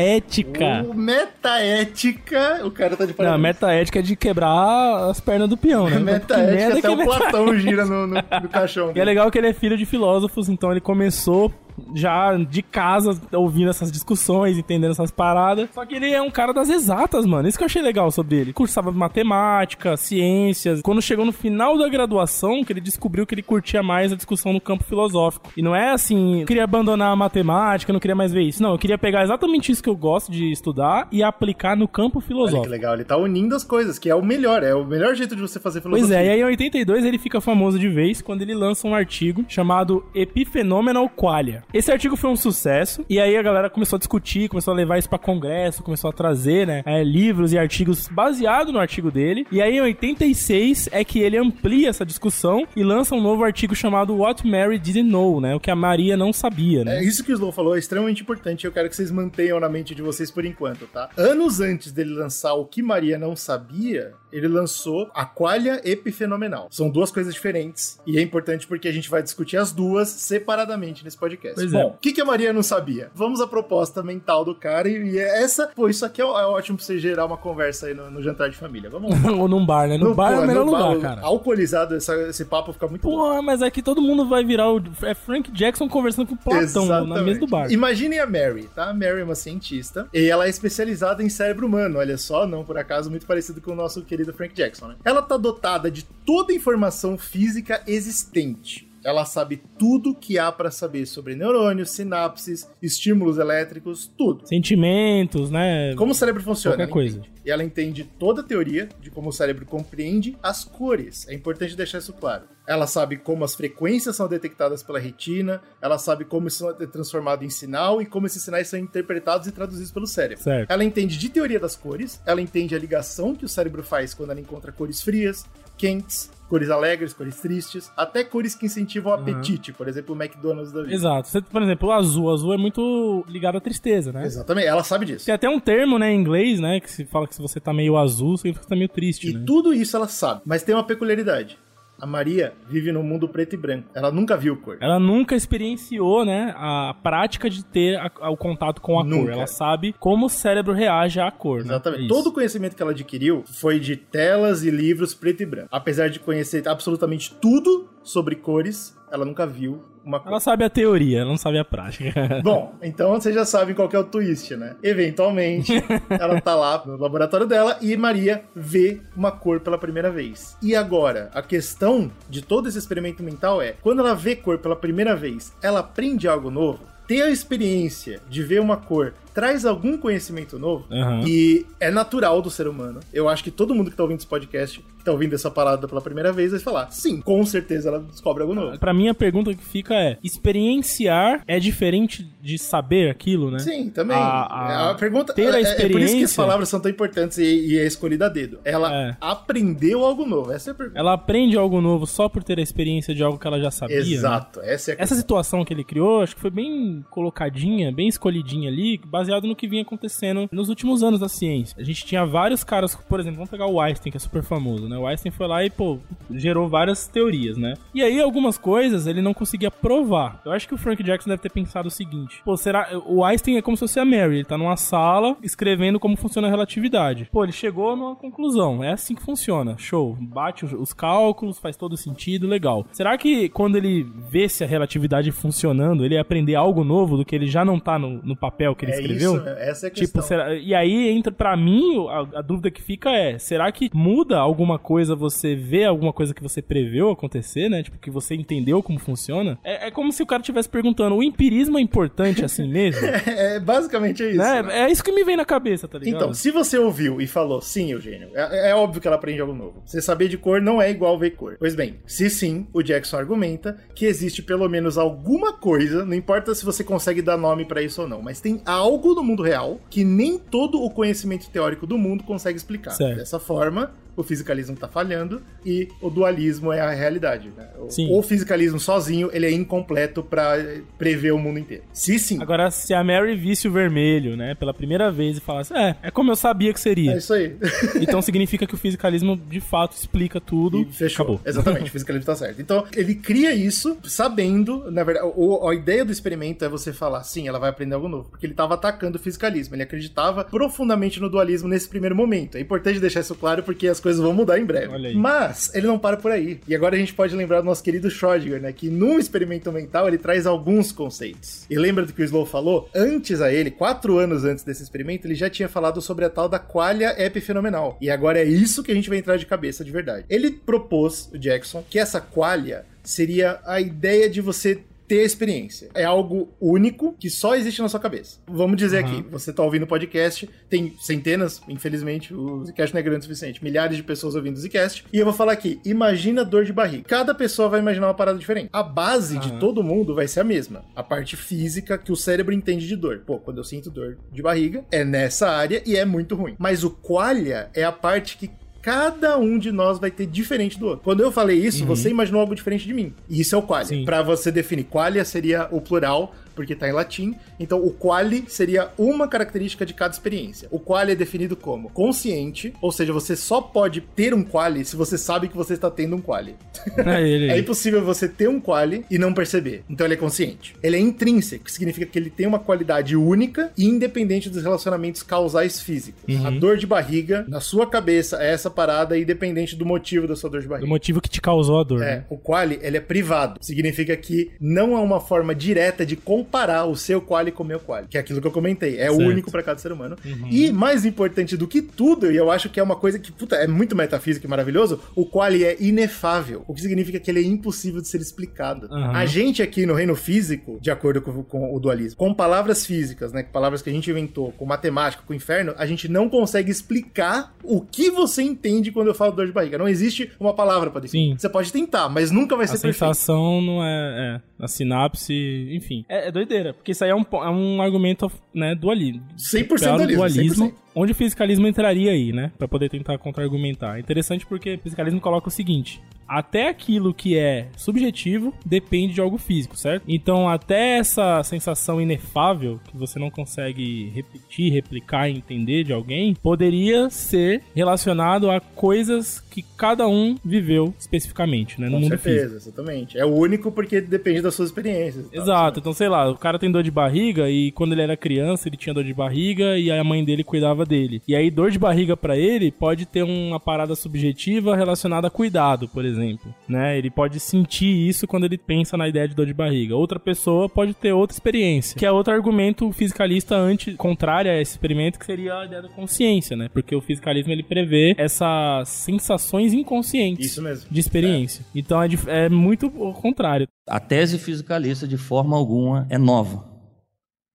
metaética. 0.07 0.87
O 0.89 0.95
metaética, 0.95 2.61
o 2.65 2.71
cara 2.71 2.97
tá 2.97 3.05
de 3.05 3.11
Não, 3.11 3.17
parabéns. 3.17 3.43
metaética 3.43 3.99
é 3.99 4.03
de 4.03 4.17
quebrar 4.17 5.11
as 5.11 5.21
pernas 5.21 5.49
do 5.49 5.57
peão, 5.57 5.89
né? 5.91 5.99
Metaética, 6.01 6.79
até 6.79 6.91
o 6.91 7.05
Platão 7.05 7.59
gira 7.59 7.85
no, 7.85 8.07
no, 8.07 8.15
no 8.15 8.49
caixão. 8.49 8.93
E 8.95 9.01
é 9.01 9.05
legal 9.05 9.31
que 9.31 9.39
ele 9.39 9.49
é 9.49 9.53
filho 9.53 9.77
de 9.77 9.85
filósofos, 9.85 10.49
então 10.49 10.71
ele 10.71 10.81
começou 10.81 11.53
já 11.95 12.37
de 12.37 12.63
casa 12.63 13.21
ouvindo 13.33 13.71
essas 13.71 13.91
discussões, 13.91 14.59
entendendo 14.59 14.93
essas 14.93 15.11
paradas. 15.11 15.69
Só 15.73 15.85
que 15.85 15.95
ele 15.95 16.11
é 16.11 16.21
um 16.23 16.31
cara 16.31 16.53
das 16.53 16.69
exatas, 16.69 17.27
mano. 17.27 17.49
Isso 17.49 17.59
que 17.59 17.65
eu 17.65 17.67
achei 17.67 17.83
legal 17.83 18.11
sobre 18.11 18.37
ele. 18.37 18.53
Cursava 18.53 18.91
matemática, 18.93 19.97
ciências. 19.97 20.81
Quando 20.83 21.03
chegou 21.03 21.25
no 21.25 21.33
final 21.33 21.79
da 21.79 21.89
graduação, 21.89 22.65
que 22.65 22.73
ele 22.73 22.81
descobriu 22.81 23.27
que 23.27 23.35
ele 23.35 23.43
curtia 23.43 23.83
mais 23.83 24.13
a 24.13 24.17
discussão 24.17 24.53
no 24.53 24.61
campo 24.61 24.85
filosófico. 24.85 25.51
E 25.57 25.63
não 25.63 25.75
é 25.75 25.91
assim, 25.91 26.41
eu 26.41 26.47
queria 26.47 26.65
abandonar 26.65 27.13
a 27.13 27.17
matemática, 27.17 27.93
não 27.93 28.01
queria 28.01 28.15
mais 28.15 28.33
ver 28.33 28.43
isso. 28.43 28.63
Não, 28.63 28.73
eu 28.73 28.79
queria 28.79 28.99
pegar 28.99 29.23
exatamente 29.23 29.71
isso 29.73 29.83
que 29.83 29.89
eu 29.89 29.97
gosto 29.97 30.31
de 30.31 30.51
estudar 30.51 31.09
e 31.11 31.23
aplicar 31.23 31.77
no 31.77 31.89
campo 31.89 32.19
Olha 32.19 32.23
que 32.23 32.29
filosófico. 32.29 32.69
legal, 32.69 32.95
ele 32.95 33.05
tá 33.05 33.17
unindo 33.17 33.55
as 33.55 33.65
coisas, 33.65 33.99
que 33.99 34.09
é 34.09 34.15
o 34.15 34.23
melhor, 34.23 34.63
é 34.63 34.75
o 34.75 34.85
melhor 34.85 35.15
jeito 35.15 35.35
de 35.35 35.43
você 35.43 35.59
fazer 35.59 35.81
filosofia. 35.81 36.09
Pois 36.09 36.19
é, 36.19 36.27
e 36.27 36.31
aí 36.31 36.41
em 36.41 36.45
82 36.45 37.05
ele 37.05 37.19
fica 37.19 37.41
famoso 37.41 37.79
de 37.79 37.89
vez 37.89 38.21
quando 38.21 38.43
ele 38.43 38.55
lança 38.55 38.87
um 38.87 38.95
artigo 38.95 39.45
chamado 39.49 40.05
Epifenomenal 40.15 41.09
Qualia. 41.09 41.65
Esse 41.77 41.93
artigo 41.93 42.17
foi 42.17 42.31
um 42.31 42.37
sucesso, 42.37 43.05
e 43.07 43.21
aí 43.21 43.37
a 43.37 43.43
galera 43.43 43.69
começou 43.69 43.99
a 43.99 43.99
discutir, 43.99 44.49
começou 44.49 44.73
a 44.73 44.75
levar 44.75 44.97
isso 44.97 45.11
pra 45.11 45.19
congresso, 45.19 45.83
começou 45.83 46.09
a 46.09 46.13
trazer, 46.13 46.67
né, 46.67 46.83
é, 46.87 47.05
livros 47.05 47.53
e 47.53 47.59
artigos 47.59 48.09
baseados 48.09 48.73
no 48.73 48.79
artigo 48.79 49.11
dele. 49.11 49.47
E 49.53 49.61
aí 49.61 49.77
em 49.77 49.83
86 49.83 50.89
é 50.91 51.05
que 51.05 51.19
ele 51.19 51.37
amplia 51.37 51.91
essa 51.91 52.07
discussão 52.07 52.67
e 52.75 52.83
lança 52.83 53.15
um 53.15 53.21
novo 53.21 53.45
artigo 53.45 53.75
chamado 53.75 54.17
What 54.17 54.47
Mary 54.49 54.79
Didn't 54.79 55.11
Know, 55.11 55.39
né, 55.39 55.55
o 55.55 55.61
que 55.61 55.71
a 55.71 55.77
Maria 55.77 56.17
não 56.17 56.33
sabia, 56.33 56.83
né. 56.83 56.97
É, 56.97 57.05
isso 57.05 57.23
que 57.23 57.31
o 57.31 57.35
Slow 57.35 57.53
falou 57.53 57.77
é 57.77 57.79
extremamente 57.79 58.23
importante 58.23 58.65
eu 58.65 58.73
quero 58.73 58.89
que 58.89 58.97
vocês 58.97 59.11
mantenham 59.11 59.61
na 59.61 59.69
mente 59.69 59.95
de 59.95 60.01
vocês 60.01 60.31
por 60.31 60.47
enquanto, 60.47 60.87
tá? 60.87 61.11
Anos 61.15 61.61
antes 61.61 61.93
dele 61.93 62.15
lançar 62.15 62.55
o 62.55 62.65
que 62.65 62.83
Maria 62.83 63.19
não 63.19 63.37
sabia, 63.37 64.15
ele 64.37 64.49
lançou 64.49 65.11
a 65.15 65.25
Qualia 65.25 65.81
Epifenomenal. 65.85 66.69
São 66.71 66.89
duas 66.91 67.11
coisas 67.11 67.33
diferentes 67.35 67.99
e 68.07 68.19
é 68.19 68.23
importante 68.23 68.67
porque 68.67 68.89
a 68.89 68.93
gente 68.93 69.09
vai 69.11 69.23
discutir 69.23 69.57
as 69.57 69.73
duas 69.73 70.09
separadamente 70.09 71.05
nesse 71.05 71.17
podcast. 71.17 71.55
Pois 71.57 71.73
é. 71.73 71.83
Bom, 71.83 71.89
o 71.91 71.99
que, 71.99 72.13
que 72.13 72.21
a 72.21 72.25
Maria 72.25 72.53
não 72.53 72.63
sabia? 72.63 73.11
Vamos 73.15 73.41
à 73.41 73.47
proposta 73.47 74.03
mental 74.03 74.45
do 74.45 74.55
cara 74.55 74.89
e, 74.89 75.13
e 75.15 75.19
essa, 75.19 75.67
pô, 75.69 75.89
isso 75.89 76.05
aqui 76.05 76.21
é, 76.21 76.25
é 76.25 76.29
ótimo 76.29 76.77
pra 76.77 76.87
você 76.87 76.99
gerar 76.99 77.25
uma 77.27 77.37
conversa 77.37 77.87
aí 77.87 77.95
no, 77.95 78.11
no 78.11 78.23
jantar 78.23 78.51
de 78.51 78.57
família. 78.57 78.91
Vamos 78.91 79.11
lá. 79.23 79.33
Ou 79.37 79.49
num 79.49 79.65
bar, 79.65 79.89
né? 79.89 79.97
No, 79.99 80.15
bar 80.15 80.33
é 80.33 80.37
pô, 80.37 80.43
o 80.43 80.47
melhor 80.47 80.65
no 80.67 80.73
bar, 80.73 80.89
lugar, 80.91 81.01
cara. 81.17 81.27
Alcoolizado, 81.27 81.95
essa- 81.95 82.17
esse 82.29 82.45
papo 82.45 82.73
fica 82.73 82.87
muito 82.87 83.03
bom. 83.03 83.11
Porra, 83.17 83.43
mas 83.43 83.63
aqui 83.63 83.83
todo 83.83 84.01
mundo 84.03 84.29
vai 84.29 84.45
virar 84.45 84.73
o. 84.73 84.83
É 85.03 85.15
Frank 85.15 85.51
Jackson 85.51 85.89
conversando 85.89 86.27
com 86.27 86.35
o 86.35 86.39
Platão 86.39 86.87
na 87.07 87.23
mesa 87.23 87.41
do 87.41 87.47
bar. 87.47 87.71
Imaginem 87.71 88.19
a 88.19 88.27
Mary, 88.27 88.69
tá? 88.75 88.91
A 88.91 88.95
Mary 88.95 89.21
é 89.21 89.25
uma 89.25 89.35
cientista 89.35 90.07
e 90.13 90.29
ela 90.29 90.47
é 90.47 90.49
especializada 90.49 91.23
em 91.23 91.29
cérebro 91.29 91.67
humano, 91.67 91.99
olha 91.99 92.17
só, 92.19 92.47
não 92.47 92.65
por 92.65 92.79
acaso, 92.79 93.11
muito 93.11 93.27
parecido 93.27 93.61
com 93.61 93.73
o 93.73 93.75
nosso 93.75 94.03
querido 94.03 94.26
Frank 94.33 94.55
Jackson, 94.55 94.89
né? 94.89 94.97
Ela 95.05 95.23
tá 95.23 95.37
dotada 95.37 95.91
de 95.91 96.05
toda 96.05 96.53
a 96.53 96.57
informação 96.57 97.17
física 97.19 97.83
existente. 97.87 98.86
Ela 99.07 99.25
sabe 99.25 99.63
tudo 99.79 100.17
que 100.17 100.37
há 100.37 100.51
pra 100.51 100.69
saber 100.69 101.07
sobre 101.07 101.37
neurônios, 101.37 101.91
sinapses, 101.91 102.69
estímulos 102.83 103.39
elétricos, 103.39 104.11
tudo. 104.19 104.45
Sentimentos, 104.49 105.49
né? 105.49 105.95
Como 105.95 106.11
o 106.11 106.15
cérebro 106.15 106.43
funciona. 106.43 106.77
Qualquer 106.77 106.93
coisa. 106.93 107.19
entende. 107.19 107.33
E 107.45 107.51
ela 107.53 107.63
entende 107.63 108.03
toda 108.03 108.41
a 108.41 108.45
teoria 108.45 108.89
de 109.01 109.09
como 109.09 109.29
o 109.29 109.33
cérebro 109.33 109.65
compreende 109.65 110.37
as 110.43 110.65
cores. 110.65 111.29
É 111.29 111.35
importante 111.35 111.77
deixar 111.77 111.99
isso 111.99 112.13
claro. 112.13 112.47
Ela 112.67 112.89
sabe 112.89 113.17
como 113.17 113.45
as 113.45 113.55
frequências 113.55 114.17
são 114.17 114.27
detectadas 114.27 114.83
pela 114.83 114.99
retina, 114.99 115.63
ela 115.81 115.99
sabe 115.99 116.25
como 116.25 116.49
isso 116.49 116.69
é 116.69 116.87
transformado 116.87 117.45
em 117.45 117.49
sinal 117.49 118.03
e 118.03 118.07
como 118.07 118.27
esses 118.27 118.43
sinais 118.43 118.67
são 118.67 118.77
interpretados 118.77 119.47
e 119.47 119.53
traduzidos 119.53 119.93
pelo 119.93 120.09
cérebro. 120.09 120.43
Certo. 120.43 120.69
Ela 120.69 120.83
entende 120.83 121.17
de 121.17 121.29
teoria 121.29 121.61
das 121.61 121.77
cores, 121.77 122.21
ela 122.27 122.41
entende 122.41 122.75
a 122.75 122.79
ligação 122.81 123.37
que 123.37 123.45
o 123.45 123.49
cérebro 123.49 123.85
faz 123.85 124.13
quando 124.13 124.33
ela 124.33 124.41
encontra 124.41 124.73
cores 124.73 125.01
frias, 125.01 125.47
quentes, 125.79 126.29
cores 126.49 126.71
alegres, 126.71 127.13
cores 127.13 127.41
tristes, 127.41 127.91
até 127.97 128.23
cores 128.25 128.55
que 128.55 128.67
incentivam 128.67 129.13
o 129.13 129.15
apetite, 129.15 129.73
por 129.73 129.89
exemplo, 129.89 130.15
o 130.15 130.19
McDonald's 130.23 130.73
da 130.73 130.83
vida. 130.83 130.95
Exato. 130.95 131.29
Você, 131.29 131.41
por 131.43 131.63
exemplo, 131.63 131.89
o 131.89 131.93
azul. 131.93 132.25
O 132.27 132.31
azul 132.33 132.55
é 132.55 132.57
muito 132.57 133.25
ligado 133.29 133.57
à 133.59 133.61
tristeza, 133.61 134.13
né? 134.13 134.25
Exatamente, 134.25 134.67
ela 134.67 134.83
sabe 134.85 135.07
disso. 135.07 135.27
Tem 135.27 135.35
até 135.35 135.49
um 135.49 135.61
termo, 135.61 135.99
né, 135.99 136.13
em 136.13 136.21
inglês, 136.21 136.61
né, 136.61 136.81
que 136.81 136.91
se 136.91 137.05
fala 137.05 137.27
que 137.27 137.35
se 137.35 137.43
você 137.43 137.61
tá 137.61 137.73
meio 137.73 137.97
azul, 137.97 138.37
significa 138.37 138.61
que 138.61 138.65
você 138.67 138.71
tá 138.71 138.77
meio 138.77 138.89
triste, 138.89 139.31
E 139.31 139.35
né? 139.35 139.45
tudo 139.47 139.73
isso 139.75 139.97
ela 139.97 140.09
sabe, 140.09 140.43
mas 140.45 140.63
tem 140.63 140.75
uma 140.75 140.85
peculiaridade. 140.85 141.59
A 142.01 142.07
Maria 142.07 142.53
vive 142.69 142.93
num 142.93 143.03
mundo 143.03 143.29
preto 143.29 143.55
e 143.55 143.57
branco. 143.57 143.89
Ela 143.95 144.11
nunca 144.13 144.37
viu 144.37 144.57
cor. 144.57 144.77
Ela 144.81 144.99
nunca 144.99 145.35
experienciou, 145.35 146.25
né, 146.25 146.55
a 146.57 146.95
prática 147.03 147.49
de 147.49 147.65
ter 147.65 147.97
a- 147.99 148.11
a- 148.21 148.31
o 148.31 148.37
contato 148.37 148.81
com 148.81 148.99
a 148.99 149.03
cor. 149.03 149.11
Nunca. 149.11 149.33
Ela 149.33 149.47
sabe 149.47 149.95
como 149.99 150.27
o 150.27 150.31
cérebro 150.31 150.73
reage 150.73 151.21
à 151.21 151.31
cor, 151.31 151.59
né? 151.61 151.65
Exatamente. 151.73 152.01
Isso. 152.07 152.09
Todo 152.15 152.27
o 152.29 152.33
conhecimento 152.33 152.77
que 152.77 152.83
ela 152.83 152.93
adquiriu 152.93 153.45
foi 153.47 153.79
de 153.81 153.97
telas 153.97 154.63
e 154.65 154.71
livros 154.71 155.15
preto 155.15 155.43
e 155.43 155.47
branco. 155.47 155.69
Apesar 155.73 156.09
de 156.09 156.21
conhecer 156.21 156.67
absolutamente 156.69 157.35
tudo 157.41 157.89
sobre 158.03 158.37
cores, 158.37 158.96
ela 159.11 159.25
nunca 159.25 159.47
viu 159.47 159.83
uma 160.05 160.21
cor. 160.21 160.29
Ela 160.29 160.41
sabe 160.41 160.65
a 160.65 160.71
teoria, 160.71 161.21
ela 161.21 161.31
não 161.31 161.37
sabe 161.37 161.59
a 161.59 161.65
prática. 161.65 162.13
Bom, 162.43 162.75
então 162.83 163.11
vocês 163.11 163.35
já 163.35 163.45
sabem 163.45 163.75
qual 163.75 163.89
que 163.89 163.97
é 163.97 163.99
o 163.99 164.05
twist, 164.05 164.55
né? 164.57 164.77
Eventualmente, 164.83 165.73
ela 166.09 166.41
tá 166.41 166.55
lá 166.55 166.83
no 166.87 166.97
laboratório 166.97 167.47
dela 167.47 167.77
e 167.81 167.97
Maria 167.97 168.45
vê 168.55 169.01
uma 169.17 169.33
cor 169.33 169.61
pela 169.61 169.79
primeira 169.79 170.11
vez. 170.11 170.57
E 170.63 170.75
agora, 170.75 171.31
a 171.35 171.43
questão 171.43 172.11
de 172.29 172.43
todo 172.43 172.69
esse 172.69 172.79
experimento 172.79 173.23
mental 173.23 173.61
é: 173.61 173.75
quando 173.83 174.01
ela 174.01 174.15
vê 174.15 174.37
cor 174.37 174.59
pela 174.59 174.77
primeira 174.77 175.17
vez, 175.17 175.53
ela 175.63 175.81
aprende 175.81 176.29
algo 176.29 176.51
novo? 176.51 176.81
Ter 177.07 177.23
a 177.23 177.31
experiência 177.31 178.21
de 178.29 178.43
ver 178.43 178.61
uma 178.61 178.77
cor 178.77 179.15
traz 179.37 179.67
algum 179.67 179.99
conhecimento 179.99 180.59
novo 180.59 180.87
Aham. 180.91 181.23
e 181.29 181.67
é 181.79 181.91
natural 181.91 182.41
do 182.41 182.51
ser 182.51 182.67
humano. 182.67 183.01
Eu 183.13 183.29
acho 183.29 183.45
que 183.45 183.51
todo 183.51 183.75
mundo 183.75 183.91
que 183.91 183.97
tá 183.97 184.03
ouvindo 184.03 184.17
esse 184.19 184.27
podcast, 184.27 184.81
que 184.81 185.05
tá 185.05 185.13
ouvindo 185.13 185.35
essa 185.35 185.51
parada 185.51 185.87
pela 185.87 186.01
primeira 186.01 186.33
vez, 186.33 186.53
vai 186.53 186.61
falar: 186.61 186.91
sim, 186.91 187.21
com 187.21 187.45
certeza 187.45 187.91
ela 187.91 188.01
descobre 188.01 188.43
algo 188.43 188.55
novo. 188.55 188.79
Pra 188.79 188.95
mim, 188.95 189.09
a 189.09 189.15
pergunta 189.15 189.53
que 189.55 189.63
fica 189.63 189.95
é: 189.95 190.17
experienciar 190.25 191.43
é 191.47 191.59
diferente 191.61 192.27
de 192.41 192.59
saber 192.59 193.11
aquilo, 193.11 193.51
né? 193.51 193.59
Sim, 193.59 193.91
também. 193.91 194.17
A- 194.17 194.91
a- 194.91 194.95
pergunta 194.95 195.35
ter 195.35 195.55
a 195.55 195.61
é- 195.61 195.63
É, 195.63 195.65
por 195.65 195.65
isso 195.67 195.67
que 195.67 195.75
as 195.75 196.03
experiência- 196.05 196.43
palavras 196.43 196.69
são 196.69 196.81
tão 196.81 196.91
importantes 196.91 197.39
e, 197.39 197.45
e 197.45 197.79
é 197.79 197.87
escolhida 197.87 198.27
a 198.27 198.29
dedo. 198.29 198.59
Ela 198.65 198.93
É. 199.11 199.17
aprendeu 199.21 200.05
algo 200.05 200.25
novo. 200.25 200.51
Essa 200.53 200.71
é 200.71 200.73
a 200.73 200.75
pergunta. 200.75 200.99
Ela 200.99 201.13
aprende 201.13 201.57
algo 201.59 201.81
novo 201.81 202.07
só 202.07 202.29
por 202.29 202.43
ter 202.43 202.59
a 202.59 202.63
experiência 202.63 203.15
de 203.15 203.23
algo 203.23 203.39
que 203.39 203.47
ela 203.47 203.61
já 203.61 203.71
sabia. 203.71 203.97
né? 203.97 204.03
Exato. 204.03 204.61
Essa 204.63 204.93
é 204.93 204.95
a 204.95 205.03
Essa 205.03 205.15
situação 205.15 205.65
que 205.65 205.75
ele 205.75 205.85
criou, 205.85 206.23
acho 206.23 206.35
que 206.35 206.41
foi 206.41 206.51
bem 206.51 207.05
colocadinha, 207.11 207.93
bem 207.93 208.09
escolhidinha 208.09 208.69
ali, 208.71 208.99
baseado 209.27 209.47
no 209.49 209.57
que 209.57 209.67
vinha 209.67 209.83
acontecendo 209.83 210.49
nos 210.53 210.69
últimos 210.69 211.03
anos 211.03 211.19
da 211.21 211.29
ciência. 211.29 211.75
A 211.79 211.83
gente 211.85 212.05
tinha 212.05 212.25
vários 212.25 212.63
caras, 212.63 212.95
por 212.95 213.19
exemplo, 213.19 213.37
vamos 213.37 213.51
pegar 213.51 213.67
o 213.67 213.81
Einstein, 213.81 214.11
que 214.13 214.17
é 214.17 214.21
super 214.21 214.43
famoso, 214.43 214.89
né? 214.89 214.97
O 214.97 215.07
Einstein 215.07 215.33
foi 215.33 215.47
lá 215.49 215.65
e, 215.65 215.71
pô, 215.71 215.99
gerou 216.31 216.69
várias 216.69 217.09
teorias, 217.09 217.57
né? 217.59 217.75
E 217.93 218.03
aí, 218.03 218.21
algumas 218.21 218.57
coisas 218.57 219.07
ele 219.07 219.21
não 219.21 219.35
conseguia 219.35 219.71
provar. 219.71 220.41
Eu 220.45 220.53
acho 220.53 220.69
que 220.69 220.75
o 220.75 220.79
Frank 220.79 221.03
Jackson 221.03 221.29
deve 221.31 221.43
ter 221.43 221.51
pensado 221.51 221.89
o 221.89 221.91
seguinte: 221.91 222.41
pô, 222.45 222.57
será. 222.57 222.89
O 223.07 223.25
Einstein 223.25 223.57
é 223.57 223.63
como 223.63 223.77
se 223.77 223.81
fosse 223.81 223.99
a 223.99 224.05
Mary, 224.05 224.37
ele 224.37 224.45
tá 224.45 224.57
numa 224.57 224.77
sala 224.77 225.37
escrevendo 225.43 225.99
como 225.99 226.17
funciona 226.17 226.47
a 226.47 226.51
relatividade. 226.51 227.29
Pô, 227.33 227.43
ele 227.43 227.53
chegou 227.53 227.97
numa 227.97 228.15
conclusão, 228.15 228.83
é 228.85 228.93
assim 228.93 229.15
que 229.15 229.23
funciona. 229.23 229.75
Show. 229.79 230.17
Bate 230.21 230.65
os- 230.65 230.73
os 230.73 230.93
cálculos, 230.93 231.59
faz 231.59 231.77
todo 231.77 231.97
sentido, 231.97 232.47
legal. 232.47 232.87
Será 232.93 233.17
que 233.19 233.49
quando 233.49 233.77
ele 233.77 234.05
vê 234.31 234.49
se 234.49 234.63
a 234.63 234.67
relatividade 234.67 235.33
funcionando, 235.33 236.05
ele 236.05 236.15
ia 236.15 236.21
aprender 236.21 236.55
algo 236.55 236.85
novo 236.85 237.17
do 237.17 237.25
que 237.25 237.35
ele 237.35 237.47
já 237.47 237.65
não 237.65 237.79
tá 237.81 237.99
no, 237.99 238.21
no 238.23 238.37
papel 238.37 238.75
que 238.75 238.85
ele 238.85 238.93
É 238.93 238.95
escreveu? 238.97 239.16
Isso, 239.17 239.49
essa 239.59 239.87
é 239.87 239.89
a 239.89 239.91
Tipo, 239.91 240.01
questão. 240.05 240.23
será- 240.23 240.55
e 240.55 240.75
aí 240.75 241.09
entra 241.11 241.33
pra 241.33 241.57
mim 241.57 242.07
a, 242.09 242.39
a 242.39 242.43
dúvida 242.43 242.71
que 242.71 242.83
fica 242.83 243.11
é: 243.11 243.39
será 243.39 243.71
que 243.73 243.91
muda 243.95 244.39
alguma 244.39 244.79
coisa 244.79 245.15
você 245.15 245.55
vê 245.55 245.85
alguma 245.85 246.13
coisa 246.13 246.33
que 246.35 246.43
você 246.43 246.61
preveu 246.63 247.11
acontecer, 247.11 247.69
né? 247.69 247.83
Tipo, 247.83 247.99
que 247.99 248.11
você 248.11 248.35
entendeu 248.35 248.83
como 248.83 248.99
funciona? 248.99 249.59
É, 249.65 249.89
é 249.89 249.91
como 249.91 250.13
se 250.13 250.23
o 250.23 250.27
cara 250.27 250.41
estivesse 250.41 250.69
perguntando: 250.69 251.17
o 251.17 251.23
empirismo 251.23 251.79
é 251.79 251.81
importante 251.81 252.45
assim 252.45 252.69
mesmo? 252.69 253.07
É, 253.27 253.59
basicamente 253.61 254.23
é 254.23 254.29
isso. 254.31 254.39
né? 254.39 254.63
né? 254.63 254.79
É 254.87 254.91
isso 254.91 255.03
que 255.05 255.13
me 255.13 255.23
vem 255.25 255.37
na 255.37 255.45
cabeça, 255.45 255.87
tá 255.89 255.99
ligado? 255.99 256.17
Então, 256.23 256.35
se 256.35 256.51
você 256.51 256.79
ouviu 256.79 257.21
e 257.21 257.27
falou 257.27 257.61
sim, 257.61 257.91
Eugênio, 257.93 258.29
é, 258.35 258.71
é 258.71 258.75
óbvio 258.75 259.01
que 259.01 259.07
ela 259.07 259.17
aprende 259.17 259.41
algo 259.41 259.53
novo. 259.55 259.83
Você 259.85 260.01
saber 260.01 260.29
de 260.29 260.39
cor 260.39 260.61
não 260.61 260.81
é 260.81 260.91
igual 260.91 261.19
ver 261.19 261.31
cor. 261.31 261.57
Pois 261.59 261.75
bem, 261.75 261.97
se 262.07 262.31
sim, 262.31 262.67
o 262.73 262.83
Jackson 262.83 263.17
argumenta 263.17 263.77
que 263.95 264.07
existe 264.07 264.43
pelo 264.43 264.69
menos 264.69 264.97
alguma 264.97 265.53
coisa, 265.53 266.05
não 266.05 266.15
importa 266.15 266.55
se 266.55 266.65
você 266.65 266.83
consegue 266.85 267.21
dar 267.23 267.37
nome 267.37 267.65
pra 267.65 267.83
isso 267.83 268.03
ou 268.03 268.09
não, 268.09 268.23
mas 268.23 268.41
tem 268.41 268.61
algo 268.65 268.96
no 268.99 269.23
mundo 269.23 269.43
real 269.43 269.79
que 269.91 270.05
nem 270.05 270.39
todo 270.39 270.83
o 270.83 270.91
conhecimento 270.91 271.49
teórico 271.51 271.87
do 271.87 271.99
mundo 271.99 272.25
consegue 272.25 272.57
explicar. 272.57 272.93
Certo. 272.93 273.19
Dessa 273.19 273.39
forma, 273.39 273.93
o 274.17 274.23
fisicalismo 274.23 274.75
está 274.75 274.89
falhando 274.89 275.43
e 275.65 275.89
o 276.01 276.09
dualismo 276.11 276.73
é 276.73 276.81
a 276.81 276.91
realidade. 276.91 277.51
Né? 277.57 277.67
O, 277.79 278.19
o 278.19 278.23
fisicalismo 278.23 278.81
sozinho 278.81 279.29
ele 279.33 279.47
é 279.47 279.51
incompleto 279.53 280.23
para 280.23 280.57
prever 280.99 281.33
o 281.33 281.39
mundo 281.39 281.59
inteiro. 281.59 281.83
Se 281.93 282.19
sim, 282.19 282.41
Agora, 282.41 282.71
se 282.71 282.95
a 282.95 283.05
Mary 283.05 283.37
visse 283.37 283.69
o 283.69 283.71
vermelho, 283.73 284.37
né, 284.37 284.55
pela 284.55 284.73
primeira 284.73 285.11
vez 285.13 285.37
e 285.37 285.41
falasse, 285.41 285.75
é, 285.75 285.97
é 286.03 286.11
como 286.11 286.31
eu 286.31 286.37
sabia 286.37 286.73
que 286.73 286.79
é 286.79 286.83
seria. 286.83 287.17
isso 287.17 287.33
aí. 287.33 287.57
Então 288.01 288.21
significa 288.23 288.67
que 288.67 288.75
o 288.75 288.79
fisicalismo 288.79 289.37
de 289.37 289.61
fato 289.61 289.93
explica 289.97 290.41
tudo. 290.41 290.81
E 290.81 290.85
fechou. 290.87 291.25
Acabou. 291.25 291.41
Exatamente, 291.45 291.89
o 291.89 291.93
fisicalismo 291.93 292.27
tá 292.27 292.35
certo. 292.37 292.61
Então, 292.61 292.85
ele 292.95 293.15
cria 293.15 293.55
isso 293.55 293.97
sabendo, 294.05 294.91
na 294.91 295.05
verdade, 295.05 295.31
o- 295.37 295.69
a 295.69 295.75
ideia 295.75 296.05
do 296.05 296.13
experimento 296.13 296.65
é 296.65 296.69
você 296.69 296.93
falar, 296.93 297.23
sim, 297.25 297.47
ela 297.49 297.59
vai 297.59 297.71
aprender 297.71 297.95
algo 297.95 298.09
novo, 298.09 298.29
porque 298.31 298.47
ele 298.47 298.53
estava 298.53 298.75
atacando 298.75 299.17
o 299.19 299.21
fisicalismo, 299.21 299.75
ele 299.75 299.83
acreditava 299.83 300.45
profundamente 300.45 301.21
no 301.21 301.29
dualismo 301.29 301.69
nesse 301.69 301.89
primeiro 301.89 302.15
momento. 302.17 302.57
É 302.57 302.61
importante 302.61 302.99
deixar 303.01 303.21
isso 303.21 303.35
claro 303.35 303.63
porque 303.63 303.89
as 303.89 304.01
coisas 304.07 304.23
vão 304.23 304.33
mudar 304.33 304.57
em 304.61 304.65
breve. 304.65 305.15
Mas 305.15 305.75
ele 305.75 305.89
não 305.89 305.99
para 305.99 306.17
por 306.17 306.31
aí. 306.31 306.61
E 306.69 306.77
agora 306.77 306.95
a 306.95 306.99
gente 306.99 307.13
pode 307.13 307.35
lembrar 307.35 307.61
do 307.61 307.65
nosso 307.65 307.83
querido 307.83 308.09
Schrödinger, 308.09 308.61
né, 308.61 308.73
que 308.73 308.89
num 308.89 309.19
experimento 309.19 309.73
mental 309.73 310.07
ele 310.07 310.17
traz 310.17 310.47
alguns 310.47 310.93
conceitos. 310.93 311.67
E 311.69 311.77
lembra 311.77 312.07
do 312.07 312.13
que 312.13 312.23
o 312.23 312.25
Slow 312.25 312.47
falou? 312.47 312.89
Antes 312.95 313.41
a 313.41 313.53
ele, 313.53 313.69
quatro 313.69 314.17
anos 314.17 314.45
antes 314.45 314.63
desse 314.63 314.81
experimento, 314.81 315.27
ele 315.27 315.35
já 315.35 315.51
tinha 315.51 315.69
falado 315.69 316.01
sobre 316.01 316.25
a 316.25 316.31
tal 316.31 316.49
da 316.49 316.61
qualia 316.61 317.21
epifenomenal. 317.21 317.99
E 318.01 318.09
agora 318.09 318.39
é 318.39 318.45
isso 318.45 318.81
que 318.85 318.93
a 318.93 318.95
gente 318.95 319.09
vai 319.09 319.19
entrar 319.19 319.39
de 319.39 319.47
cabeça 319.47 319.85
de 319.85 319.91
verdade. 319.91 320.25
Ele 320.31 320.53
propôs, 320.53 321.29
o 321.35 321.39
Jackson, 321.39 321.85
que 321.91 321.99
essa 321.99 322.21
qualia 322.21 322.85
seria 323.03 323.59
a 323.65 323.81
ideia 323.81 324.31
de 324.31 324.41
você 324.41 324.83
ter 325.07 325.21
a 325.21 325.25
experiência. 325.25 325.89
É 325.95 326.05
algo 326.05 326.53
único 326.61 327.15
que 327.19 327.31
só 327.31 327.55
existe 327.55 327.81
na 327.83 327.89
sua 327.89 328.01
cabeça. 328.01 328.39
Vamos 328.47 328.77
dizer 328.77 329.05
Uhum. 329.05 329.19
aqui, 329.19 329.31
você 329.31 329.53
tá 329.53 329.63
ouvindo 329.63 329.85
o 329.85 329.87
podcast, 329.87 330.49
tem 330.69 330.95
centenas, 331.01 331.61
infelizmente, 331.69 332.35
o 332.35 332.65
Zcast 332.65 332.95
não 332.95 333.01
é 333.01 333.03
grande 333.03 333.21
o 333.21 333.23
suficiente, 333.25 333.63
milhares 333.63 333.97
de 333.97 334.03
pessoas 334.03 334.35
ouvindo 334.35 334.57
o 334.57 334.61
Zcast, 334.61 335.05
e 335.13 335.19
eu 335.19 335.25
vou 335.25 335.35
falar 335.35 335.53
aqui, 335.53 335.81
imagina 335.85 336.45
dor 336.45 336.65
de 336.65 336.73
barriga. 336.73 337.05
Cada 337.09 337.35
pessoa 337.35 337.69
vai 337.69 337.81
imaginar 337.81 338.09
uma 338.09 338.15
parada 338.15 338.39
diferente. 338.39 338.71
A 338.73 338.83
base 338.83 339.39
de 339.39 339.49
Aham. 339.51 339.59
todo 339.59 339.83
mundo 339.83 340.15
vai 340.15 340.27
ser 340.29 340.41
a 340.41 340.45
mesma. 340.45 340.85
A 340.95 341.03
parte 341.03 341.37
física 341.37 341.97
que 341.99 342.11
o 342.13 342.17
cérebro 342.17 342.53
entende 342.53 342.87
de 342.87 342.97
dor. 342.97 343.23
Pô, 343.27 343.39
quando 343.39 343.59
eu 343.59 343.65
sinto 343.65 343.91
dor 343.91 344.19
de 344.33 344.43
barriga, 344.43 344.85
é 344.91 345.05
nessa 345.05 345.49
área 345.49 345.83
e 345.87 345.97
é 345.97 346.05
muito 346.05 346.35
ruim. 346.35 346.57
Mas 346.59 346.83
o 346.85 346.91
qualia 346.91 347.71
é 347.75 347.85
a 347.85 347.93
parte 347.93 348.37
que 348.37 348.51
cada 348.87 349.37
um 349.37 349.59
de 349.59 349.73
nós 349.73 349.99
vai 349.99 350.13
ter 350.13 350.27
diferente 350.27 350.79
do 350.79 350.87
outro. 350.87 351.03
Quando 351.03 351.21
eu 351.21 351.33
falei 351.33 351.59
isso, 351.59 351.85
você 351.85 352.09
imaginou 352.09 352.41
algo 352.41 352.55
diferente 352.55 352.87
de 352.87 352.95
mim. 352.95 353.13
E 353.29 353.41
isso 353.41 353.57
é 353.57 353.59
o 353.59 353.63
qualia. 353.63 354.05
Pra 354.05 354.23
você 354.23 354.53
definir, 354.53 354.85
qualia 354.85 355.25
seria 355.25 355.67
o 355.73 355.81
plural, 355.81 356.33
porque 356.57 356.75
tá 356.75 356.89
em 356.89 356.93
latim. 356.93 357.37
Então, 357.61 357.79
o 357.79 357.91
quali 357.91 358.45
seria 358.49 358.89
uma 358.99 359.29
característica 359.29 359.87
de 359.87 359.95
cada 359.95 360.13
experiência. 360.13 360.67
O 360.73 360.81
quali 360.81 361.13
é 361.13 361.15
definido 361.15 361.55
como 361.55 361.91
consciente, 361.91 362.73
ou 362.81 362.91
seja, 362.91 363.13
você 363.13 363.37
só 363.37 363.61
pode 363.61 364.01
ter 364.01 364.35
um 364.35 364.43
quali 364.43 364.85
se 364.85 364.97
você 364.97 365.19
sabe 365.19 365.49
que 365.49 365.57
você 365.57 365.75
está 365.75 365.91
tendo 365.91 366.17
um 366.17 366.21
quali. 366.21 366.57
É. 366.97 367.37
É 367.47 367.59
impossível 367.59 368.03
você 368.05 368.29
ter 368.29 368.49
um 368.49 368.61
quali 368.61 369.05
e 369.11 369.19
não 369.19 369.35
perceber. 369.35 369.83
Então 369.91 370.07
ele 370.07 370.15
é 370.15 370.17
consciente. 370.17 370.75
Ele 370.83 370.97
é 370.97 370.99
intrínseco, 370.99 371.65
que 371.65 371.73
significa 371.73 372.07
que 372.07 372.19
ele 372.19 372.31
tem 372.31 372.47
uma 372.47 372.59
qualidade 372.59 373.15
única 373.17 373.71
e 373.77 373.85
independente 373.85 374.49
dos 374.49 374.63
relacionamentos 374.63 375.23
causais 375.23 375.81
físicos. 375.81 376.23
Uhum. 376.29 376.47
A 376.47 376.51
dor 376.51 376.77
de 376.77 376.87
barriga, 376.87 377.45
na 377.49 377.61
sua 377.61 377.87
cabeça, 377.87 378.43
é 378.43 378.53
essa 378.53 378.71
parada 378.71 379.19
independente 379.19 379.77
do 379.77 379.85
motivo 379.85 380.27
da 380.27 380.35
sua 380.37 380.49
dor 380.49 380.61
de 380.61 380.67
Do 380.67 380.71
barriga. 380.71 380.89
motivo 380.89 381.21
que 381.21 381.29
te 381.29 381.41
causou 381.41 381.81
a 381.81 381.85
dor. 381.85 382.03
É, 382.03 382.17
né? 382.17 382.25
o 382.31 382.39
quali, 382.39 382.79
ele 382.83 382.97
é 382.97 383.01
privado. 383.01 383.59
Significa 383.61 384.17
que 384.17 384.51
não 384.61 384.97
é 384.97 385.01
uma 385.01 385.21
forma 385.21 385.55
direta 385.55 386.07
de 386.07 386.17
comparar 386.47 386.85
o 386.85 386.97
seu 386.97 387.21
quali 387.21 387.51
com 387.51 387.63
o 387.63 387.67
meu 387.67 387.81
quali, 387.81 388.07
que 388.09 388.17
é 388.17 388.21
aquilo 388.21 388.41
que 388.41 388.47
eu 388.47 388.53
comentei. 388.53 388.95
É 388.99 389.09
Certo. 389.09 389.19
único 389.21 389.51
para 389.51 389.63
cada 389.63 389.79
ser 389.79 389.91
humano. 389.93 390.17
E 390.51 390.71
mais 390.73 391.05
importante 391.05 391.57
do 391.57 391.67
que 391.67 391.83
tudo, 391.83 392.31
e 392.31 392.37
eu 392.37 392.51
acho 392.51 392.69
que 392.71 392.79
é 392.79 392.83
uma 392.83 392.97
coisa 392.97 393.19
que, 393.19 393.33
puta, 393.33 393.57
é 393.57 393.67
muito 393.67 393.97
metafísico 393.97 394.47
e 394.47 394.49
maravilhoso, 394.49 395.01
o 395.15 395.27
quali 395.27 395.65
é 395.65 395.77
inefável, 395.81 396.65
o 396.69 396.75
que 396.75 396.81
significa 396.81 397.19
que 397.19 397.31
ele 397.31 397.41
é 397.41 397.43
impossível 397.47 398.01
de 398.01 398.09
ser 398.09 398.21
explicado. 398.21 398.87
Aham. 398.91 399.13
A 399.17 399.27
gente 399.27 399.63
aqui 399.63 399.85
no 399.87 399.95
reino 399.95 400.15
físico, 400.15 400.79
de 400.81 400.91
acordo 400.91 401.21
com, 401.21 401.43
com 401.43 401.75
o 401.75 401.81
dualismo, 401.81 402.17
com 402.17 402.33
palavras 402.33 402.87
físicas, 402.87 403.33
né, 403.33 403.43
palavras 403.43 403.83
que 403.83 403.91
a 403.91 403.93
gente 403.93 404.11
inventou, 404.11 404.53
com 404.53 404.65
matemática, 404.65 405.23
com 405.27 405.35
inferno, 405.35 405.75
a 405.77 405.87
gente 405.87 406.09
não 406.09 406.29
consegue 406.29 406.71
explicar 406.71 407.55
o 407.63 407.81
que 407.81 408.11
você 408.11 408.43
entende 408.43 408.91
quando 408.93 409.09
eu 409.09 409.15
falo 409.15 409.33
dor 409.33 409.47
de 409.47 409.53
barriga. 409.53 409.79
Não 409.79 409.89
existe 409.89 410.31
uma 410.39 410.55
palavra 410.55 410.91
para. 410.91 411.07
Sim. 411.09 411.35
Você 411.39 411.49
pode 411.49 411.73
tentar, 411.73 412.09
mas 412.09 412.31
nunca 412.31 412.55
vai 412.57 412.65
A 412.65 412.69
ser 412.69 412.79
perfeito. 412.81 413.15
sensação 413.15 413.61
não 413.61 413.83
é, 413.85 414.41
é. 414.56 414.56
A 414.59 414.67
sinapse, 414.69 415.69
enfim. 415.73 416.05
É, 416.09 416.29
é 416.29 416.33
doideira, 416.33 416.73
porque 416.73 416.93
isso 416.93 417.05
aí 417.05 417.11
é 417.11 417.15
um, 417.15 417.25
é 417.33 417.51
um 417.51 417.83
argumento, 417.83 418.31
né, 418.55 418.75
dualismo. 418.75 419.23
100% 419.37 419.79
Claro, 419.79 419.97
dualismo, 419.99 420.17
dualismo 420.17 420.67
100%. 420.69 420.75
onde 420.95 421.13
o 421.13 421.15
fisicalismo 421.15 421.67
entraria 421.67 422.11
aí, 422.11 422.33
né? 422.33 422.51
Pra 422.57 422.67
poder 422.67 422.89
tentar 422.89 423.19
contra-argumentar. 423.19 423.97
É 423.97 424.01
interessante 424.01 424.47
porque 424.47 424.75
o 424.75 424.79
fisicalismo 424.79 425.21
coloca 425.21 425.49
o 425.49 425.51
seguinte: 425.51 426.01
até 426.27 426.69
aquilo 426.69 427.13
que 427.13 427.37
é 427.37 427.69
subjetivo 427.77 428.53
depende 428.65 429.13
de 429.15 429.21
algo 429.21 429.37
físico, 429.37 429.77
certo? 429.77 430.05
Então, 430.09 430.49
até 430.49 430.99
essa 430.99 431.43
sensação 431.43 432.01
inefável 432.01 432.81
que 432.91 432.97
você 432.97 433.19
não 433.19 433.31
consegue 433.31 434.11
repetir, 434.15 434.73
replicar 434.73 435.29
entender 435.29 435.85
de 435.85 435.93
alguém, 435.93 436.35
poderia 436.35 437.11
ser 437.11 437.63
relacionado 437.75 438.51
a 438.51 438.59
coisas 438.61 439.39
que 439.41 439.63
cada 439.77 440.09
um 440.09 440.37
viveu 440.45 440.95
especificamente, 440.99 441.81
né? 441.81 441.87
No 441.89 441.95
Com 441.97 442.01
mundo 442.01 442.19
físico. 442.19 442.31
certeza, 442.41 442.57
exatamente. 442.57 443.19
É 443.19 443.25
o 443.25 443.35
único 443.35 443.71
porque 443.71 444.01
depende 444.01 444.43
das 444.47 444.55
suas 444.55 444.69
experiências. 444.71 445.27
tal. 445.31 445.43
Exato, 445.43 445.81
então 445.81 445.93
sei 445.93 446.09
lá, 446.09 446.31
o 446.31 446.37
cara 446.37 446.59
tem 446.59 446.71
dor 446.71 446.83
de 446.83 446.91
barriga 446.91 447.51
e 447.51 447.71
quando 447.73 447.93
ele 447.93 448.03
era 448.03 448.17
criança 448.17 448.69
ele 448.69 448.77
tinha 448.77 448.95
dor 448.95 449.05
de 449.05 449.15
barriga 449.15 449.79
e 449.79 449.91
a 449.91 450.03
mãe 450.03 450.25
dele 450.25 450.45
cuidava 450.45 450.85
dele. 450.85 451.23
E 451.27 451.35
aí 451.35 451.51
dor 451.51 451.71
de 451.71 451.79
barriga 451.79 452.17
pra 452.17 452.37
ele 452.37 452.71
pode 452.71 453.07
ter 453.07 453.23
uma 453.23 453.61
parada 453.61 453.95
subjetiva 453.95 454.77
relacionada 454.77 455.27
a 455.27 455.31
cuidado, 455.31 455.89
por 455.89 456.05
exemplo, 456.05 456.55
né? 456.69 456.97
Ele 456.97 457.11
pode 457.11 457.41
sentir 457.41 458.09
isso 458.09 458.27
quando 458.27 458.45
ele 458.45 458.59
pensa 458.59 458.97
na 458.97 459.09
ideia 459.09 459.29
de 459.29 459.35
dor 459.35 459.47
de 459.47 459.55
barriga. 459.55 459.97
Outra 459.97 460.19
pessoa 460.19 460.69
pode 460.69 460.95
ter 460.95 461.13
outra 461.13 461.35
experiência, 461.35 461.99
que 461.99 462.07
é 462.07 462.11
outro 462.11 462.33
argumento 462.33 462.91
fisicalista 462.93 463.57
anti 463.57 463.95
contrário 463.95 464.51
a 464.51 464.61
esse 464.61 464.73
experimento 464.73 465.19
que 465.19 465.27
seria 465.27 465.61
a 465.61 465.65
ideia 465.65 465.83
da 465.83 465.89
consciência, 465.89 466.57
né? 466.57 466.69
Porque 466.73 466.95
o 466.95 467.01
fisicalismo 467.01 467.53
ele 467.53 467.63
prevê 467.63 468.15
essas 468.17 468.89
sensações 468.89 469.73
inconscientes 469.73 470.47
Isso 470.47 470.63
mesmo. 470.63 470.87
de 470.91 471.01
experiência. 471.01 471.65
Então 471.75 472.03
é, 472.03 472.09
é 472.29 472.49
muito 472.49 472.87
o 472.87 473.13
contrário. 473.13 473.69
A 473.89 474.01
tese 474.01 474.36
fisicalista, 474.39 475.07
de 475.07 475.17
forma 475.17 475.57
alguma, 475.57 476.07
é 476.11 476.19
nova. 476.19 476.69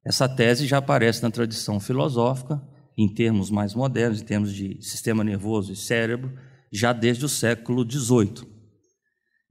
Essa 0.04 0.28
tese 0.28 0.65
já 0.65 0.78
aparece 0.78 1.22
na 1.22 1.30
tradição 1.30 1.80
filosófica, 1.80 2.62
em 2.98 3.08
termos 3.08 3.50
mais 3.50 3.74
modernos, 3.74 4.22
em 4.22 4.26
termos 4.26 4.54
de 4.54 4.82
sistema 4.82 5.24
nervoso 5.24 5.72
e 5.72 5.76
cérebro, 5.76 6.34
já 6.72 6.91
desde 6.91 7.26
o 7.26 7.30
século 7.30 7.89
XVIII. 7.89 8.51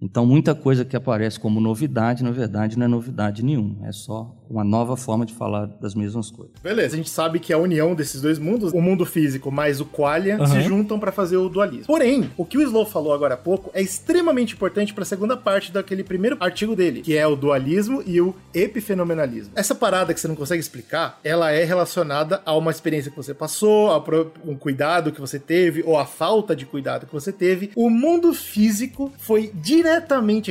Então, 0.02 0.24
muita 0.24 0.54
coisa 0.54 0.82
que 0.82 0.96
aparece 0.96 1.38
como 1.38 1.60
novidade, 1.60 2.24
na 2.24 2.30
verdade, 2.30 2.78
não 2.78 2.86
é 2.86 2.88
novidade 2.88 3.44
nenhuma. 3.44 3.86
É 3.86 3.92
só 3.92 4.34
uma 4.48 4.64
nova 4.64 4.96
forma 4.96 5.26
de 5.26 5.34
falar 5.34 5.66
das 5.66 5.94
mesmas 5.94 6.30
coisas. 6.30 6.54
Beleza, 6.62 6.94
a 6.94 6.96
gente 6.96 7.10
sabe 7.10 7.38
que 7.38 7.52
a 7.52 7.58
união 7.58 7.94
desses 7.94 8.22
dois 8.22 8.38
mundos, 8.38 8.72
o 8.72 8.80
mundo 8.80 9.04
físico 9.04 9.52
mais 9.52 9.78
o 9.80 9.84
qualia, 9.84 10.36
Aham. 10.36 10.46
se 10.46 10.62
juntam 10.62 10.98
pra 10.98 11.12
fazer 11.12 11.36
o 11.36 11.48
dualismo. 11.48 11.86
Porém, 11.86 12.30
o 12.36 12.44
que 12.44 12.56
o 12.56 12.62
Slow 12.62 12.86
falou 12.86 13.12
agora 13.12 13.34
há 13.34 13.36
pouco 13.36 13.70
é 13.74 13.82
extremamente 13.82 14.54
importante 14.54 14.94
pra 14.94 15.04
segunda 15.04 15.36
parte 15.36 15.70
daquele 15.70 16.02
primeiro 16.02 16.36
artigo 16.40 16.74
dele, 16.74 17.02
que 17.02 17.16
é 17.16 17.26
o 17.26 17.36
dualismo 17.36 18.02
e 18.06 18.20
o 18.20 18.34
epifenomenalismo. 18.54 19.52
Essa 19.54 19.74
parada 19.74 20.14
que 20.14 20.20
você 20.20 20.26
não 20.26 20.34
consegue 20.34 20.60
explicar, 20.60 21.20
ela 21.22 21.52
é 21.52 21.62
relacionada 21.62 22.40
a 22.44 22.56
uma 22.56 22.70
experiência 22.70 23.10
que 23.10 23.16
você 23.16 23.34
passou, 23.34 23.90
a 23.90 24.02
um 24.44 24.56
cuidado 24.56 25.12
que 25.12 25.20
você 25.20 25.38
teve 25.38 25.82
ou 25.84 25.98
a 25.98 26.06
falta 26.06 26.56
de 26.56 26.64
cuidado 26.64 27.06
que 27.06 27.12
você 27.12 27.30
teve. 27.30 27.70
O 27.76 27.90
mundo 27.90 28.32
físico 28.32 29.12
foi 29.18 29.52
diretamente 29.54 29.89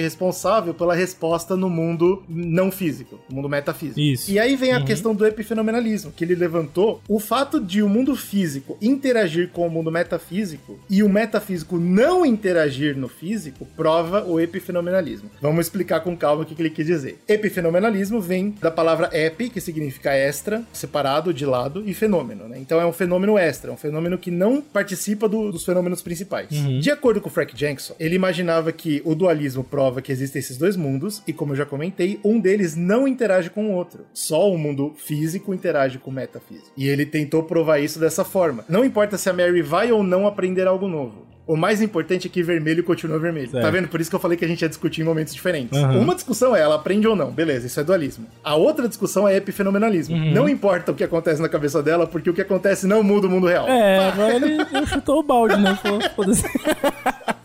responsável 0.02 0.74
pela 0.74 0.94
resposta 0.96 1.56
no 1.56 1.70
mundo 1.70 2.24
não 2.28 2.72
físico, 2.72 3.20
no 3.30 3.36
mundo 3.38 3.50
metafísico. 3.50 4.00
Isso. 4.00 4.32
E 4.32 4.38
aí 4.40 4.56
vem 4.56 4.74
a 4.74 4.84
questão 4.84 5.16
do 5.16 5.26
epifenomenalismo, 5.26 6.12
que 6.12 6.24
ele 6.24 6.36
levantou 6.36 7.02
o 7.08 7.20
fato 7.20 7.60
de 7.60 7.82
o 7.82 7.88
mundo 7.90 8.16
físico 8.16 8.78
interagir 8.82 9.50
com 9.50 9.66
o 9.68 9.70
mundo 9.70 9.92
metafísico 9.92 10.80
e 10.90 11.02
o 11.04 11.10
metafísico 11.10 11.78
não 11.78 12.26
interagir 12.26 12.98
no 12.98 13.08
físico 13.08 13.66
prova 13.78 14.24
o 14.26 14.40
epifenomenalismo. 14.40 15.30
Vamos 15.42 15.66
explicar 15.66 16.02
com 16.02 16.16
calma 16.18 16.44
o 16.44 16.46
que 16.46 16.60
ele 16.62 16.70
quis 16.70 16.86
dizer. 16.86 17.20
Epifenomenalismo 17.28 18.22
vem 18.22 18.52
da 18.62 18.70
palavra 18.72 19.10
epi, 19.12 19.50
que 19.50 19.60
significa 19.62 20.14
extra, 20.14 20.64
separado, 20.72 21.34
de 21.34 21.46
lado, 21.46 21.84
e 21.86 21.94
fenômeno, 21.94 22.48
né? 22.48 22.58
Então 22.60 22.80
é 22.80 22.86
um 22.86 22.94
fenômeno 22.94 23.38
extra, 23.38 23.72
um 23.72 23.78
fenômeno 23.78 24.18
que 24.18 24.32
não 24.32 24.62
participa 24.62 25.28
do- 25.28 25.52
dos 25.52 25.66
fenômenos 25.66 26.02
principais. 26.02 26.50
De 26.82 26.92
acordo 26.92 27.20
com 27.22 27.28
o 27.30 27.32
Frank 27.32 27.56
Jackson, 27.56 27.96
ele 28.00 28.16
imaginava 28.16 28.72
que 28.72 29.02
o 29.06 29.16
dualismo 29.16 29.29
prova 29.64 30.02
que 30.02 30.12
existem 30.12 30.40
esses 30.40 30.58
dois 30.58 30.76
mundos, 30.76 31.22
e 31.28 31.34
como 31.34 31.54
eu 31.54 31.58
já 31.58 31.66
comentei, 31.66 32.20
um 32.24 32.40
deles 32.40 32.76
não 32.76 33.08
interage 33.08 33.50
com 33.50 33.68
o 33.68 33.74
outro. 33.74 34.06
Só 34.14 34.52
o 34.52 34.58
mundo 34.58 34.94
físico 34.96 35.54
interage 35.54 35.98
com 35.98 36.10
o 36.10 36.14
metafísico. 36.14 36.72
E 36.76 36.88
ele 36.88 37.06
tentou 37.06 37.44
provar 37.44 37.80
isso 37.80 38.00
dessa 38.00 38.24
forma. 38.24 38.66
Não 38.68 38.86
importa 38.86 39.18
se 39.18 39.30
a 39.30 39.34
Mary 39.34 39.62
vai 39.62 39.92
ou 39.92 40.04
não 40.04 40.28
aprender 40.28 40.68
algo 40.68 40.88
novo. 40.88 41.30
O 41.50 41.58
mais 41.58 41.82
importante 41.82 42.28
é 42.28 42.30
que 42.30 42.44
vermelho 42.44 42.84
continua 42.84 43.18
vermelho. 43.18 43.50
Certo. 43.50 43.64
Tá 43.64 43.72
vendo? 43.72 43.88
Por 43.88 44.00
isso 44.00 44.08
que 44.08 44.16
eu 44.16 44.20
falei 44.20 44.38
que 44.38 44.46
a 44.46 44.48
gente 44.48 44.62
ia 44.62 44.70
discutir 44.70 45.02
em 45.02 45.04
momentos 45.04 45.34
diferentes. 45.34 45.76
Uhum. 45.76 46.02
Uma 46.02 46.14
discussão 46.14 46.56
é 46.56 46.62
ela 46.62 46.76
aprende 46.76 47.08
ou 47.08 47.16
não. 47.16 47.32
Beleza, 47.32 47.66
isso 47.66 47.80
é 47.80 47.84
dualismo. 47.84 48.28
A 48.44 48.56
outra 48.56 48.88
discussão 48.88 49.28
é 49.28 49.36
epifenomenalismo. 49.36 50.16
Uhum. 50.16 50.32
Não 50.32 50.48
importa 50.48 50.92
o 50.92 50.96
que 50.96 51.04
acontece 51.04 51.42
na 51.42 51.50
cabeça 51.50 51.82
dela, 51.82 52.06
porque 52.06 52.30
o 52.30 52.36
que 52.36 52.42
acontece 52.42 52.86
não 52.86 53.02
muda 53.02 53.26
o 53.26 53.32
mundo 53.32 53.48
real. 53.48 53.68
É, 53.68 54.10
agora 54.10 54.36
ele, 54.36 54.64
chutou 54.86 55.22
o 55.22 55.24
balde, 55.24 55.58
né? 55.58 55.76
Foda-se. 56.16 56.44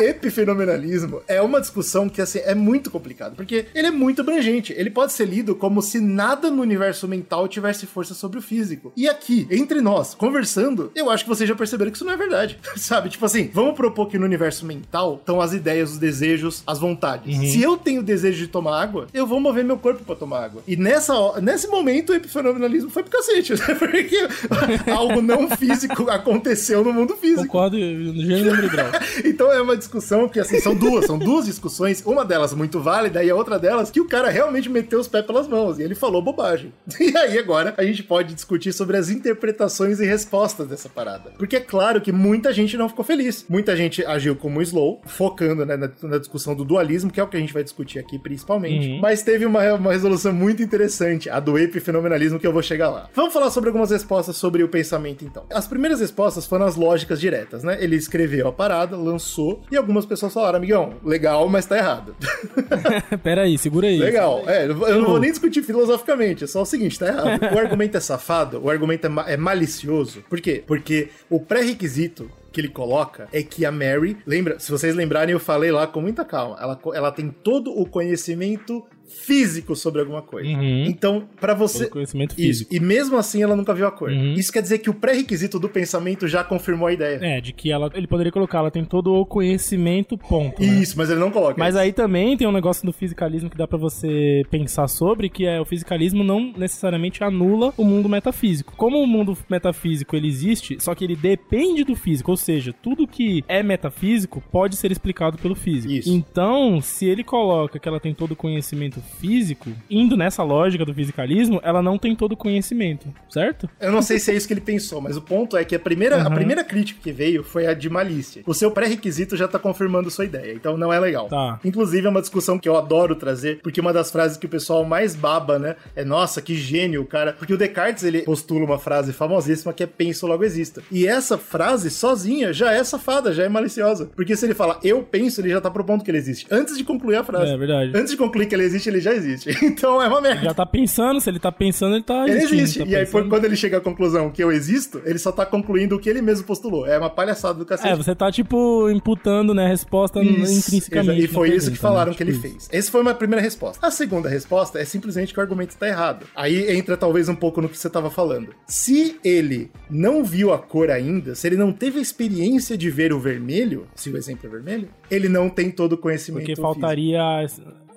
Epifenomenalismo 0.00 1.22
é 1.26 1.40
uma 1.40 1.60
discussão 1.60 2.08
que 2.08 2.20
assim 2.20 2.40
é 2.40 2.54
muito 2.54 2.90
complicado, 2.90 3.34
porque 3.36 3.66
ele 3.74 3.88
é 3.88 3.90
muito 3.90 4.20
abrangente. 4.20 4.72
Ele 4.76 4.90
pode 4.90 5.12
ser 5.12 5.26
lido 5.26 5.54
como 5.54 5.82
se 5.82 6.00
nada 6.00 6.50
no 6.50 6.62
universo 6.62 7.06
mental 7.08 7.48
tivesse 7.48 7.86
força 7.86 8.14
sobre 8.14 8.38
o 8.38 8.42
físico. 8.42 8.92
E 8.96 9.08
aqui, 9.08 9.46
entre 9.50 9.80
nós, 9.80 10.14
conversando, 10.14 10.90
eu 10.94 11.10
acho 11.10 11.24
que 11.24 11.28
vocês 11.28 11.48
já 11.48 11.54
perceberam 11.54 11.90
que 11.90 11.96
isso 11.96 12.04
não 12.04 12.12
é 12.12 12.16
verdade. 12.16 12.58
Sabe? 12.76 13.08
Tipo 13.08 13.24
assim, 13.26 13.50
vamos 13.52 13.74
propor 13.74 14.08
que 14.08 14.18
no 14.18 14.24
universo 14.24 14.64
mental 14.66 15.16
estão 15.16 15.40
as 15.40 15.52
ideias, 15.52 15.92
os 15.92 15.98
desejos, 15.98 16.62
as 16.66 16.78
vontades. 16.78 17.52
Se 17.52 17.62
eu 17.62 17.76
tenho 17.76 18.02
desejo 18.02 18.38
de 18.38 18.48
tomar 18.48 18.80
água, 18.82 19.06
eu 19.12 19.26
vou 19.26 19.40
mover 19.40 19.64
meu 19.64 19.78
corpo 19.78 20.04
pra 20.04 20.14
tomar 20.14 20.44
água. 20.44 20.62
E 20.66 20.76
nessa, 20.76 21.12
nesse 21.40 21.68
momento 21.68 22.10
o 22.10 22.14
epifenomenalismo 22.14 22.90
foi 22.90 23.02
pro 23.02 23.12
cacete, 23.12 23.52
né? 23.58 23.74
Porque 23.74 24.28
algo 24.90 25.20
não 25.20 25.48
físico 25.56 26.08
aconteceu 26.10 26.82
no 26.84 26.92
mundo 26.92 27.16
físico. 27.16 27.42
Concordo 27.46 27.76
no 27.76 28.24
gênero 28.24 28.70
grau. 28.70 28.90
Então 29.24 29.51
é 29.52 29.60
uma 29.60 29.76
discussão 29.76 30.28
que, 30.28 30.40
assim, 30.40 30.60
são 30.60 30.74
duas, 30.74 31.06
são 31.06 31.18
duas 31.18 31.46
discussões, 31.46 32.02
uma 32.04 32.24
delas 32.24 32.54
muito 32.54 32.80
válida 32.80 33.22
e 33.22 33.30
a 33.30 33.34
outra 33.34 33.58
delas 33.58 33.90
que 33.90 34.00
o 34.00 34.08
cara 34.08 34.28
realmente 34.28 34.68
meteu 34.68 35.00
os 35.00 35.08
pés 35.08 35.24
pelas 35.24 35.46
mãos 35.48 35.78
e 35.78 35.82
ele 35.82 35.94
falou 35.94 36.22
bobagem. 36.22 36.72
E 37.12 37.16
aí 37.16 37.36
agora 37.36 37.74
a 37.76 37.84
gente 37.84 38.02
pode 38.02 38.32
discutir 38.32 38.72
sobre 38.72 38.96
as 38.96 39.10
interpretações 39.10 40.00
e 40.00 40.06
respostas 40.06 40.66
dessa 40.66 40.88
parada. 40.88 41.32
Porque 41.36 41.56
é 41.56 41.60
claro 41.60 42.00
que 42.00 42.10
muita 42.10 42.52
gente 42.52 42.76
não 42.76 42.88
ficou 42.88 43.04
feliz. 43.04 43.44
Muita 43.48 43.76
gente 43.76 44.04
agiu 44.06 44.34
como 44.34 44.62
slow, 44.62 45.02
focando 45.04 45.66
né, 45.66 45.76
na, 45.76 45.90
na 46.02 46.18
discussão 46.18 46.54
do 46.54 46.64
dualismo, 46.64 47.10
que 47.10 47.20
é 47.20 47.22
o 47.22 47.26
que 47.26 47.36
a 47.36 47.40
gente 47.40 47.52
vai 47.52 47.62
discutir 47.62 47.98
aqui 47.98 48.18
principalmente. 48.18 48.92
Uhum. 48.92 49.00
Mas 49.00 49.22
teve 49.22 49.44
uma, 49.44 49.74
uma 49.74 49.92
resolução 49.92 50.32
muito 50.32 50.62
interessante, 50.62 51.28
a 51.28 51.38
do 51.38 51.58
epifenomenalismo, 51.58 52.38
que 52.38 52.46
eu 52.46 52.52
vou 52.52 52.62
chegar 52.62 52.88
lá. 52.88 53.08
Vamos 53.14 53.32
falar 53.32 53.50
sobre 53.50 53.68
algumas 53.68 53.90
respostas 53.90 54.36
sobre 54.36 54.62
o 54.62 54.68
pensamento, 54.68 55.24
então. 55.24 55.44
As 55.50 55.66
primeiras 55.66 56.00
respostas 56.00 56.46
foram 56.46 56.64
as 56.64 56.76
lógicas 56.76 57.20
diretas, 57.20 57.62
né? 57.62 57.76
Ele 57.80 57.96
escreveu 57.96 58.48
a 58.48 58.52
parada, 58.52 58.96
lançou, 58.96 59.41
e 59.70 59.76
algumas 59.76 60.04
pessoas 60.06 60.32
falaram, 60.32 60.56
amigão, 60.58 60.94
legal, 61.04 61.48
mas 61.48 61.66
tá 61.66 61.76
errado. 61.78 62.14
Pera 63.22 63.42
aí, 63.42 63.56
segura 63.58 63.86
aí. 63.86 63.98
legal. 63.98 64.42
É, 64.46 64.64
eu 64.66 65.00
não 65.00 65.06
vou 65.06 65.20
nem 65.20 65.30
discutir 65.30 65.62
filosoficamente, 65.62 66.44
é 66.44 66.46
só 66.46 66.62
o 66.62 66.66
seguinte, 66.66 66.98
tá 66.98 67.08
errado. 67.08 67.40
O 67.54 67.58
argumento 67.58 67.96
é 67.96 68.00
safado, 68.00 68.60
o 68.62 68.70
argumento 68.70 69.06
é, 69.06 69.08
ma- 69.08 69.24
é 69.28 69.36
malicioso. 69.36 70.22
Por 70.28 70.40
quê? 70.40 70.62
Porque 70.66 71.08
o 71.28 71.38
pré-requisito 71.40 72.30
que 72.52 72.60
ele 72.60 72.68
coloca 72.68 73.28
é 73.32 73.42
que 73.42 73.64
a 73.64 73.72
Mary, 73.72 74.16
lembra, 74.26 74.58
se 74.58 74.70
vocês 74.70 74.94
lembrarem, 74.94 75.32
eu 75.32 75.40
falei 75.40 75.70
lá 75.70 75.86
com 75.86 76.00
muita 76.00 76.24
calma, 76.24 76.56
ela, 76.60 76.78
ela 76.94 77.10
tem 77.12 77.28
todo 77.30 77.70
o 77.70 77.86
conhecimento 77.86 78.84
físico 79.12 79.76
sobre 79.76 80.00
alguma 80.00 80.22
coisa. 80.22 80.48
Uhum. 80.48 80.84
Então, 80.84 81.24
pra 81.40 81.54
você 81.54 81.84
Todo 81.84 81.92
conhecimento 81.92 82.32
Isso. 82.32 82.42
físico. 82.42 82.74
E 82.74 82.80
mesmo 82.80 83.16
assim 83.16 83.42
ela 83.42 83.54
nunca 83.54 83.74
viu 83.74 83.86
a 83.86 83.90
cor. 83.90 84.10
Uhum. 84.10 84.34
Isso 84.34 84.52
quer 84.52 84.62
dizer 84.62 84.78
que 84.78 84.90
o 84.90 84.94
pré-requisito 84.94 85.58
do 85.58 85.68
pensamento 85.68 86.26
já 86.26 86.42
confirmou 86.42 86.88
a 86.88 86.92
ideia. 86.92 87.18
É, 87.22 87.40
de 87.40 87.52
que 87.52 87.70
ela, 87.70 87.90
ele 87.94 88.06
poderia 88.06 88.32
colocar, 88.32 88.58
ela 88.58 88.70
tem 88.70 88.84
todo 88.84 89.14
o 89.14 89.26
conhecimento, 89.26 90.16
ponto. 90.16 90.60
né? 90.60 90.66
Isso, 90.66 90.96
mas 90.96 91.10
ele 91.10 91.20
não 91.20 91.30
coloca. 91.30 91.54
Mas 91.58 91.74
isso. 91.74 91.78
aí 91.78 91.92
também 91.92 92.36
tem 92.36 92.46
um 92.46 92.52
negócio 92.52 92.84
do 92.84 92.92
fisicalismo 92.92 93.50
que 93.50 93.56
dá 93.56 93.66
pra 93.66 93.78
você 93.78 94.42
pensar 94.50 94.88
sobre, 94.88 95.28
que 95.28 95.46
é 95.46 95.60
o 95.60 95.64
fisicalismo 95.64 96.24
não 96.24 96.52
necessariamente 96.56 97.22
anula 97.22 97.72
o 97.76 97.84
mundo 97.84 98.08
metafísico. 98.08 98.74
Como 98.76 98.98
o 99.02 99.06
mundo 99.06 99.36
metafísico 99.48 100.16
ele 100.16 100.28
existe, 100.28 100.76
só 100.80 100.94
que 100.94 101.04
ele 101.04 101.16
depende 101.16 101.84
do 101.84 101.94
físico, 101.94 102.30
ou 102.30 102.36
seja, 102.36 102.72
tudo 102.72 103.06
que 103.06 103.44
é 103.46 103.62
metafísico 103.62 104.42
pode 104.50 104.76
ser 104.76 104.90
explicado 104.90 105.38
pelo 105.38 105.54
físico. 105.54 105.92
Isso. 105.92 106.10
Então, 106.12 106.80
se 106.80 107.06
ele 107.06 107.22
coloca 107.22 107.78
que 107.78 107.88
ela 107.88 108.00
tem 108.00 108.14
todo 108.14 108.32
o 108.32 108.36
conhecimento 108.36 109.01
físico, 109.02 109.70
indo 109.90 110.16
nessa 110.16 110.42
lógica 110.42 110.84
do 110.84 110.94
fisicalismo, 110.94 111.60
ela 111.62 111.82
não 111.82 111.98
tem 111.98 112.14
todo 112.16 112.32
o 112.32 112.36
conhecimento, 112.36 113.06
certo? 113.28 113.68
Eu 113.80 113.92
não 113.92 114.02
sei 114.02 114.18
se 114.18 114.30
é 114.30 114.34
isso 114.34 114.46
que 114.46 114.54
ele 114.54 114.60
pensou, 114.60 115.00
mas 115.00 115.16
o 115.16 115.22
ponto 115.22 115.56
é 115.56 115.64
que 115.64 115.74
a 115.74 115.80
primeira, 115.80 116.22
a 116.22 116.28
Uhum. 116.28 116.34
primeira 116.34 116.64
crítica 116.64 117.00
que 117.02 117.12
veio 117.12 117.42
foi 117.42 117.66
a 117.66 117.74
de 117.74 117.88
malícia. 117.90 118.42
O 118.46 118.54
seu 118.54 118.70
pré-requisito 118.70 119.36
já 119.36 119.46
tá 119.48 119.58
confirmando 119.58 120.10
sua 120.10 120.24
ideia, 120.24 120.52
então 120.54 120.76
não 120.76 120.92
é 120.92 120.98
legal. 120.98 121.28
Tá. 121.28 121.60
Inclusive 121.64 122.06
é 122.06 122.10
uma 122.10 122.20
discussão 122.20 122.58
que 122.58 122.68
eu 122.68 122.76
adoro 122.76 123.14
trazer, 123.16 123.60
porque 123.62 123.80
uma 123.80 123.92
das 123.92 124.10
frases 124.10 124.36
que 124.36 124.46
o 124.46 124.48
pessoal 124.48 124.84
mais 124.84 125.14
baba, 125.14 125.58
né, 125.58 125.76
é 125.96 126.04
nossa, 126.04 126.40
que 126.40 126.54
gênio, 126.54 127.02
o 127.02 127.06
cara. 127.06 127.32
Porque 127.34 127.52
o 127.52 127.56
Descartes, 127.58 128.04
ele 128.04 128.22
postula 128.22 128.64
uma 128.64 128.78
frase 128.78 129.12
famosíssima 129.12 129.72
que 129.72 129.82
é 129.82 129.86
penso 129.86 130.26
logo 130.26 130.44
exista. 130.44 130.82
E 130.90 131.06
essa 131.06 131.36
frase 131.38 131.90
sozinha 131.90 132.52
já 132.52 132.72
é 132.72 132.82
safada, 132.84 133.32
já 133.32 133.44
é 133.44 133.48
maliciosa. 133.48 134.10
Porque 134.16 134.34
se 134.36 134.46
ele 134.46 134.54
fala 134.54 134.78
eu 134.82 135.02
penso, 135.02 135.40
ele 135.40 135.50
já 135.50 135.60
tá 135.60 135.70
propondo 135.70 136.02
que 136.04 136.10
ele 136.10 136.18
existe. 136.18 136.46
Antes 136.50 136.76
de 136.76 136.84
concluir 136.84 137.16
a 137.16 137.24
frase. 137.24 137.52
É 137.52 137.56
verdade. 137.56 137.92
Antes 137.94 138.10
de 138.12 138.16
concluir 138.16 138.46
que 138.46 138.54
ele 138.54 138.62
existe, 138.64 138.88
ele 138.92 139.00
já 139.00 139.12
existe. 139.12 139.50
Então 139.72 140.00
é 140.02 140.06
uma 140.08 140.20
merda. 140.20 140.42
Já 140.44 140.54
tá 140.54 140.66
pensando, 140.66 141.20
se 141.20 141.28
ele 141.30 141.38
tá 141.38 141.50
pensando, 141.50 141.94
ele 141.96 142.04
tá 142.04 142.22
Ele 142.24 142.32
existindo, 142.38 142.60
existe. 142.62 142.78
tá 142.80 142.84
e 142.86 142.96
aí, 142.96 143.04
pensando. 143.06 143.28
quando 143.28 143.44
ele 143.44 143.56
chega 143.56 143.78
à 143.78 143.80
conclusão 143.80 144.30
que 144.30 144.42
eu 144.42 144.52
existo, 144.52 145.00
ele 145.04 145.18
só 145.18 145.32
tá 145.32 145.44
concluindo 145.46 145.96
o 145.96 145.98
que 145.98 146.08
ele 146.08 146.20
mesmo 146.22 146.46
postulou. 146.46 146.86
É 146.86 146.98
uma 146.98 147.10
palhaçada 147.10 147.58
do 147.58 147.64
cacete. 147.64 147.92
É, 147.92 147.96
você 147.96 148.14
tá, 148.14 148.30
tipo, 148.30 148.88
imputando, 148.90 149.54
né, 149.54 149.64
a 149.64 149.68
resposta 149.68 150.22
Isso, 150.22 150.58
intrinsecamente. 150.58 151.10
exa- 151.18 151.24
E 151.24 151.26
foi 151.26 151.50
isso 151.50 151.70
que 151.70 151.78
falaram 151.78 152.10
né? 152.12 152.16
que 152.16 152.22
ele 152.22 152.32
Tipo 152.32 152.46
isso. 152.46 152.68
fez. 152.68 152.68
Essa 152.70 152.90
foi 152.90 153.00
uma 153.00 153.14
primeira 153.14 153.42
resposta. 153.42 153.84
A 153.86 153.90
segunda 153.90 154.28
resposta 154.28 154.78
é 154.78 154.84
simplesmente 154.84 155.32
que 155.32 155.38
o 155.38 155.42
argumento 155.42 155.76
tá 155.76 155.88
errado. 155.88 156.26
Aí 156.36 156.70
entra 156.76 156.96
talvez 156.96 157.28
um 157.28 157.34
pouco 157.34 157.60
no 157.62 157.68
que 157.68 157.78
você 157.78 157.88
tava 157.90 158.10
falando. 158.10 158.48
Se 158.66 159.16
ele 159.24 159.70
não 159.90 160.22
viu 160.24 160.52
a 160.52 160.58
cor 160.58 160.90
ainda, 160.90 161.34
se 161.34 161.46
ele 161.46 161.56
não 161.56 161.72
teve 161.72 161.98
a 161.98 162.02
experiência 162.02 162.76
de 162.76 162.90
ver 162.90 163.12
o 163.12 163.18
vermelho, 163.20 163.86
se 163.94 164.10
o 164.10 164.16
exemplo 164.16 164.46
é 164.46 164.50
vermelho, 164.50 164.88
ele 165.10 165.28
não 165.28 165.48
tem 165.48 165.70
todo 165.70 165.92
o 165.94 165.98
conhecimento 165.98 166.44
Porque 166.46 166.56
físico. 166.56 166.68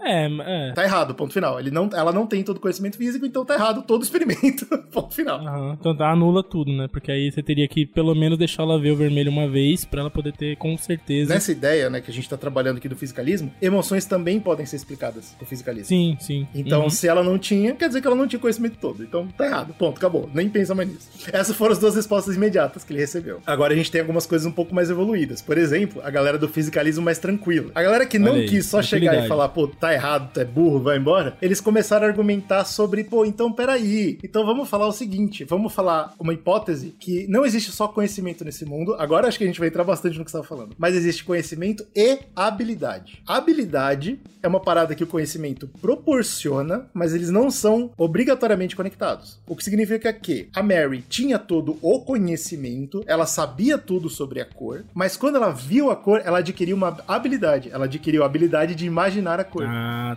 É, 0.05 0.27
é. 0.69 0.71
Tá 0.73 0.83
errado, 0.83 1.15
ponto 1.15 1.33
final. 1.33 1.59
Ele 1.59 1.71
não, 1.71 1.89
ela 1.93 2.11
não 2.11 2.25
tem 2.27 2.43
todo 2.43 2.57
o 2.57 2.59
conhecimento 2.59 2.97
físico, 2.97 3.25
então 3.25 3.43
tá 3.43 3.55
errado 3.55 3.81
todo 3.81 4.01
o 4.01 4.03
experimento. 4.03 4.65
ponto 4.91 5.13
final. 5.13 5.39
Aham. 5.39 5.77
Então 5.79 5.95
tá, 5.95 6.11
anula 6.11 6.43
tudo, 6.43 6.71
né? 6.71 6.87
Porque 6.91 7.11
aí 7.11 7.31
você 7.31 7.41
teria 7.41 7.67
que 7.67 7.85
pelo 7.85 8.13
menos 8.15 8.37
deixar 8.37 8.63
ela 8.63 8.79
ver 8.79 8.91
o 8.91 8.95
vermelho 8.95 9.31
uma 9.31 9.47
vez 9.49 9.83
pra 9.85 10.01
ela 10.01 10.09
poder 10.09 10.33
ter 10.33 10.55
com 10.57 10.77
certeza. 10.77 11.33
Nessa 11.33 11.51
ideia, 11.51 11.89
né, 11.89 12.01
que 12.01 12.11
a 12.11 12.13
gente 12.13 12.29
tá 12.29 12.37
trabalhando 12.37 12.77
aqui 12.77 12.87
do 12.87 12.95
fisicalismo, 12.95 13.51
emoções 13.61 14.05
também 14.05 14.39
podem 14.39 14.65
ser 14.65 14.75
explicadas 14.75 15.35
com 15.37 15.45
o 15.45 15.47
fisicalismo. 15.47 15.87
Sim, 15.87 16.17
sim. 16.19 16.47
Então, 16.53 16.83
Uhum. 16.83 16.89
se 16.89 17.07
ela 17.07 17.23
não 17.23 17.37
tinha, 17.39 17.73
quer 17.73 17.87
dizer 17.87 18.01
que 18.01 18.07
ela 18.07 18.15
não 18.15 18.27
tinha 18.27 18.39
conhecimento 18.39 18.77
todo. 18.79 19.01
Então, 19.03 19.27
tá 19.29 19.45
errado. 19.45 19.73
Ponto, 19.73 19.97
acabou. 19.97 20.29
Nem 20.33 20.49
pensa 20.49 20.75
mais 20.75 20.87
nisso. 20.89 21.09
Essas 21.33 21.55
foram 21.55 21.71
as 21.73 21.79
duas 21.79 21.95
respostas 21.95 22.35
imediatas 22.35 22.83
que 22.83 22.93
ele 22.93 22.99
recebeu. 22.99 23.39
Agora 23.45 23.73
a 23.73 23.75
gente 23.75 23.91
tem 23.91 24.01
algumas 24.01 24.25
coisas 24.25 24.45
um 24.45 24.51
pouco 24.51 24.73
mais 24.75 24.89
evoluídas. 24.89 25.41
Por 25.41 25.57
exemplo, 25.57 26.01
a 26.03 26.09
galera 26.11 26.37
do 26.37 26.47
fisicalismo 26.47 27.03
mais 27.03 27.17
tranquila. 27.17 27.71
A 27.73 27.81
galera 27.81 28.05
que 28.05 28.19
não 28.19 28.33
Olha 28.33 28.41
aí, 28.41 28.47
quis 28.49 28.65
só 28.65 28.81
chegar 28.81 29.25
e 29.25 29.27
falar, 29.27 29.49
pô, 29.49 29.67
tá 29.67 29.94
errado, 29.95 30.31
tu 30.33 30.39
é 30.39 30.45
burro, 30.45 30.79
vai 30.79 30.97
embora. 30.97 31.37
Eles 31.41 31.59
começaram 31.59 32.05
a 32.05 32.09
argumentar 32.09 32.65
sobre, 32.65 33.03
pô, 33.03 33.25
então 33.25 33.51
peraí. 33.51 34.17
Então 34.23 34.45
vamos 34.45 34.69
falar 34.69 34.87
o 34.87 34.91
seguinte: 34.91 35.43
vamos 35.43 35.73
falar 35.73 36.13
uma 36.19 36.33
hipótese 36.33 36.95
que 36.99 37.27
não 37.27 37.45
existe 37.45 37.71
só 37.71 37.87
conhecimento 37.87 38.45
nesse 38.45 38.65
mundo. 38.65 38.95
Agora 38.95 39.27
acho 39.27 39.37
que 39.37 39.43
a 39.43 39.47
gente 39.47 39.59
vai 39.59 39.69
entrar 39.69 39.83
bastante 39.83 40.17
no 40.17 40.25
que 40.25 40.31
você 40.31 40.37
estava 40.37 40.47
falando. 40.47 40.75
Mas 40.77 40.95
existe 40.95 41.23
conhecimento 41.23 41.85
e 41.95 42.19
habilidade. 42.35 43.21
Habilidade 43.27 44.19
é 44.45 44.47
uma 44.47 44.59
parada 44.59 44.93
que 44.93 45.03
o 45.03 45.07
conhecimento 45.07 45.67
proporciona, 45.81 46.87
mas 46.93 47.13
eles 47.13 47.31
não 47.31 47.49
são 47.49 47.91
obrigatoriamente 47.97 48.75
conectados. 48.75 49.39
O 49.47 49.55
que 49.55 49.63
significa 49.63 50.13
que 50.13 50.49
a 50.55 50.61
Mary 50.61 51.03
tinha 51.09 51.39
todo 51.39 51.77
o 51.81 52.01
conhecimento, 52.01 53.03
ela 53.07 53.25
sabia 53.25 53.77
tudo 53.77 54.07
sobre 54.07 54.39
a 54.39 54.45
cor, 54.45 54.85
mas 54.93 55.17
quando 55.17 55.37
ela 55.37 55.49
viu 55.49 55.89
a 55.89 55.95
cor, 55.95 56.21
ela 56.23 56.39
adquiriu 56.39 56.75
uma 56.75 56.95
habilidade. 57.07 57.71
Ela 57.71 57.85
adquiriu 57.85 58.21
a 58.21 58.27
habilidade 58.27 58.75
de 58.75 58.85
imaginar 58.85 59.39
a 59.39 59.43
cor. 59.43 59.65
Ah, 59.65 59.74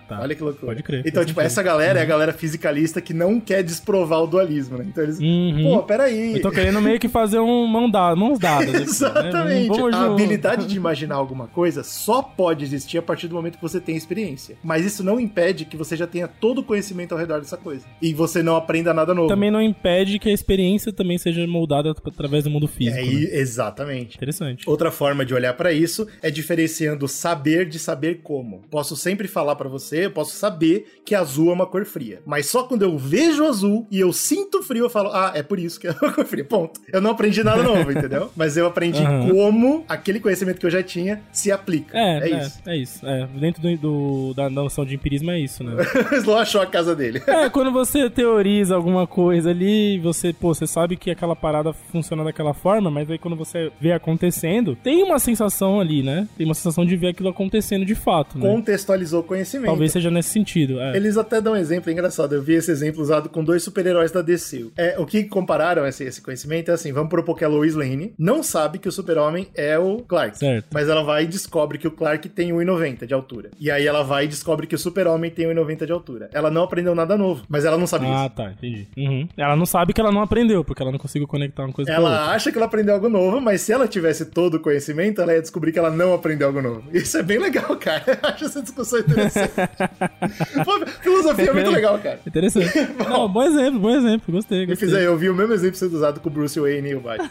tá. 0.08 0.20
Olha 0.20 0.34
que 0.34 0.42
loucura. 0.42 0.66
Pode 0.66 0.82
crer. 0.82 1.00
Então, 1.00 1.24
tipo, 1.24 1.40
sentido. 1.40 1.46
essa 1.46 1.62
galera 1.62 1.98
é 1.98 2.02
a 2.02 2.06
galera 2.06 2.32
fisicalista 2.32 3.00
que 3.00 3.14
não 3.14 3.40
quer 3.40 3.62
desprovar 3.62 4.22
o 4.22 4.26
dualismo, 4.26 4.78
né? 4.78 4.86
Então 4.88 5.02
eles. 5.04 5.18
Uhum. 5.18 5.62
Pô, 5.62 5.82
peraí. 5.82 6.34
Eu 6.34 6.42
tô 6.42 6.50
querendo 6.50 6.80
meio 6.80 6.98
que 6.98 7.08
fazer 7.08 7.38
um 7.38 7.66
mão 7.66 7.90
dada, 7.90 8.16
mãos 8.16 8.38
dadas. 8.38 8.68
aqui, 8.68 8.78
né? 8.78 8.82
Exatamente. 8.88 9.80
A 9.92 10.04
habilidade 10.04 10.66
de 10.66 10.76
imaginar 10.78 11.16
alguma 11.16 11.46
coisa 11.46 11.82
só 11.82 12.22
pode 12.22 12.64
existir 12.64 12.98
a 12.98 13.02
partir 13.02 13.28
do 13.28 13.34
momento 13.34 13.56
que 13.56 13.62
você 13.62 13.80
tem 13.80 13.96
experiência. 13.96 14.56
Mas 14.62 14.84
isso 14.84 15.02
não 15.02 15.18
impede 15.18 15.64
que 15.64 15.76
você 15.76 15.96
já 15.96 16.06
tenha 16.06 16.28
todo 16.28 16.60
o 16.60 16.64
conhecimento 16.64 17.12
ao 17.12 17.18
redor 17.18 17.40
dessa 17.40 17.56
coisa. 17.56 17.84
E 18.00 18.12
você 18.12 18.42
não 18.42 18.56
aprenda 18.56 18.92
nada 18.92 19.14
novo. 19.14 19.28
Também 19.28 19.50
não 19.50 19.62
impede 19.62 20.18
que 20.18 20.28
a 20.28 20.32
experiência 20.32 20.92
também 20.92 21.18
seja 21.18 21.46
moldada 21.46 21.90
através 21.90 22.44
do 22.44 22.50
mundo 22.50 22.66
físico. 22.66 22.98
É, 22.98 23.04
né? 23.04 23.28
exatamente. 23.32 24.16
Interessante. 24.16 24.68
Outra 24.68 24.90
forma 24.90 25.24
de 25.24 25.34
olhar 25.34 25.54
pra 25.54 25.72
isso 25.72 26.06
é 26.22 26.30
diferenciando 26.30 27.08
saber 27.08 27.68
de 27.68 27.78
saber 27.78 28.20
como. 28.22 28.62
Posso 28.70 28.96
sempre 28.96 29.28
falar 29.28 29.47
falar 29.48 29.56
pra 29.56 29.68
você, 29.68 30.06
eu 30.06 30.10
posso 30.10 30.36
saber 30.36 31.00
que 31.04 31.14
azul 31.14 31.50
é 31.50 31.52
uma 31.54 31.66
cor 31.66 31.84
fria. 31.86 32.20
Mas 32.26 32.46
só 32.46 32.64
quando 32.64 32.82
eu 32.82 32.98
vejo 32.98 33.44
azul 33.46 33.86
e 33.90 33.98
eu 33.98 34.12
sinto 34.12 34.62
frio, 34.62 34.84
eu 34.84 34.90
falo, 34.90 35.08
ah, 35.12 35.32
é 35.34 35.42
por 35.42 35.58
isso 35.58 35.80
que 35.80 35.86
é 35.86 35.90
uma 36.02 36.12
cor 36.12 36.26
fria. 36.26 36.44
Ponto. 36.44 36.80
Eu 36.92 37.00
não 37.00 37.10
aprendi 37.12 37.42
nada 37.42 37.62
novo, 37.62 37.90
entendeu? 37.90 38.30
Mas 38.36 38.56
eu 38.56 38.66
aprendi 38.66 39.02
Aham. 39.02 39.30
como 39.30 39.84
aquele 39.88 40.20
conhecimento 40.20 40.58
que 40.60 40.66
eu 40.66 40.70
já 40.70 40.82
tinha 40.82 41.22
se 41.32 41.50
aplica. 41.50 41.96
É, 41.96 42.18
É, 42.18 42.30
é, 42.30 42.40
isso. 42.42 42.58
é 42.66 42.76
isso. 42.76 43.06
É, 43.06 43.26
dentro 43.40 43.62
do, 43.62 43.76
do- 43.78 44.34
da 44.34 44.50
noção 44.50 44.84
de 44.84 44.94
empirismo 44.94 45.30
é 45.30 45.40
isso, 45.40 45.64
né? 45.64 45.74
O 46.10 46.14
Slow 46.16 46.36
achou 46.38 46.60
a 46.60 46.66
casa 46.66 46.94
dele. 46.94 47.22
É, 47.26 47.48
quando 47.48 47.72
você 47.72 48.10
teoriza 48.10 48.74
alguma 48.74 49.06
coisa 49.06 49.50
ali, 49.50 49.98
você, 49.98 50.32
pô, 50.32 50.52
você 50.54 50.66
sabe 50.66 50.96
que 50.96 51.10
aquela 51.10 51.34
parada 51.36 51.72
funciona 51.72 52.22
daquela 52.24 52.52
forma, 52.52 52.90
mas 52.90 53.10
aí 53.10 53.18
quando 53.18 53.36
você 53.36 53.70
vê 53.80 53.92
acontecendo, 53.92 54.76
tem 54.76 55.02
uma 55.02 55.18
sensação 55.18 55.80
ali, 55.80 56.02
né? 56.02 56.28
Tem 56.36 56.44
uma 56.46 56.54
sensação 56.54 56.84
de 56.84 56.96
ver 56.96 57.08
aquilo 57.08 57.28
acontecendo 57.30 57.84
de 57.84 57.94
fato, 57.94 58.38
né? 58.38 58.48
Contextualizou 58.48 59.20
o 59.20 59.24
conhecimento. 59.38 59.66
Talvez 59.66 59.92
seja 59.92 60.10
nesse 60.10 60.30
sentido. 60.30 60.80
É. 60.80 60.96
Eles 60.96 61.16
até 61.16 61.40
dão 61.40 61.52
um 61.52 61.56
exemplo, 61.56 61.90
é 61.90 61.92
engraçado. 61.92 62.34
Eu 62.34 62.42
vi 62.42 62.54
esse 62.54 62.70
exemplo 62.70 63.00
usado 63.00 63.28
com 63.28 63.42
dois 63.44 63.62
super-heróis 63.62 64.10
da 64.10 64.22
DC. 64.22 64.66
É, 64.76 64.96
o 64.98 65.06
que 65.06 65.24
compararam 65.24 65.86
esse, 65.86 66.04
esse 66.04 66.20
conhecimento 66.20 66.70
é 66.70 66.74
assim: 66.74 66.92
vamos 66.92 67.08
propor 67.10 67.36
que 67.36 67.44
a 67.44 67.48
Lois 67.48 67.74
Lane 67.74 68.14
não 68.18 68.42
sabe 68.42 68.78
que 68.78 68.88
o 68.88 68.92
super-homem 68.92 69.48
é 69.54 69.78
o 69.78 69.98
Clark. 69.98 70.38
Certo. 70.38 70.66
Mas 70.72 70.88
ela 70.88 71.02
vai 71.02 71.24
e 71.24 71.26
descobre 71.26 71.78
que 71.78 71.86
o 71.86 71.90
Clark 71.90 72.28
tem 72.28 72.50
1,90 72.50 73.06
de 73.06 73.14
altura. 73.14 73.50
E 73.58 73.70
aí 73.70 73.86
ela 73.86 74.02
vai 74.02 74.24
e 74.24 74.28
descobre 74.28 74.66
que 74.66 74.74
o 74.74 74.78
super-homem 74.78 75.30
tem 75.30 75.46
1,90 75.46 75.86
de 75.86 75.92
altura. 75.92 76.28
Ela 76.32 76.50
não 76.50 76.62
aprendeu 76.62 76.94
nada 76.94 77.16
novo, 77.16 77.44
mas 77.48 77.64
ela 77.64 77.78
não 77.78 77.86
sabe 77.86 78.06
Ah, 78.06 78.26
isso. 78.26 78.34
tá, 78.36 78.50
entendi. 78.52 78.86
Uhum. 78.96 79.28
Ela 79.36 79.56
não 79.56 79.66
sabe 79.66 79.92
que 79.92 80.00
ela 80.00 80.12
não 80.12 80.22
aprendeu, 80.22 80.64
porque 80.64 80.82
ela 80.82 80.90
não 80.92 80.98
conseguiu 80.98 81.26
conectar 81.28 81.64
uma 81.64 81.72
coisa 81.72 81.90
com 81.90 81.96
a 81.96 82.00
outra. 82.00 82.16
Ela 82.16 82.32
acha 82.34 82.50
que 82.50 82.58
ela 82.58 82.66
aprendeu 82.66 82.94
algo 82.94 83.08
novo, 83.08 83.40
mas 83.40 83.60
se 83.60 83.72
ela 83.72 83.86
tivesse 83.88 84.26
todo 84.26 84.54
o 84.54 84.60
conhecimento, 84.60 85.20
ela 85.20 85.32
ia 85.34 85.40
descobrir 85.40 85.72
que 85.72 85.78
ela 85.78 85.90
não 85.90 86.12
aprendeu 86.14 86.48
algo 86.48 86.60
novo. 86.62 86.84
Isso 86.92 87.16
é 87.18 87.22
bem 87.22 87.38
legal, 87.38 87.74
cara. 87.76 88.02
Eu 88.06 88.28
acho 88.28 88.44
essa 88.44 88.62
discussão 88.62 88.98
interessante. 89.00 89.27
Filosofia 91.02 91.50
é 91.50 91.52
muito 91.52 91.70
legal, 91.70 91.98
cara. 91.98 92.20
Interessante. 92.26 92.70
não, 93.08 93.28
bom 93.28 93.42
exemplo, 93.42 93.78
bom 93.80 93.90
exemplo. 93.90 94.32
Gostei, 94.32 94.60
Me 94.60 94.66
gostei. 94.66 94.88
fizer, 94.88 95.02
eu 95.04 95.16
vi 95.16 95.28
o 95.30 95.34
mesmo 95.34 95.52
exemplo 95.54 95.76
sendo 95.76 95.94
usado 95.94 96.20
com 96.20 96.28
o 96.28 96.32
Bruce 96.32 96.58
Wayne 96.58 96.90
e 96.90 96.94
o 96.94 97.00
Batman. 97.00 97.28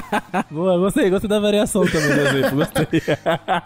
Boa, 0.50 0.78
gostei, 0.78 1.10
gostei 1.10 1.28
da 1.28 1.38
variação 1.40 1.84
também 1.86 2.08
do 2.08 2.20
exemplo. 2.20 2.56
Gostei. 2.56 3.02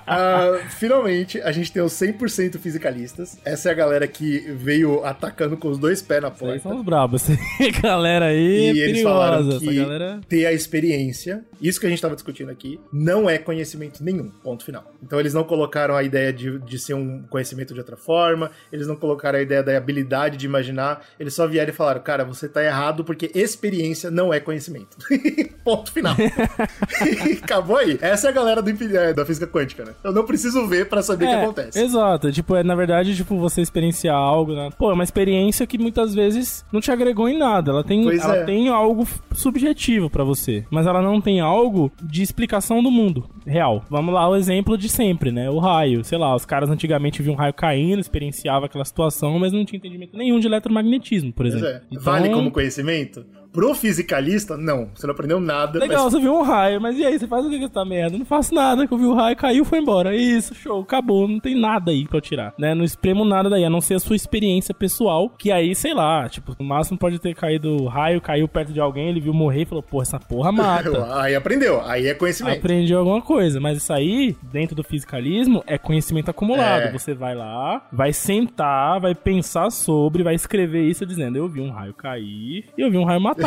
Ah, 0.07 0.59
finalmente, 0.71 1.41
a 1.41 1.53
gente 1.53 1.73
tem 1.73 1.83
os 1.83 1.93
100% 1.93 2.59
fisicalistas. 2.59 3.39
Essa 3.45 3.69
é 3.69 3.73
a 3.73 3.75
galera 3.75 4.07
que 4.07 4.41
veio 4.57 5.05
atacando 5.05 5.57
com 5.57 5.69
os 5.69 5.79
dois 5.79 6.03
pés 6.03 6.23
na 6.23 6.29
Aí 6.29 6.35
porta. 6.35 6.59
são 6.61 6.77
os 6.79 6.85
brabos. 6.85 7.23
Essa 7.31 7.81
galera 7.83 8.27
aí 8.27 8.69
é 8.69 8.73
E 8.73 8.81
eles 8.81 9.03
falaram 9.03 9.59
que 9.59 9.75
galera. 9.75 10.21
ter 10.29 10.47
a 10.47 10.53
experiência, 10.53 11.45
isso 11.61 11.79
que 11.81 11.87
a 11.87 11.91
gente 11.91 12.01
tava 12.01 12.15
discutindo 12.15 12.51
aqui, 12.51 12.81
não 12.93 13.29
é 13.29 13.39
conhecimento 13.39 14.03
nenhum. 14.03 14.31
Ponto 14.43 14.65
final. 14.65 14.85
Então 15.03 15.19
eles 15.21 15.35
não 15.35 15.45
colocaram 15.45 15.95
a 15.97 16.03
ideia 16.03 16.33
de, 16.33 16.59
de 16.61 16.79
ser 16.79 16.95
um 16.95 17.23
conhecimento 17.29 17.70
de 17.75 17.81
outra 17.81 17.97
forma, 17.97 18.51
eles 18.73 18.87
não 18.87 18.97
colocaram 18.97 19.39
a 19.39 19.43
ideia 19.43 19.63
da 19.63 19.77
habilidade 19.77 20.37
de 20.37 20.47
imaginar, 20.47 21.03
eles 21.19 21.35
só 21.35 21.47
vieram 21.47 21.71
e 21.73 21.75
falaram, 21.75 22.01
cara, 22.01 22.25
você 22.25 22.49
tá 22.49 22.63
errado 22.65 23.05
porque 23.05 23.31
experiência 23.35 24.11
não 24.11 24.33
é 24.33 24.41
conhecimento. 24.41 24.97
Ponto 25.65 25.93
final. 25.93 26.15
Acabou 27.43 27.77
aí. 27.77 27.99
Essa 28.01 28.29
é 28.29 28.31
a 28.31 28.33
galera 28.33 28.63
do, 28.63 28.71
é, 28.97 29.13
da 29.13 29.25
física 29.25 29.47
quântica, 29.47 29.85
né? 29.85 29.93
Eu 30.03 30.13
não 30.13 30.25
preciso 30.25 30.67
ver 30.67 30.89
pra 30.89 31.03
saber 31.03 31.25
o 31.27 31.29
que 31.29 31.35
É, 31.35 31.43
acontece. 31.43 31.81
Exato, 31.83 32.33
tipo, 32.33 32.55
é, 32.57 32.63
na 32.63 32.75
verdade, 32.75 33.15
tipo, 33.17 33.39
você 33.39 33.61
experienciar 33.61 34.17
algo, 34.17 34.55
né? 34.55 34.71
Pô, 34.79 34.91
é 34.91 34.95
uma 34.95 35.05
experiência 35.05 35.67
que 35.67 35.79
muitas 35.79 36.15
vezes 36.15 36.65
não 36.73 36.81
te 36.81 36.91
agregou 36.91 37.29
em 37.29 37.39
nada. 37.39 37.71
Ela 37.71 37.85
tem, 37.85 38.03
Pois 38.05 38.23
ela 38.23 38.37
é. 38.39 38.45
tem 38.45 38.69
algo 38.69 39.07
subjetivo 39.33 40.11
pra 40.11 40.25
você, 40.25 40.65
mas 40.71 40.87
ela 40.87 41.03
não 41.03 41.21
tem 41.21 41.41
algo 41.41 41.91
de 42.03 42.23
explicação 42.23 42.83
do 42.83 42.91
mundo 42.91 43.29
real. 43.47 43.85
Vamos 43.89 44.15
lá, 44.15 44.29
o 44.29 44.37
exemplo 44.37 44.77
de 44.77 44.89
sempre, 44.89 45.31
né? 45.33 45.51
O 45.51 45.59
raio. 45.59 46.05
Sei 46.05 46.19
lá, 46.19 46.35
os 46.35 46.45
caras 46.45 46.71
antigamente 46.71 47.23
viam 47.23 47.35
um 47.35 47.39
raio 47.39 47.55
caindo, 47.61 48.01
experienciavam 48.01 48.65
aquela 48.65 48.85
situação, 48.87 49.39
mas 49.39 49.53
não 49.53 49.67
tinha 49.67 49.77
entendimento 49.77 50.17
nenhum 50.17 50.41
de 50.41 50.47
eletromagnetismo, 50.47 51.31
por 51.31 51.43
Pois 51.45 51.55
exemplo. 51.55 51.69
é. 51.69 51.83
Então, 51.91 52.03
Vale 52.03 52.31
como 52.31 52.51
conhecimento? 52.51 53.27
Pro 53.53 53.75
fisicalista, 53.75 54.57
não. 54.57 54.91
Você 54.95 55.07
não 55.07 55.13
aprendeu 55.13 55.41
nada. 55.41 55.79
Legal, 55.79 56.05
mas 56.05 56.13
você 56.13 56.21
viu 56.21 56.35
um 56.35 56.43
raio, 56.43 56.81
mas 56.81 56.97
e 56.97 57.05
aí, 57.05 57.19
você 57.19 57.27
faz 57.27 57.45
o 57.45 57.51
que 57.51 57.59
com 57.59 57.65
essa 57.65 57.85
merda? 57.85 58.17
Não 58.17 58.25
faço 58.25 58.55
nada, 58.55 58.87
que 58.87 58.95
eu 58.95 58.99
vi 58.99 59.05
o 59.05 59.15
raio, 59.15 59.37
caiu, 59.37 59.65
foi 59.65 59.81
embora. 59.81 60.15
Isso, 60.15 60.55
show, 60.55 60.81
acabou, 60.81 61.27
não 61.27 61.41
tem 61.41 61.59
nada 61.59 61.91
aí 61.91 62.07
pra 62.07 62.19
eu 62.19 62.21
tirar, 62.21 62.55
né? 62.59 62.75
Não 62.75 62.85
espremo 62.85 63.25
nada 63.25 63.51
daí, 63.51 63.65
a 63.65 63.71
não 63.71 63.81
ser 63.81 63.95
a 63.95 64.01
sua 64.01 64.17
experiência 64.17 64.75
pessoal, 64.75 65.31
que 65.31 65.51
aí, 65.51 65.75
sei 65.75 65.95
lá, 65.95 66.29
tipo, 66.29 66.55
no 66.59 66.65
máximo 66.65 66.99
pode 66.99 67.19
ter 67.19 67.35
caído 67.35 67.87
raio, 67.87 68.21
caiu 68.21 68.47
perto 68.47 68.73
de 68.73 68.81
alguém, 68.81 69.09
ele 69.09 69.21
viu 69.21 69.35
morrer 69.35 69.63
e 69.63 69.67
falou, 69.67 69.83
pô, 69.83 70.01
essa 70.01 70.19
porra 70.19 70.53
mata. 70.53 70.91
Aí 71.21 71.35
aprendeu. 71.35 71.81
Aí 71.85 72.07
é 72.07 72.15
conhecimento. 72.15 72.59
Aprendi 72.59 72.95
alguma 72.95 73.21
coisa, 73.21 73.61
mas 73.61 73.79
isso 73.79 73.93
aí, 73.93 74.37
dentro 74.43 74.75
do 74.75 74.83
fisicalismo, 74.83 75.63
é 75.67 75.77
conhecimento 75.77 76.31
acumulado. 76.31 76.85
É. 76.85 76.93
Você 76.93 77.15
vai 77.15 77.35
lá, 77.35 77.87
vai 77.93 78.13
sentar, 78.13 79.01
vai 79.01 79.15
pensar 79.15 79.71
sobre, 79.71 80.23
vai 80.23 80.35
escrever 80.35 80.83
isso 80.83 81.05
dizendo: 81.05 81.37
Eu 81.37 81.49
vi 81.49 81.61
um 81.61 81.71
raio 81.71 81.95
cair 81.95 82.65
e 82.77 82.81
eu 82.81 82.91
vi 82.91 82.97
um 82.97 83.05
raio 83.05 83.21
matar. 83.21 83.40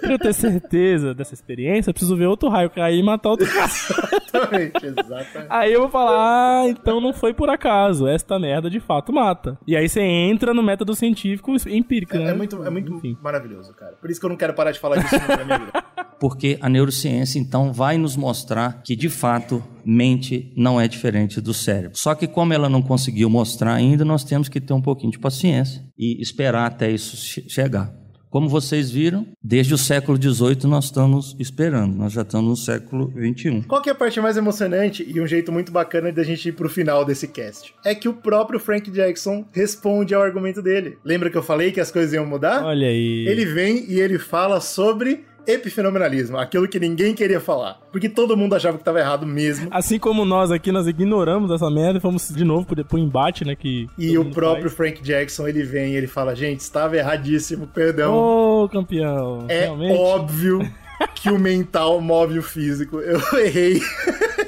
Pra 0.00 0.12
eu 0.12 0.18
ter 0.18 0.32
certeza 0.32 1.14
dessa 1.14 1.34
experiência, 1.34 1.90
eu 1.90 1.94
preciso 1.94 2.16
ver 2.16 2.26
outro 2.26 2.48
raio 2.48 2.70
cair 2.70 2.98
e 2.98 3.02
matar 3.02 3.30
outro 3.30 3.46
cara. 3.46 3.70
Exatamente, 4.32 4.86
exatamente. 4.86 5.46
Aí 5.48 5.72
eu 5.72 5.80
vou 5.80 5.88
falar: 5.90 6.62
Ah, 6.62 6.68
então 6.68 7.00
não 7.00 7.12
foi 7.12 7.32
por 7.34 7.48
acaso. 7.50 8.06
Esta 8.06 8.38
merda 8.38 8.70
de 8.70 8.80
fato 8.80 9.12
mata. 9.12 9.58
E 9.66 9.76
aí 9.76 9.88
você 9.88 10.00
entra 10.00 10.54
no 10.54 10.62
método 10.62 10.94
científico 10.94 11.54
empírico, 11.68 12.16
né? 12.16 12.30
É 12.30 12.34
muito, 12.34 12.62
é 12.64 12.70
muito 12.70 12.94
Enfim. 12.94 13.16
maravilhoso, 13.22 13.74
cara. 13.74 13.92
Por 14.00 14.10
isso 14.10 14.20
que 14.20 14.26
eu 14.26 14.30
não 14.30 14.36
quero 14.36 14.54
parar 14.54 14.72
de 14.72 14.78
falar 14.78 14.96
disso 14.98 15.16
na 15.28 15.44
minha 15.44 15.58
vida. 15.58 15.72
Porque 16.20 16.58
a 16.60 16.68
neurociência, 16.68 17.38
então, 17.38 17.72
vai 17.72 17.96
nos 17.96 18.14
mostrar 18.14 18.82
que, 18.84 18.94
de 18.94 19.08
fato, 19.08 19.64
mente 19.82 20.52
não 20.54 20.78
é 20.78 20.86
diferente 20.86 21.40
do 21.40 21.54
cérebro. 21.54 21.96
Só 21.96 22.14
que, 22.14 22.26
como 22.26 22.52
ela 22.52 22.68
não 22.68 22.82
conseguiu 22.82 23.30
mostrar 23.30 23.72
ainda, 23.72 24.04
nós 24.04 24.22
temos 24.22 24.46
que 24.46 24.60
ter 24.60 24.74
um 24.74 24.82
pouquinho 24.82 25.10
de 25.12 25.18
paciência 25.18 25.82
e 25.98 26.20
esperar 26.20 26.66
até 26.66 26.90
isso 26.90 27.16
che- 27.16 27.48
chegar. 27.48 27.90
Como 28.30 28.48
vocês 28.48 28.92
viram, 28.92 29.26
desde 29.42 29.74
o 29.74 29.78
século 29.78 30.16
XVIII 30.16 30.68
nós 30.68 30.84
estamos 30.84 31.34
esperando, 31.36 31.96
nós 31.96 32.12
já 32.12 32.22
estamos 32.22 32.48
no 32.48 32.56
século 32.56 33.12
XXI. 33.12 33.64
Qual 33.66 33.82
que 33.82 33.88
é 33.88 33.92
a 33.92 33.94
parte 33.94 34.20
mais 34.20 34.36
emocionante 34.36 35.04
e 35.04 35.20
um 35.20 35.26
jeito 35.26 35.50
muito 35.50 35.72
bacana 35.72 36.12
da 36.12 36.22
gente 36.22 36.48
ir 36.48 36.52
pro 36.52 36.68
final 36.68 37.04
desse 37.04 37.26
cast? 37.26 37.74
É 37.84 37.92
que 37.92 38.08
o 38.08 38.14
próprio 38.14 38.60
Frank 38.60 38.88
Jackson 38.88 39.44
responde 39.50 40.14
ao 40.14 40.22
argumento 40.22 40.62
dele. 40.62 40.96
Lembra 41.04 41.28
que 41.28 41.36
eu 41.36 41.42
falei 41.42 41.72
que 41.72 41.80
as 41.80 41.90
coisas 41.90 42.12
iam 42.12 42.24
mudar? 42.24 42.64
Olha 42.64 42.86
aí. 42.86 43.26
Ele 43.26 43.44
vem 43.44 43.90
e 43.90 43.98
ele 43.98 44.16
fala 44.16 44.60
sobre 44.60 45.24
epifenomenalismo, 45.52 46.38
aquilo 46.38 46.68
que 46.68 46.78
ninguém 46.78 47.14
queria 47.14 47.40
falar. 47.40 47.78
Porque 47.92 48.08
todo 48.08 48.36
mundo 48.36 48.54
achava 48.54 48.78
que 48.78 48.84
tava 48.84 49.00
errado 49.00 49.26
mesmo. 49.26 49.68
Assim 49.70 49.98
como 49.98 50.24
nós 50.24 50.50
aqui, 50.50 50.70
nós 50.72 50.86
ignoramos 50.86 51.50
essa 51.50 51.70
merda 51.70 51.98
e 51.98 52.00
fomos 52.00 52.28
de 52.28 52.44
novo 52.44 52.66
pro, 52.66 52.84
pro 52.84 52.98
embate, 52.98 53.44
né? 53.44 53.54
Que 53.54 53.88
E 53.98 54.16
o 54.16 54.24
próprio 54.30 54.70
faz. 54.70 54.74
Frank 54.74 55.02
Jackson, 55.02 55.46
ele 55.48 55.62
vem 55.62 55.92
e 55.92 55.96
ele 55.96 56.06
fala, 56.06 56.34
gente, 56.34 56.60
estava 56.60 56.96
erradíssimo, 56.96 57.66
perdão. 57.66 58.14
Ô, 58.14 58.68
campeão. 58.68 59.44
É 59.48 59.62
realmente. 59.62 59.98
óbvio 59.98 60.60
que 61.14 61.30
o 61.30 61.38
mental 61.38 62.00
move 62.00 62.38
o 62.38 62.42
físico. 62.42 62.98
Eu 62.98 63.20
errei. 63.38 63.80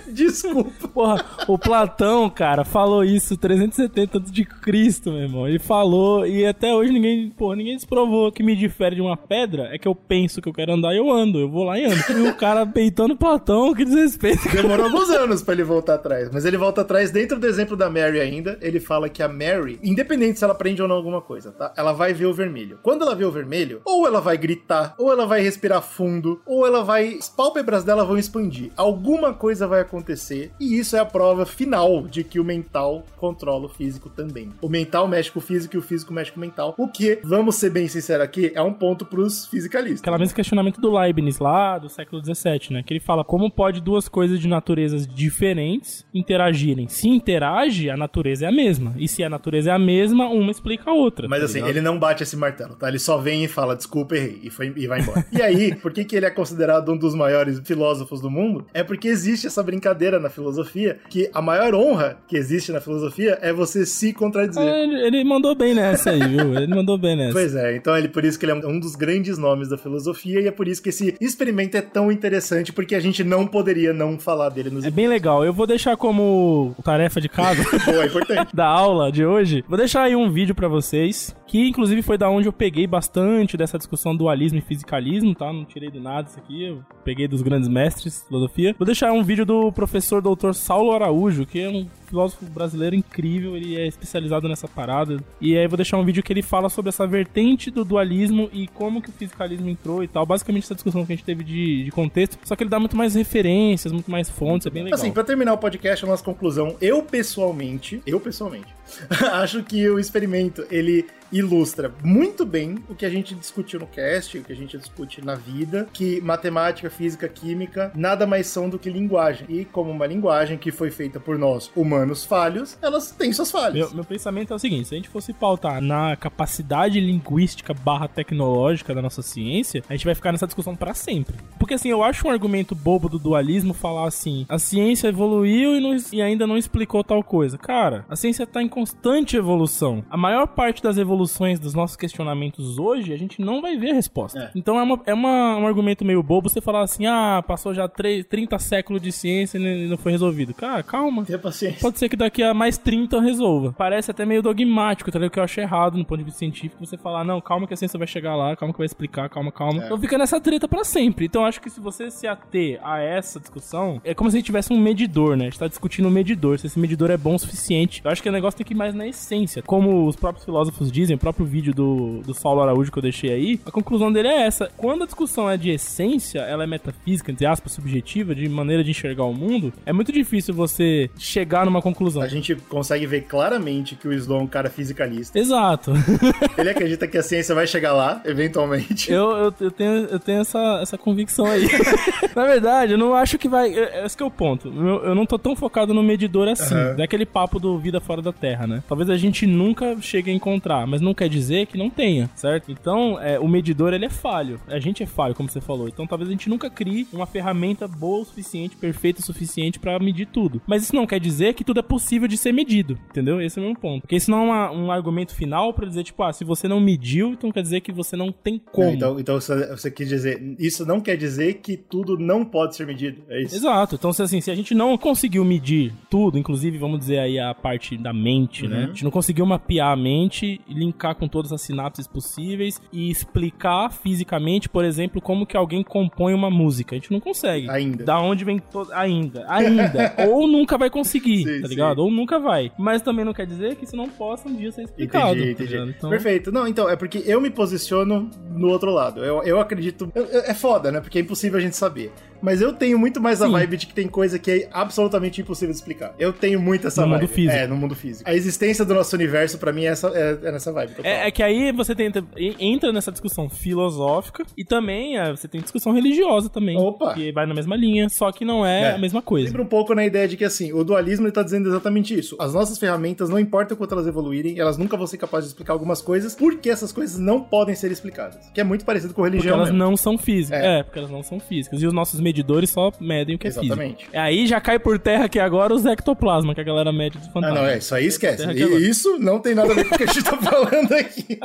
Desculpa. 0.09 0.89
Porra, 0.89 1.25
o 1.49 1.59
Platão, 1.59 2.29
cara, 2.29 2.65
falou 2.65 3.03
isso 3.03 3.37
370 3.37 4.19
antes 4.19 4.33
de 4.33 4.45
Cristo, 4.45 5.11
meu 5.11 5.23
irmão. 5.23 5.49
Ele 5.49 5.59
falou 5.59 6.27
e 6.27 6.45
até 6.47 6.75
hoje 6.75 6.93
ninguém, 6.93 7.31
porra, 7.31 7.57
ninguém 7.57 7.77
desprovou 7.77 8.31
que 8.31 8.43
me 8.43 8.55
difere 8.55 8.97
de 8.97 9.01
uma 9.01 9.17
pedra 9.17 9.71
é 9.73 9.79
que 9.79 9.89
eu 9.89 9.95
penso 9.95 10.41
que 10.41 10.49
eu 10.49 10.53
quero 10.53 10.73
andar 10.73 10.93
e 10.93 10.99
eu 10.99 11.11
ando. 11.11 11.39
Eu 11.39 11.49
vou 11.49 11.65
lá 11.65 11.79
e 11.79 11.85
ando. 11.85 12.03
E 12.13 12.29
o 12.29 12.35
cara 12.37 12.67
peitando 12.67 13.17
Platão, 13.17 13.75
que 13.75 13.85
desrespeito. 13.85 14.49
Demorou 14.51 14.87
alguns 14.87 15.09
anos 15.11 15.43
pra 15.43 15.55
ele 15.55 15.65
voltar 15.65 15.95
atrás. 15.95 16.29
Mas 16.33 16.45
ele 16.45 16.57
volta 16.57 16.83
atrás 16.83 17.11
dentro 17.11 17.39
do 17.39 17.47
exemplo 17.47 17.77
da 17.77 17.89
Mary 17.89 18.21
ainda. 18.21 18.59
Ele 18.61 18.81
fala 18.81 19.09
que 19.09 19.23
a 19.23 19.29
Mary, 19.29 19.79
independente 19.83 20.39
se 20.39 20.45
ela 20.45 20.53
aprende 20.53 20.83
ou 20.83 20.89
não 20.89 20.97
alguma 20.97 21.21
coisa, 21.21 21.53
tá? 21.53 21.73
Ela 21.77 21.93
vai 21.93 22.13
ver 22.13 22.27
o 22.27 22.35
vermelho. 22.35 22.79
Quando 22.83 23.03
ela 23.03 23.15
vê 23.15 23.25
o 23.25 23.31
vermelho, 23.31 23.81
ou 23.85 24.07
ela 24.07 24.21
vai 24.21 24.37
gritar, 24.37 24.95
ou 24.99 25.11
ela 25.11 25.27
vai 25.27 25.41
respirar 25.41 25.81
fundo, 25.81 26.42
ou 26.47 26.67
ela 26.67 26.83
vai. 26.83 27.15
As 27.15 27.29
pálpebras 27.29 27.85
dela 27.85 28.05
vão 28.05 28.19
expandir. 28.19 28.71
Alguma 28.77 29.33
coisa 29.33 29.67
vai 29.67 29.81
acontecer. 29.81 30.53
E 30.59 30.79
isso 30.79 30.97
é 30.97 31.01
a 31.01 31.05
prova 31.05 31.47
final 31.47 32.03
de 32.03 32.25
que 32.25 32.41
o 32.41 32.45
mental 32.45 33.05
controla 33.17 33.67
o 33.67 33.69
físico 33.69 34.09
também. 34.09 34.51
O 34.61 34.69
mental 34.69 35.07
mexe 35.09 35.31
com 35.31 35.39
o 35.39 35.43
físico 35.43 35.77
e 35.77 35.79
o 35.79 35.83
físico 35.83 36.13
mexe 36.13 36.33
com 36.33 36.39
o 36.39 36.41
mental. 36.41 36.75
O 36.77 36.89
que, 36.89 37.21
vamos 37.23 37.57
ser 37.57 37.71
bem 37.71 37.89
sinceros 37.89 38.25
aqui, 38.25 38.53
é 38.55 38.63
um 38.63 38.73
ponto 38.73 39.05
pros 39.05 39.47
fisicalistas. 39.47 40.01
Aquela 40.01 40.19
mesmo 40.19 40.35
questionamento 40.35 40.81
do 40.81 40.91
Leibniz 40.91 41.39
lá 41.39 41.79
do 41.79 41.89
século 41.89 42.23
XVII, 42.23 42.69
né? 42.71 42.83
Que 42.83 42.93
ele 42.93 43.01
fala 43.01 43.25
como 43.25 43.51
pode 43.51 43.81
duas 43.81 44.09
coisas 44.09 44.41
de 44.41 44.49
naturezas 44.49 45.07
diferentes 45.07 46.05
interagirem. 46.13 46.89
Se 46.89 47.09
interage, 47.09 47.91
a 47.91 47.97
natureza 47.97 48.47
é 48.47 48.49
a 48.49 48.53
mesma. 48.53 48.95
E 48.97 49.09
se 49.09 49.23
a 49.23 49.31
natureza 49.31 49.71
é 49.71 49.73
a 49.73 49.79
mesma, 49.79 50.29
uma 50.29 50.51
explica 50.51 50.91
a 50.91 50.95
outra. 50.95 51.29
Mas 51.29 51.41
tá 51.41 51.47
assim, 51.47 51.67
ele 51.67 51.81
não 51.81 51.99
bate 51.99 52.23
esse 52.23 52.37
martelo, 52.37 52.75
tá? 52.75 52.89
Ele 52.89 52.99
só 52.99 53.19
vem 53.19 53.45
e 53.45 53.49
fala, 53.49 53.77
desculpa, 53.77 54.17
errei, 54.17 54.41
e, 54.43 54.51
foi, 54.51 54.73
e 54.77 54.87
vai 54.87 55.01
embora. 55.01 55.25
e 55.33 55.43
aí, 55.43 55.75
por 55.75 55.93
que, 55.93 56.05
que 56.05 56.17
ele 56.17 56.27
é 56.27 56.31
considerado 56.33 56.93
um 56.93 56.97
dos 56.97 57.15
maiores 57.15 57.61
filósofos 57.65 58.21
do 58.21 58.31
mundo? 58.31 58.67
É 58.75 58.83
porque 58.83 59.09
existe 59.09 59.47
essa 59.47 59.63
brincadeira 59.63 60.19
na 60.19 60.29
filosofia 60.29 60.99
que 61.09 61.31
a 61.33 61.41
maior 61.41 61.75
honra 61.75 62.19
que 62.27 62.37
existe 62.37 62.73
na 62.73 62.81
filosofia 62.81 63.39
é 63.41 63.53
você 63.53 63.87
se 63.87 64.13
contradizer. 64.13 64.63
É, 64.63 64.83
ele, 64.83 65.07
ele, 65.07 65.25
mandou 65.25 65.55
bem 65.55 65.75
nessa 65.75 66.11
aí, 66.11 66.21
viu? 66.21 66.55
Ele 66.55 66.75
mandou 66.75 66.99
bem 66.99 67.17
nessa. 67.17 67.33
Pois 67.33 67.55
é, 67.55 67.77
então 67.77 67.97
ele 67.97 68.09
por 68.09 68.25
isso 68.25 68.39
que 68.39 68.45
ele 68.45 68.53
é 68.53 68.67
um 68.67 68.81
dos 68.81 68.97
grandes 68.97 69.39
nomes 69.39 69.69
da 69.69 69.79
filosofia 69.79 70.41
e 70.41 70.49
é 70.49 70.51
por 70.51 70.69
isso 70.69 70.83
que 70.83 70.89
esse 70.89 71.15
experimento 71.21 71.77
é 71.77 71.83
tão 71.83 72.11
interessante, 72.11 72.73
porque 72.73 72.95
a 72.95 73.01
gente 73.01 73.23
não 73.23 73.47
poderia 73.47 73.93
não 73.93 74.19
falar 74.19 74.49
dele 74.49 74.71
nos 74.71 74.85
É 74.85 74.91
bem 74.91 75.09
legal. 75.09 75.45
Eu 75.45 75.53
vou 75.53 75.67
deixar 75.67 75.97
como 75.97 76.75
tarefa 76.83 77.21
de 77.21 77.29
casa 77.29 77.63
Boa, 77.85 78.05
é 78.05 78.07
importante. 78.07 78.51
da 78.55 78.67
aula 78.67 79.11
de 79.11 79.25
hoje. 79.25 79.65
Vou 79.69 79.79
deixar 79.79 80.03
aí 80.03 80.17
um 80.17 80.31
vídeo 80.31 80.55
para 80.55 80.69
vocês, 80.69 81.35
que 81.53 81.69
inclusive 81.69 82.01
foi 82.01 82.17
da 82.17 82.31
onde 82.31 82.49
eu 82.49 82.53
peguei 82.53 82.87
bastante 82.87 83.59
dessa 83.59 83.77
discussão 83.77 84.17
dualismo 84.17 84.59
e 84.59 84.63
fisicalismo, 84.63 85.35
tá? 85.35 85.53
Não 85.53 85.67
tirei 85.67 85.91
do 85.91 86.01
nada 86.01 86.27
isso 86.27 86.39
aqui, 86.39 86.65
eu 86.65 86.83
peguei 87.05 87.29
dos 87.29 87.43
grandes 87.43 87.69
mestres 87.69 88.21
de 88.21 88.27
filosofia. 88.29 88.75
Vou 88.79 88.87
deixar 88.87 89.13
um 89.13 89.23
vídeo 89.23 89.45
do 89.45 89.71
professor 89.71 90.23
doutor 90.23 90.55
Saulo 90.55 90.93
Araújo, 90.93 91.45
que 91.45 91.61
é 91.61 91.69
um 91.69 91.87
filósofo 92.07 92.47
brasileiro 92.47 92.97
incrível, 92.97 93.55
ele 93.55 93.77
é 93.77 93.87
especializado 93.87 94.49
nessa 94.49 94.67
parada. 94.67 95.19
E 95.43 95.55
aí 95.55 95.69
vou 95.69 95.77
deixar 95.77 95.99
um 95.99 96.05
vídeo 96.07 96.23
que 96.23 96.33
ele 96.33 96.41
fala 96.41 96.71
sobre 96.71 96.89
essa 96.89 97.07
vertente 97.07 97.71
do 97.71 97.85
dualismo 97.85 98.49
e 98.51 98.67
como 98.69 99.03
que 99.03 99.11
o 99.11 99.13
fisicalismo 99.13 99.69
entrou 99.69 100.03
e 100.03 100.09
tal. 100.09 100.25
Basicamente 100.25 100.65
essa 100.65 100.75
discussão 100.75 101.05
que 101.05 101.13
a 101.13 101.17
gente 101.17 101.25
teve 101.27 101.45
de, 101.45 101.85
de 101.85 101.91
contexto, 101.91 102.39
só 102.45 102.57
que 102.57 102.63
ele 102.63 102.71
dá 102.71 102.81
muito 102.81 102.97
mais 102.97 103.15
referências, 103.15 103.93
muito 103.93 104.11
mais 104.11 104.31
fontes, 104.31 104.67
é 104.67 104.71
bem 104.71 104.85
legal. 104.85 104.99
Assim, 104.99 105.13
pra 105.13 105.23
terminar 105.23 105.53
o 105.53 105.59
podcast, 105.59 106.03
a 106.03 106.09
nossa 106.09 106.25
conclusão, 106.25 106.77
eu 106.81 107.03
pessoalmente, 107.03 108.01
eu 108.07 108.19
pessoalmente, 108.19 108.75
acho 109.35 109.63
que 109.63 109.87
o 109.91 109.99
experimento, 109.99 110.65
ele 110.71 111.05
ilustra 111.33 111.93
muito 112.05 112.45
bem 112.45 112.77
o 112.89 112.95
que 112.95 113.07
a 113.07 113.11
gente 113.11 113.35
discutiu 113.35 113.81
no 113.81 113.87
cast, 113.87 114.37
o 114.39 114.45
que 114.45 114.53
a 114.53 114.57
gente 114.57 114.77
discute 114.77 115.25
na 115.25 115.35
vida, 115.35 115.89
que 115.93 116.21
matemática, 116.21 116.91
física, 116.91 117.29
química 117.29 117.91
nada 117.95 118.27
mais 118.27 118.47
são 118.47 118.69
do 118.69 118.79
que 118.79 118.91
linguagem. 118.91 119.47
E 119.49 119.65
como 119.65 119.91
uma 119.91 120.07
linguagem 120.07 120.59
que 120.59 120.71
foi 120.71 120.91
feita 120.91 121.19
por 121.19 121.39
nós, 121.39 121.71
humanos 121.75 122.25
falhos, 122.25 122.77
elas 122.83 123.11
têm 123.11 123.33
suas 123.33 123.51
falhas. 123.51 123.89
Meu, 123.89 123.95
meu 123.95 124.05
pensamento 124.05 124.53
é 124.53 124.57
o 124.57 124.59
seguinte, 124.59 124.89
se 124.89 124.95
a 124.95 124.99
gente 124.99 125.09
fosse 125.09 125.33
pautar 125.33 125.81
na 125.81 126.15
capacidade 126.17 127.01
linguística 127.01 127.73
barra 127.73 128.09
tecnológica 128.09 128.95
da 128.95 129.01
nossa 129.01 129.23
ciência, 129.23 129.83
a 129.89 129.95
gente 129.95 130.05
vai 130.05 130.15
ficar 130.15 130.33
nessa 130.33 130.47
discussão 130.47 130.77
para 130.77 130.95
sempre. 130.95 131.37
Porque 131.59 131.75
assim, 131.75 131.89
eu 131.89 132.03
acho 132.03 132.27
um 132.27 132.31
argumento 132.31 132.75
bobo 132.75 133.09
do 133.09 133.19
dualismo 133.19 133.73
falar 133.73 134.07
assim, 134.07 134.45
a 134.49 134.59
ciência 134.59 135.09
evoluiu 135.09 135.77
e, 135.77 135.81
não, 135.81 135.97
e 136.13 136.21
ainda 136.21 136.47
não 136.47 136.59
explicou 136.59 137.03
tal 137.03 137.23
coisa. 137.23 137.57
Cara, 137.57 138.05
a 138.09 138.17
ciência 138.17 138.47
tá 138.47 138.63
em 138.63 138.69
constante 138.69 139.37
evolução. 139.37 140.05
A 140.11 140.17
maior 140.17 140.47
parte 140.47 140.83
das 140.83 140.99
evoluções 140.99 141.22
soluções 141.23 141.59
dos 141.59 141.75
nossos 141.75 141.97
questionamentos 141.97 142.79
hoje, 142.79 143.13
a 143.13 143.17
gente 143.17 143.41
não 143.41 143.61
vai 143.61 143.77
ver 143.77 143.91
a 143.91 143.95
resposta. 143.95 144.39
É. 144.39 144.51
Então 144.55 144.79
é, 144.79 144.83
uma, 144.83 145.01
é 145.07 145.15
uma, 145.15 145.57
um 145.57 145.67
argumento 145.67 146.05
meio 146.05 146.23
bobo 146.23 146.49
você 146.49 146.61
falar 146.61 146.83
assim: 146.83 147.07
ah, 147.07 147.43
passou 147.47 147.73
já 147.73 147.89
3, 147.89 148.27
30 148.27 148.59
séculos 148.59 149.01
de 149.01 149.13
ciência 149.13 149.59
e 149.59 149.89
não 149.89 149.97
foi 149.97 150.13
resolvido. 150.13 150.55
Cara, 150.55 150.83
calma. 150.83 151.25
Tenha 151.25 151.39
paciência. 151.39 151.81
Pode 151.81 151.99
ser 151.99 152.09
que 152.09 152.17
daqui 152.17 152.43
a 152.43 152.53
mais 152.53 152.77
30 152.79 153.21
resolva. 153.21 153.75
Parece 153.77 154.11
até 154.11 154.25
meio 154.25 154.43
dogmático, 154.43 155.11
tá 155.11 155.19
ligado? 155.19 155.33
Que 155.33 155.39
eu 155.39 155.45
acho 155.45 155.61
errado 155.61 155.97
no 155.97 156.05
ponto 156.05 156.19
de 156.19 156.25
vista 156.25 156.39
científico 156.39 156.85
você 156.85 156.97
falar: 156.97 157.25
não, 157.25 157.41
calma 157.41 157.67
que 157.67 157.75
a 157.75 157.77
ciência 157.77 157.99
vai 157.99 158.09
chegar 158.09 158.35
lá, 158.35 158.57
calma 158.57 158.73
que 158.73 158.79
vai 158.79 158.87
explicar, 158.87 159.29
calma, 159.29 159.53
calma. 159.53 159.83
É. 159.83 159.87
Então 159.87 159.99
fica 159.99 160.19
nessa 160.19 160.41
treta 160.41 160.67
para 160.67 160.85
sempre. 160.85 161.27
Então 161.27 161.45
acho 161.45 161.61
que 161.61 161.71
se 161.71 161.81
você 161.81 162.11
se 162.11 162.27
ater 162.27 162.81
a 162.83 162.99
essa 162.99 163.39
discussão, 163.39 164.01
é 164.05 164.15
como 164.15 164.31
se 164.31 164.37
a 164.37 164.39
gente 164.39 164.47
tivesse 164.47 164.73
um 164.73 164.79
medidor, 164.79 165.37
né? 165.37 165.45
A 165.45 165.51
gente 165.51 165.59
tá 165.59 165.69
discutindo 165.69 166.09
um 166.09 166.11
medidor, 166.11 166.59
se 166.59 166.67
esse 166.67 166.79
medidor 166.79 167.11
é 167.11 167.17
bom 167.17 167.35
o 167.35 167.39
suficiente. 167.39 168.01
Eu 168.05 168.11
acho 168.11 168.23
que 168.23 168.29
o 168.29 168.33
negócio 168.33 168.57
tem 168.57 168.67
que 168.67 168.73
ir 168.73 168.77
mais 168.77 168.95
na 168.95 169.07
essência. 169.07 169.63
Como 169.63 170.07
os 170.07 170.17
próprios 170.17 170.45
filósofos 170.45 170.91
dizem, 170.91 171.12
dizem, 171.12 171.12
o 171.15 171.19
próprio 171.19 171.47
vídeo 171.47 171.75
do, 171.75 172.21
do 172.25 172.35
Saulo 172.35 172.61
Araújo 172.61 172.91
que 172.91 172.99
eu 172.99 173.03
deixei 173.03 173.33
aí, 173.33 173.61
a 173.65 173.71
conclusão 173.71 174.13
dele 174.13 174.29
é 174.29 174.47
essa. 174.47 174.71
Quando 174.77 175.03
a 175.03 175.07
discussão 175.07 175.49
é 175.49 175.57
de 175.57 175.71
essência, 175.71 176.41
ela 176.41 176.65
é 176.65 176.67
metafísica, 176.67 177.31
entre 177.31 177.47
aspas, 177.47 177.73
subjetiva, 177.73 178.35
de 178.35 178.49
maneira 178.49 178.83
de 178.85 178.91
enxergar 178.91 179.25
o 179.25 179.35
mundo, 179.35 179.73
é 179.85 179.93
muito 179.93 180.13
difícil 180.13 180.55
você 180.55 181.11
chegar 181.19 181.65
numa 181.65 181.83
conclusão. 181.83 182.23
A 182.23 182.29
gente 182.29 182.55
consegue 182.55 183.07
ver 183.07 183.23
claramente 183.23 183.95
que 183.95 184.09
o 184.09 184.13
Sloan 184.13 184.41
é 184.41 184.43
um 184.43 184.47
cara 184.47 184.71
fisicalista. 184.71 185.39
Exato. 185.39 185.93
Ele 186.57 186.71
acredita 186.71 187.07
que 187.07 187.19
a 187.19 187.23
ciência 187.23 187.55
vai 187.55 187.67
chegar 187.67 187.93
lá, 187.93 188.21
eventualmente. 188.25 189.11
Eu, 189.11 189.31
eu, 189.31 189.55
eu 189.61 189.71
tenho, 189.71 189.93
eu 190.07 190.19
tenho 190.19 190.41
essa, 190.41 190.81
essa 190.83 190.99
convicção 190.99 191.47
aí. 191.47 191.67
Na 192.35 192.45
verdade, 192.45 192.93
eu 192.93 192.99
não 192.99 193.15
acho 193.15 193.39
que 193.39 193.49
vai. 193.49 193.73
Esse 194.05 194.17
que 194.17 194.23
é 194.23 194.27
o 194.27 194.31
ponto. 194.31 194.69
Eu, 194.69 195.05
eu 195.05 195.15
não 195.15 195.27
tô 195.27 195.39
tão 195.39 195.55
focado 195.55 195.93
no 195.93 196.03
medidor 196.03 196.49
assim. 196.49 196.75
Uhum. 196.75 196.97
Daquele 196.97 197.27
papo 197.27 197.59
do 197.59 197.79
vida 197.79 198.01
fora 198.01 198.23
da 198.23 198.33
Terra, 198.33 198.67
né? 198.67 198.83
Talvez 198.89 199.11
a 199.11 199.17
gente 199.17 199.47
nunca 199.47 199.97
chegue 200.01 200.31
a 200.31 200.35
encontrar, 200.35 200.87
mas 200.87 201.01
não 201.03 201.15
quer 201.15 201.29
dizer 201.29 201.67
que 201.67 201.79
não 201.79 201.91
tenha, 201.91 202.31
certo? 202.35 202.71
Então, 202.71 203.21
é, 203.21 203.39
o 203.39 203.49
medidor 203.49 203.93
ele 203.93 204.07
é 204.07 204.11
falho. 204.11 204.61
A 204.69 204.79
gente 204.79 205.03
é 205.03 205.07
falho, 205.07 205.35
como 205.35 205.49
você 205.49 205.61
falou. 205.61 205.89
Então, 205.89 206.07
talvez 206.07 206.29
a 206.29 206.33
gente 206.33 206.49
nunca 206.49 206.71
crie 206.71 207.07
uma 207.13 207.27
ferramenta 207.27 207.87
boa 207.87 208.21
o 208.21 208.25
suficiente, 208.25 208.77
perfeita 208.77 209.21
o 209.21 209.25
suficiente 209.25 209.79
para 209.79 209.99
medir 209.99 210.27
tudo. 210.27 210.61
Mas 210.67 210.83
isso 210.83 210.95
não 210.95 211.07
quer 211.07 211.21
dizer 211.21 211.55
que 211.55 211.65
tudo 211.65 211.81
é 211.81 211.83
possível 211.83 212.29
de 212.29 212.37
ser 212.37 212.53
medido, 212.53 212.99
entendeu? 213.11 213.41
Esse 213.41 213.59
é 213.59 213.63
o 213.63 213.67
meu 213.67 213.75
ponto. 213.75 214.03
Porque 214.03 214.17
isso 214.17 214.31
não 214.31 214.41
é 214.41 214.45
uma, 214.45 214.71
um 214.73 214.93
argumento 214.93 215.35
final 215.35 215.73
para 215.73 215.87
dizer, 215.87 216.05
tipo, 216.05 216.23
ah, 216.23 216.33
se 216.33 216.45
você 216.45 216.69
não 216.69 216.81
mediu, 216.81 217.33
então 217.33 217.51
quer 217.51 217.63
dizer 217.63 217.81
que 217.81 217.93
você 217.93 218.17
não 218.17 218.31
tem 218.33 218.59
como. 218.59 218.89
É, 218.89 218.95
então, 218.95 219.21
então 219.21 219.41
você 219.41 219.91
quer 219.91 220.05
dizer, 220.05 220.57
isso 220.59 220.85
não 220.87 221.01
quer 221.01 221.17
dizer 221.17 221.55
que 221.55 221.77
tudo 221.77 222.19
não 222.19 222.45
pode 222.45 222.77
ser 222.77 222.87
medido, 222.87 223.23
é 223.29 223.43
isso? 223.43 223.55
Exato. 223.55 223.95
Então, 223.95 224.13
se, 224.13 224.23
assim, 224.23 224.41
se 224.41 224.51
a 224.51 224.55
gente 224.55 224.75
não 224.75 224.97
conseguiu 224.97 225.45
medir 225.45 225.93
tudo, 226.11 226.39
inclusive, 226.39 226.79
vamos 226.79 227.01
dizer 227.01 227.19
aí 227.19 227.39
a 227.39 227.55
parte 227.55 227.97
da 227.97 228.13
mente, 228.13 228.67
né? 228.67 228.75
uhum. 228.75 228.81
né? 228.81 228.85
A 228.85 228.89
gente 228.89 229.05
não 229.05 229.11
conseguiu 229.11 229.47
mapear 229.47 229.93
a 229.93 229.97
mente 229.97 230.61
e 230.67 230.75
com 230.93 231.29
todas 231.29 231.53
as 231.53 231.61
sinapses 231.61 232.07
possíveis 232.07 232.81
e 232.93 233.11
explicar 233.11 233.91
fisicamente, 233.93 234.69
por 234.69 234.85
exemplo, 234.85 235.21
como 235.21 235.47
que 235.47 235.57
alguém 235.57 235.83
compõe 235.83 236.35
uma 236.35 236.51
música. 236.51 236.95
A 236.95 236.99
gente 236.99 237.11
não 237.11 237.21
consegue. 237.21 237.69
Ainda. 237.71 238.05
Da 238.05 238.21
onde 238.21 238.45
vem 238.45 238.59
todo. 238.59 238.93
Ainda. 238.93 239.45
Ainda. 239.49 240.15
Ou 240.29 240.47
nunca 240.47 240.79
vai 240.79 240.91
conseguir, 240.91 241.45
sim, 241.45 241.61
tá 241.61 241.69
ligado? 241.69 241.97
Sim. 241.97 242.03
Ou 242.03 242.11
nunca 242.11 242.39
vai. 242.39 242.73
Mas 242.79 243.03
também 243.03 243.25
não 243.25 243.33
quer 243.33 243.47
dizer 243.47 243.77
que 243.77 243.85
isso 243.85 243.97
não 243.97 244.09
possa 244.09 244.49
um 244.49 244.55
dia 244.55 244.71
ser 244.71 244.83
explicado. 244.83 245.37
Entendi, 245.37 245.55
tá 245.55 245.65
entendi. 245.65 245.95
Então... 245.97 246.11
Perfeito. 246.11 246.53
Não, 246.53 246.67
então, 246.67 246.89
é 246.89 246.97
porque 246.97 247.23
eu 247.27 247.41
me 247.41 247.51
posiciono 247.51 248.31
no 248.51 248.69
outro 248.69 248.91
lado. 248.91 249.25
Eu, 249.25 249.43
eu 249.43 249.61
acredito. 249.61 250.11
Eu, 250.15 250.27
é 250.43 250.55
foda, 250.55 250.91
né? 250.91 251.01
Porque 251.01 251.19
é 251.19 251.23
impossível 251.23 251.59
a 251.59 251.63
gente 251.63 251.77
saber. 251.77 252.13
Mas 252.43 252.61
eu 252.61 252.73
tenho 252.73 252.99
muito 252.99 253.21
mais 253.21 253.41
a 253.41 253.49
vibe 253.49 253.77
de 253.77 253.87
que 253.87 253.95
tem 253.95 254.09
coisa 254.09 254.39
que 254.39 254.51
é 254.51 254.69
absolutamente 254.73 255.41
impossível 255.41 255.71
de 255.71 255.77
explicar. 255.77 256.15
Eu 256.19 256.33
tenho 256.33 256.61
muito 256.61 256.89
essa 256.89 257.03
no 257.03 257.11
vibe. 257.11 257.23
No 257.23 257.29
mundo 257.29 257.35
físico. 257.35 257.57
É, 257.57 257.67
no 257.67 257.77
mundo 257.77 257.95
físico. 257.95 258.29
A 258.29 258.35
existência 258.35 258.85
do 258.85 258.95
nosso 258.95 259.15
universo, 259.15 259.59
para 259.59 259.73
mim, 259.73 259.85
é, 259.85 259.89
essa, 259.89 260.09
é, 260.09 260.39
é, 260.49 260.53
nessa 260.53 260.73
vibe. 260.73 260.95
É, 261.05 261.29
é, 261.29 261.31
que 261.31 261.43
aí 261.43 261.73
você 261.73 261.95
tenta, 261.95 262.25
entra 262.37 262.93
nessa 262.93 263.13
discussão 263.13 263.49
filosófica 263.49 264.45
e 264.57 264.65
também 264.65 265.19
é, 265.19 265.31
você 265.31 265.47
tem 265.47 265.61
discussão 265.61 265.93
religiosa 265.93 266.49
também. 266.49 266.77
Opa! 266.77 267.15
Que 267.15 267.33
vai 267.33 267.47
na 267.47 267.55
mesma 267.55 267.77
linha, 267.77 268.09
só 268.09 268.33
que 268.33 268.45
não 268.45 268.67
é, 268.67 268.83
é. 268.83 268.93
a 268.93 268.99
mesma 268.99 269.23
coisa. 269.23 269.47
Lembra 269.47 269.63
um 269.63 269.67
pouco 269.67 269.95
na 269.95 270.05
ideia 270.05 270.27
de 270.27 270.37
que, 270.37 270.45
assim, 270.45 270.73
o 270.73 270.83
dualismo 270.83 271.27
ele 271.27 271.33
tá 271.33 271.43
dizendo 271.43 271.69
exatamente 271.69 272.19
isso. 272.19 272.37
As 272.41 272.53
nossas 272.53 272.79
ferramentas, 272.79 273.29
não 273.29 273.39
importa 273.39 273.75
o 273.75 273.77
quanto 273.77 273.93
elas 273.93 274.07
evoluírem, 274.07 274.59
elas 274.59 274.77
nunca 274.77 274.97
vão 274.97 275.07
ser 275.07 275.19
capazes 275.19 275.49
de 275.49 275.53
explicar 275.53 275.73
algumas 275.73 276.03
coisas, 276.03 276.35
porque 276.35 276.69
essas 276.69 276.93
coisas 276.93 277.19
não 277.19 277.41
podem 277.41 277.75
ser 277.75 277.91
explicadas. 277.93 278.51
Que 278.53 278.61
é 278.61 278.65
muito 278.65 278.85
parecido 278.85 279.15
com 279.15 279.23
religião. 279.23 279.43
Porque 279.43 279.55
elas 279.55 279.71
mesmo. 279.71 279.79
não 279.79 279.97
são 279.97 280.19
físicas. 280.19 280.61
É. 280.61 280.81
é. 280.81 280.83
porque 280.83 280.99
elas 280.99 281.11
não 281.11 281.23
são 281.23 281.39
físicas. 281.39 281.81
E 281.81 281.87
os 281.87 281.93
nossos 281.93 282.21
medidores 282.33 282.71
só 282.71 282.91
medem 282.99 283.37
o 283.37 283.39
que 283.39 283.47
Exatamente. 283.47 283.95
é 283.95 283.99
físico. 283.99 284.17
Aí 284.17 284.47
já 284.47 284.61
cai 284.61 284.79
por 284.79 284.99
terra 284.99 285.27
aqui 285.27 285.39
agora 285.39 285.75
os 285.75 285.85
ectoplasma, 285.85 286.55
que 286.55 286.61
a 286.61 286.65
galera 286.65 286.91
mede 286.91 287.19
dos 287.19 287.29
fantasmas. 287.29 287.59
Ah, 287.59 287.63
não, 287.63 287.69
é, 287.69 287.79
isso 287.79 287.95
aí 287.95 288.07
esquece. 288.07 288.47
E 288.51 288.89
isso 288.89 289.19
não 289.19 289.39
tem 289.39 289.55
nada 289.55 289.73
a 289.73 289.75
ver 289.75 289.89
com 289.89 289.95
o 289.95 289.99
que 289.99 290.05
a 290.05 290.07
gente 290.07 290.25
tá 290.25 290.37
falando 290.41 290.93
aqui. 290.93 291.39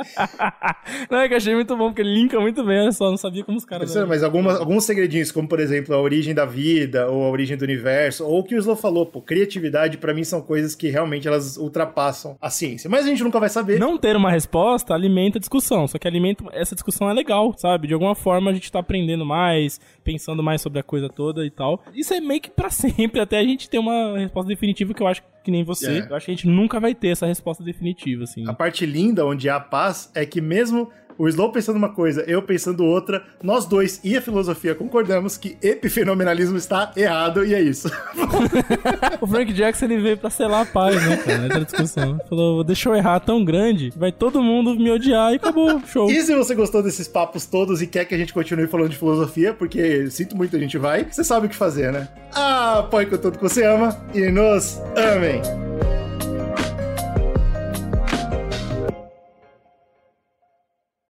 não, 1.10 1.18
é 1.18 1.28
que 1.28 1.34
eu 1.34 1.36
achei 1.36 1.54
muito 1.54 1.76
bom, 1.76 1.88
porque 1.88 2.00
ele 2.00 2.14
linka 2.14 2.40
muito 2.40 2.64
bem, 2.64 2.86
eu 2.86 2.92
só 2.92 3.10
não 3.10 3.18
sabia 3.18 3.44
como 3.44 3.58
os 3.58 3.64
caras... 3.64 3.94
Mas, 3.94 4.08
mas 4.08 4.22
algumas, 4.22 4.58
alguns 4.58 4.84
segredinhos, 4.84 5.30
como 5.30 5.46
por 5.46 5.60
exemplo, 5.60 5.94
a 5.94 6.00
origem 6.00 6.34
da 6.34 6.46
vida, 6.46 7.08
ou 7.08 7.24
a 7.24 7.30
origem 7.30 7.56
do 7.56 7.62
universo, 7.62 8.24
ou 8.24 8.40
o 8.40 8.44
que 8.44 8.54
o 8.54 8.58
Slow 8.58 8.76
falou, 8.76 9.04
pô, 9.04 9.20
criatividade 9.20 9.98
para 9.98 10.14
mim 10.14 10.24
são 10.24 10.40
coisas 10.40 10.74
que 10.74 10.88
realmente 10.88 11.28
elas 11.28 11.56
ultrapassam 11.56 12.36
a 12.40 12.48
ciência. 12.48 12.88
Mas 12.88 13.04
a 13.04 13.08
gente 13.08 13.22
nunca 13.22 13.38
vai 13.38 13.48
saber. 13.48 13.78
Não 13.78 13.98
ter 13.98 14.16
uma 14.16 14.30
resposta 14.30 14.94
alimenta 14.94 15.38
a 15.38 15.40
discussão, 15.40 15.86
só 15.86 15.98
que 15.98 16.08
alimenta, 16.08 16.44
essa 16.52 16.74
discussão 16.74 17.10
é 17.10 17.12
legal, 17.12 17.54
sabe? 17.58 17.88
De 17.88 17.94
alguma 17.94 18.14
forma 18.14 18.50
a 18.50 18.54
gente 18.54 18.70
tá 18.72 18.78
aprendendo 18.78 19.24
mais, 19.24 19.80
pensando 20.02 20.42
mais 20.42 20.62
sobre 20.62 20.77
a 20.78 20.82
coisa 20.82 21.08
toda 21.08 21.44
e 21.44 21.50
tal. 21.50 21.82
Isso 21.94 22.14
é 22.14 22.20
meio 22.20 22.40
que 22.40 22.50
pra 22.50 22.70
sempre, 22.70 23.20
até 23.20 23.38
a 23.38 23.44
gente 23.44 23.68
ter 23.68 23.78
uma 23.78 24.18
resposta 24.18 24.48
definitiva 24.48 24.94
que 24.94 25.02
eu 25.02 25.06
acho 25.06 25.22
que 25.42 25.50
nem 25.50 25.64
você. 25.64 26.00
É. 26.00 26.06
Eu 26.10 26.16
acho 26.16 26.26
que 26.26 26.32
a 26.32 26.34
gente 26.34 26.46
nunca 26.46 26.78
vai 26.78 26.94
ter 26.94 27.08
essa 27.08 27.26
resposta 27.26 27.62
definitiva, 27.64 28.24
assim. 28.24 28.48
A 28.48 28.52
parte 28.52 28.84
linda 28.84 29.24
onde 29.24 29.48
há 29.48 29.58
paz 29.58 30.10
é 30.14 30.26
que 30.26 30.40
mesmo 30.40 30.90
o 31.18 31.28
Slow 31.28 31.50
pensando 31.50 31.76
uma 31.76 31.88
coisa, 31.88 32.22
eu 32.22 32.40
pensando 32.40 32.84
outra, 32.84 33.24
nós 33.42 33.66
dois 33.66 34.00
e 34.04 34.16
a 34.16 34.22
filosofia 34.22 34.74
concordamos 34.74 35.36
que 35.36 35.58
epifenomenalismo 35.60 36.56
está 36.56 36.92
errado 36.96 37.44
e 37.44 37.54
é 37.54 37.60
isso. 37.60 37.90
o 39.20 39.26
Frank 39.26 39.52
Jackson 39.52 39.86
ele 39.86 39.98
veio 39.98 40.16
pra 40.16 40.30
selar 40.30 40.62
a 40.62 40.66
paz, 40.66 40.94
né, 41.04 41.16
cara? 41.16 41.46
Entra 41.46 41.64
discussão. 41.64 42.20
Falou, 42.28 42.62
deixa 42.62 42.88
eu 42.88 42.94
errar 42.94 43.18
tão 43.18 43.44
grande, 43.44 43.92
vai 43.96 44.12
todo 44.12 44.42
mundo 44.42 44.76
me 44.76 44.90
odiar 44.90 45.32
e 45.32 45.36
acabou, 45.36 45.80
show. 45.86 46.08
E 46.08 46.22
se 46.22 46.34
você 46.34 46.54
gostou 46.54 46.82
desses 46.82 47.08
papos 47.08 47.44
todos 47.46 47.82
e 47.82 47.86
quer 47.86 48.04
que 48.04 48.14
a 48.14 48.18
gente 48.18 48.32
continue 48.32 48.68
falando 48.68 48.90
de 48.90 48.96
filosofia, 48.96 49.52
porque 49.52 50.08
sinto 50.10 50.36
muito 50.36 50.54
a 50.54 50.60
gente 50.60 50.78
vai, 50.78 51.04
você 51.04 51.24
sabe 51.24 51.46
o 51.46 51.48
que 51.48 51.56
fazer, 51.56 51.92
né? 51.92 52.08
Apoie 52.32 53.06
com 53.06 53.16
tudo 53.16 53.38
que 53.38 53.42
você 53.42 53.64
ama 53.64 53.98
e 54.14 54.30
nos 54.30 54.80
amem! 54.96 55.97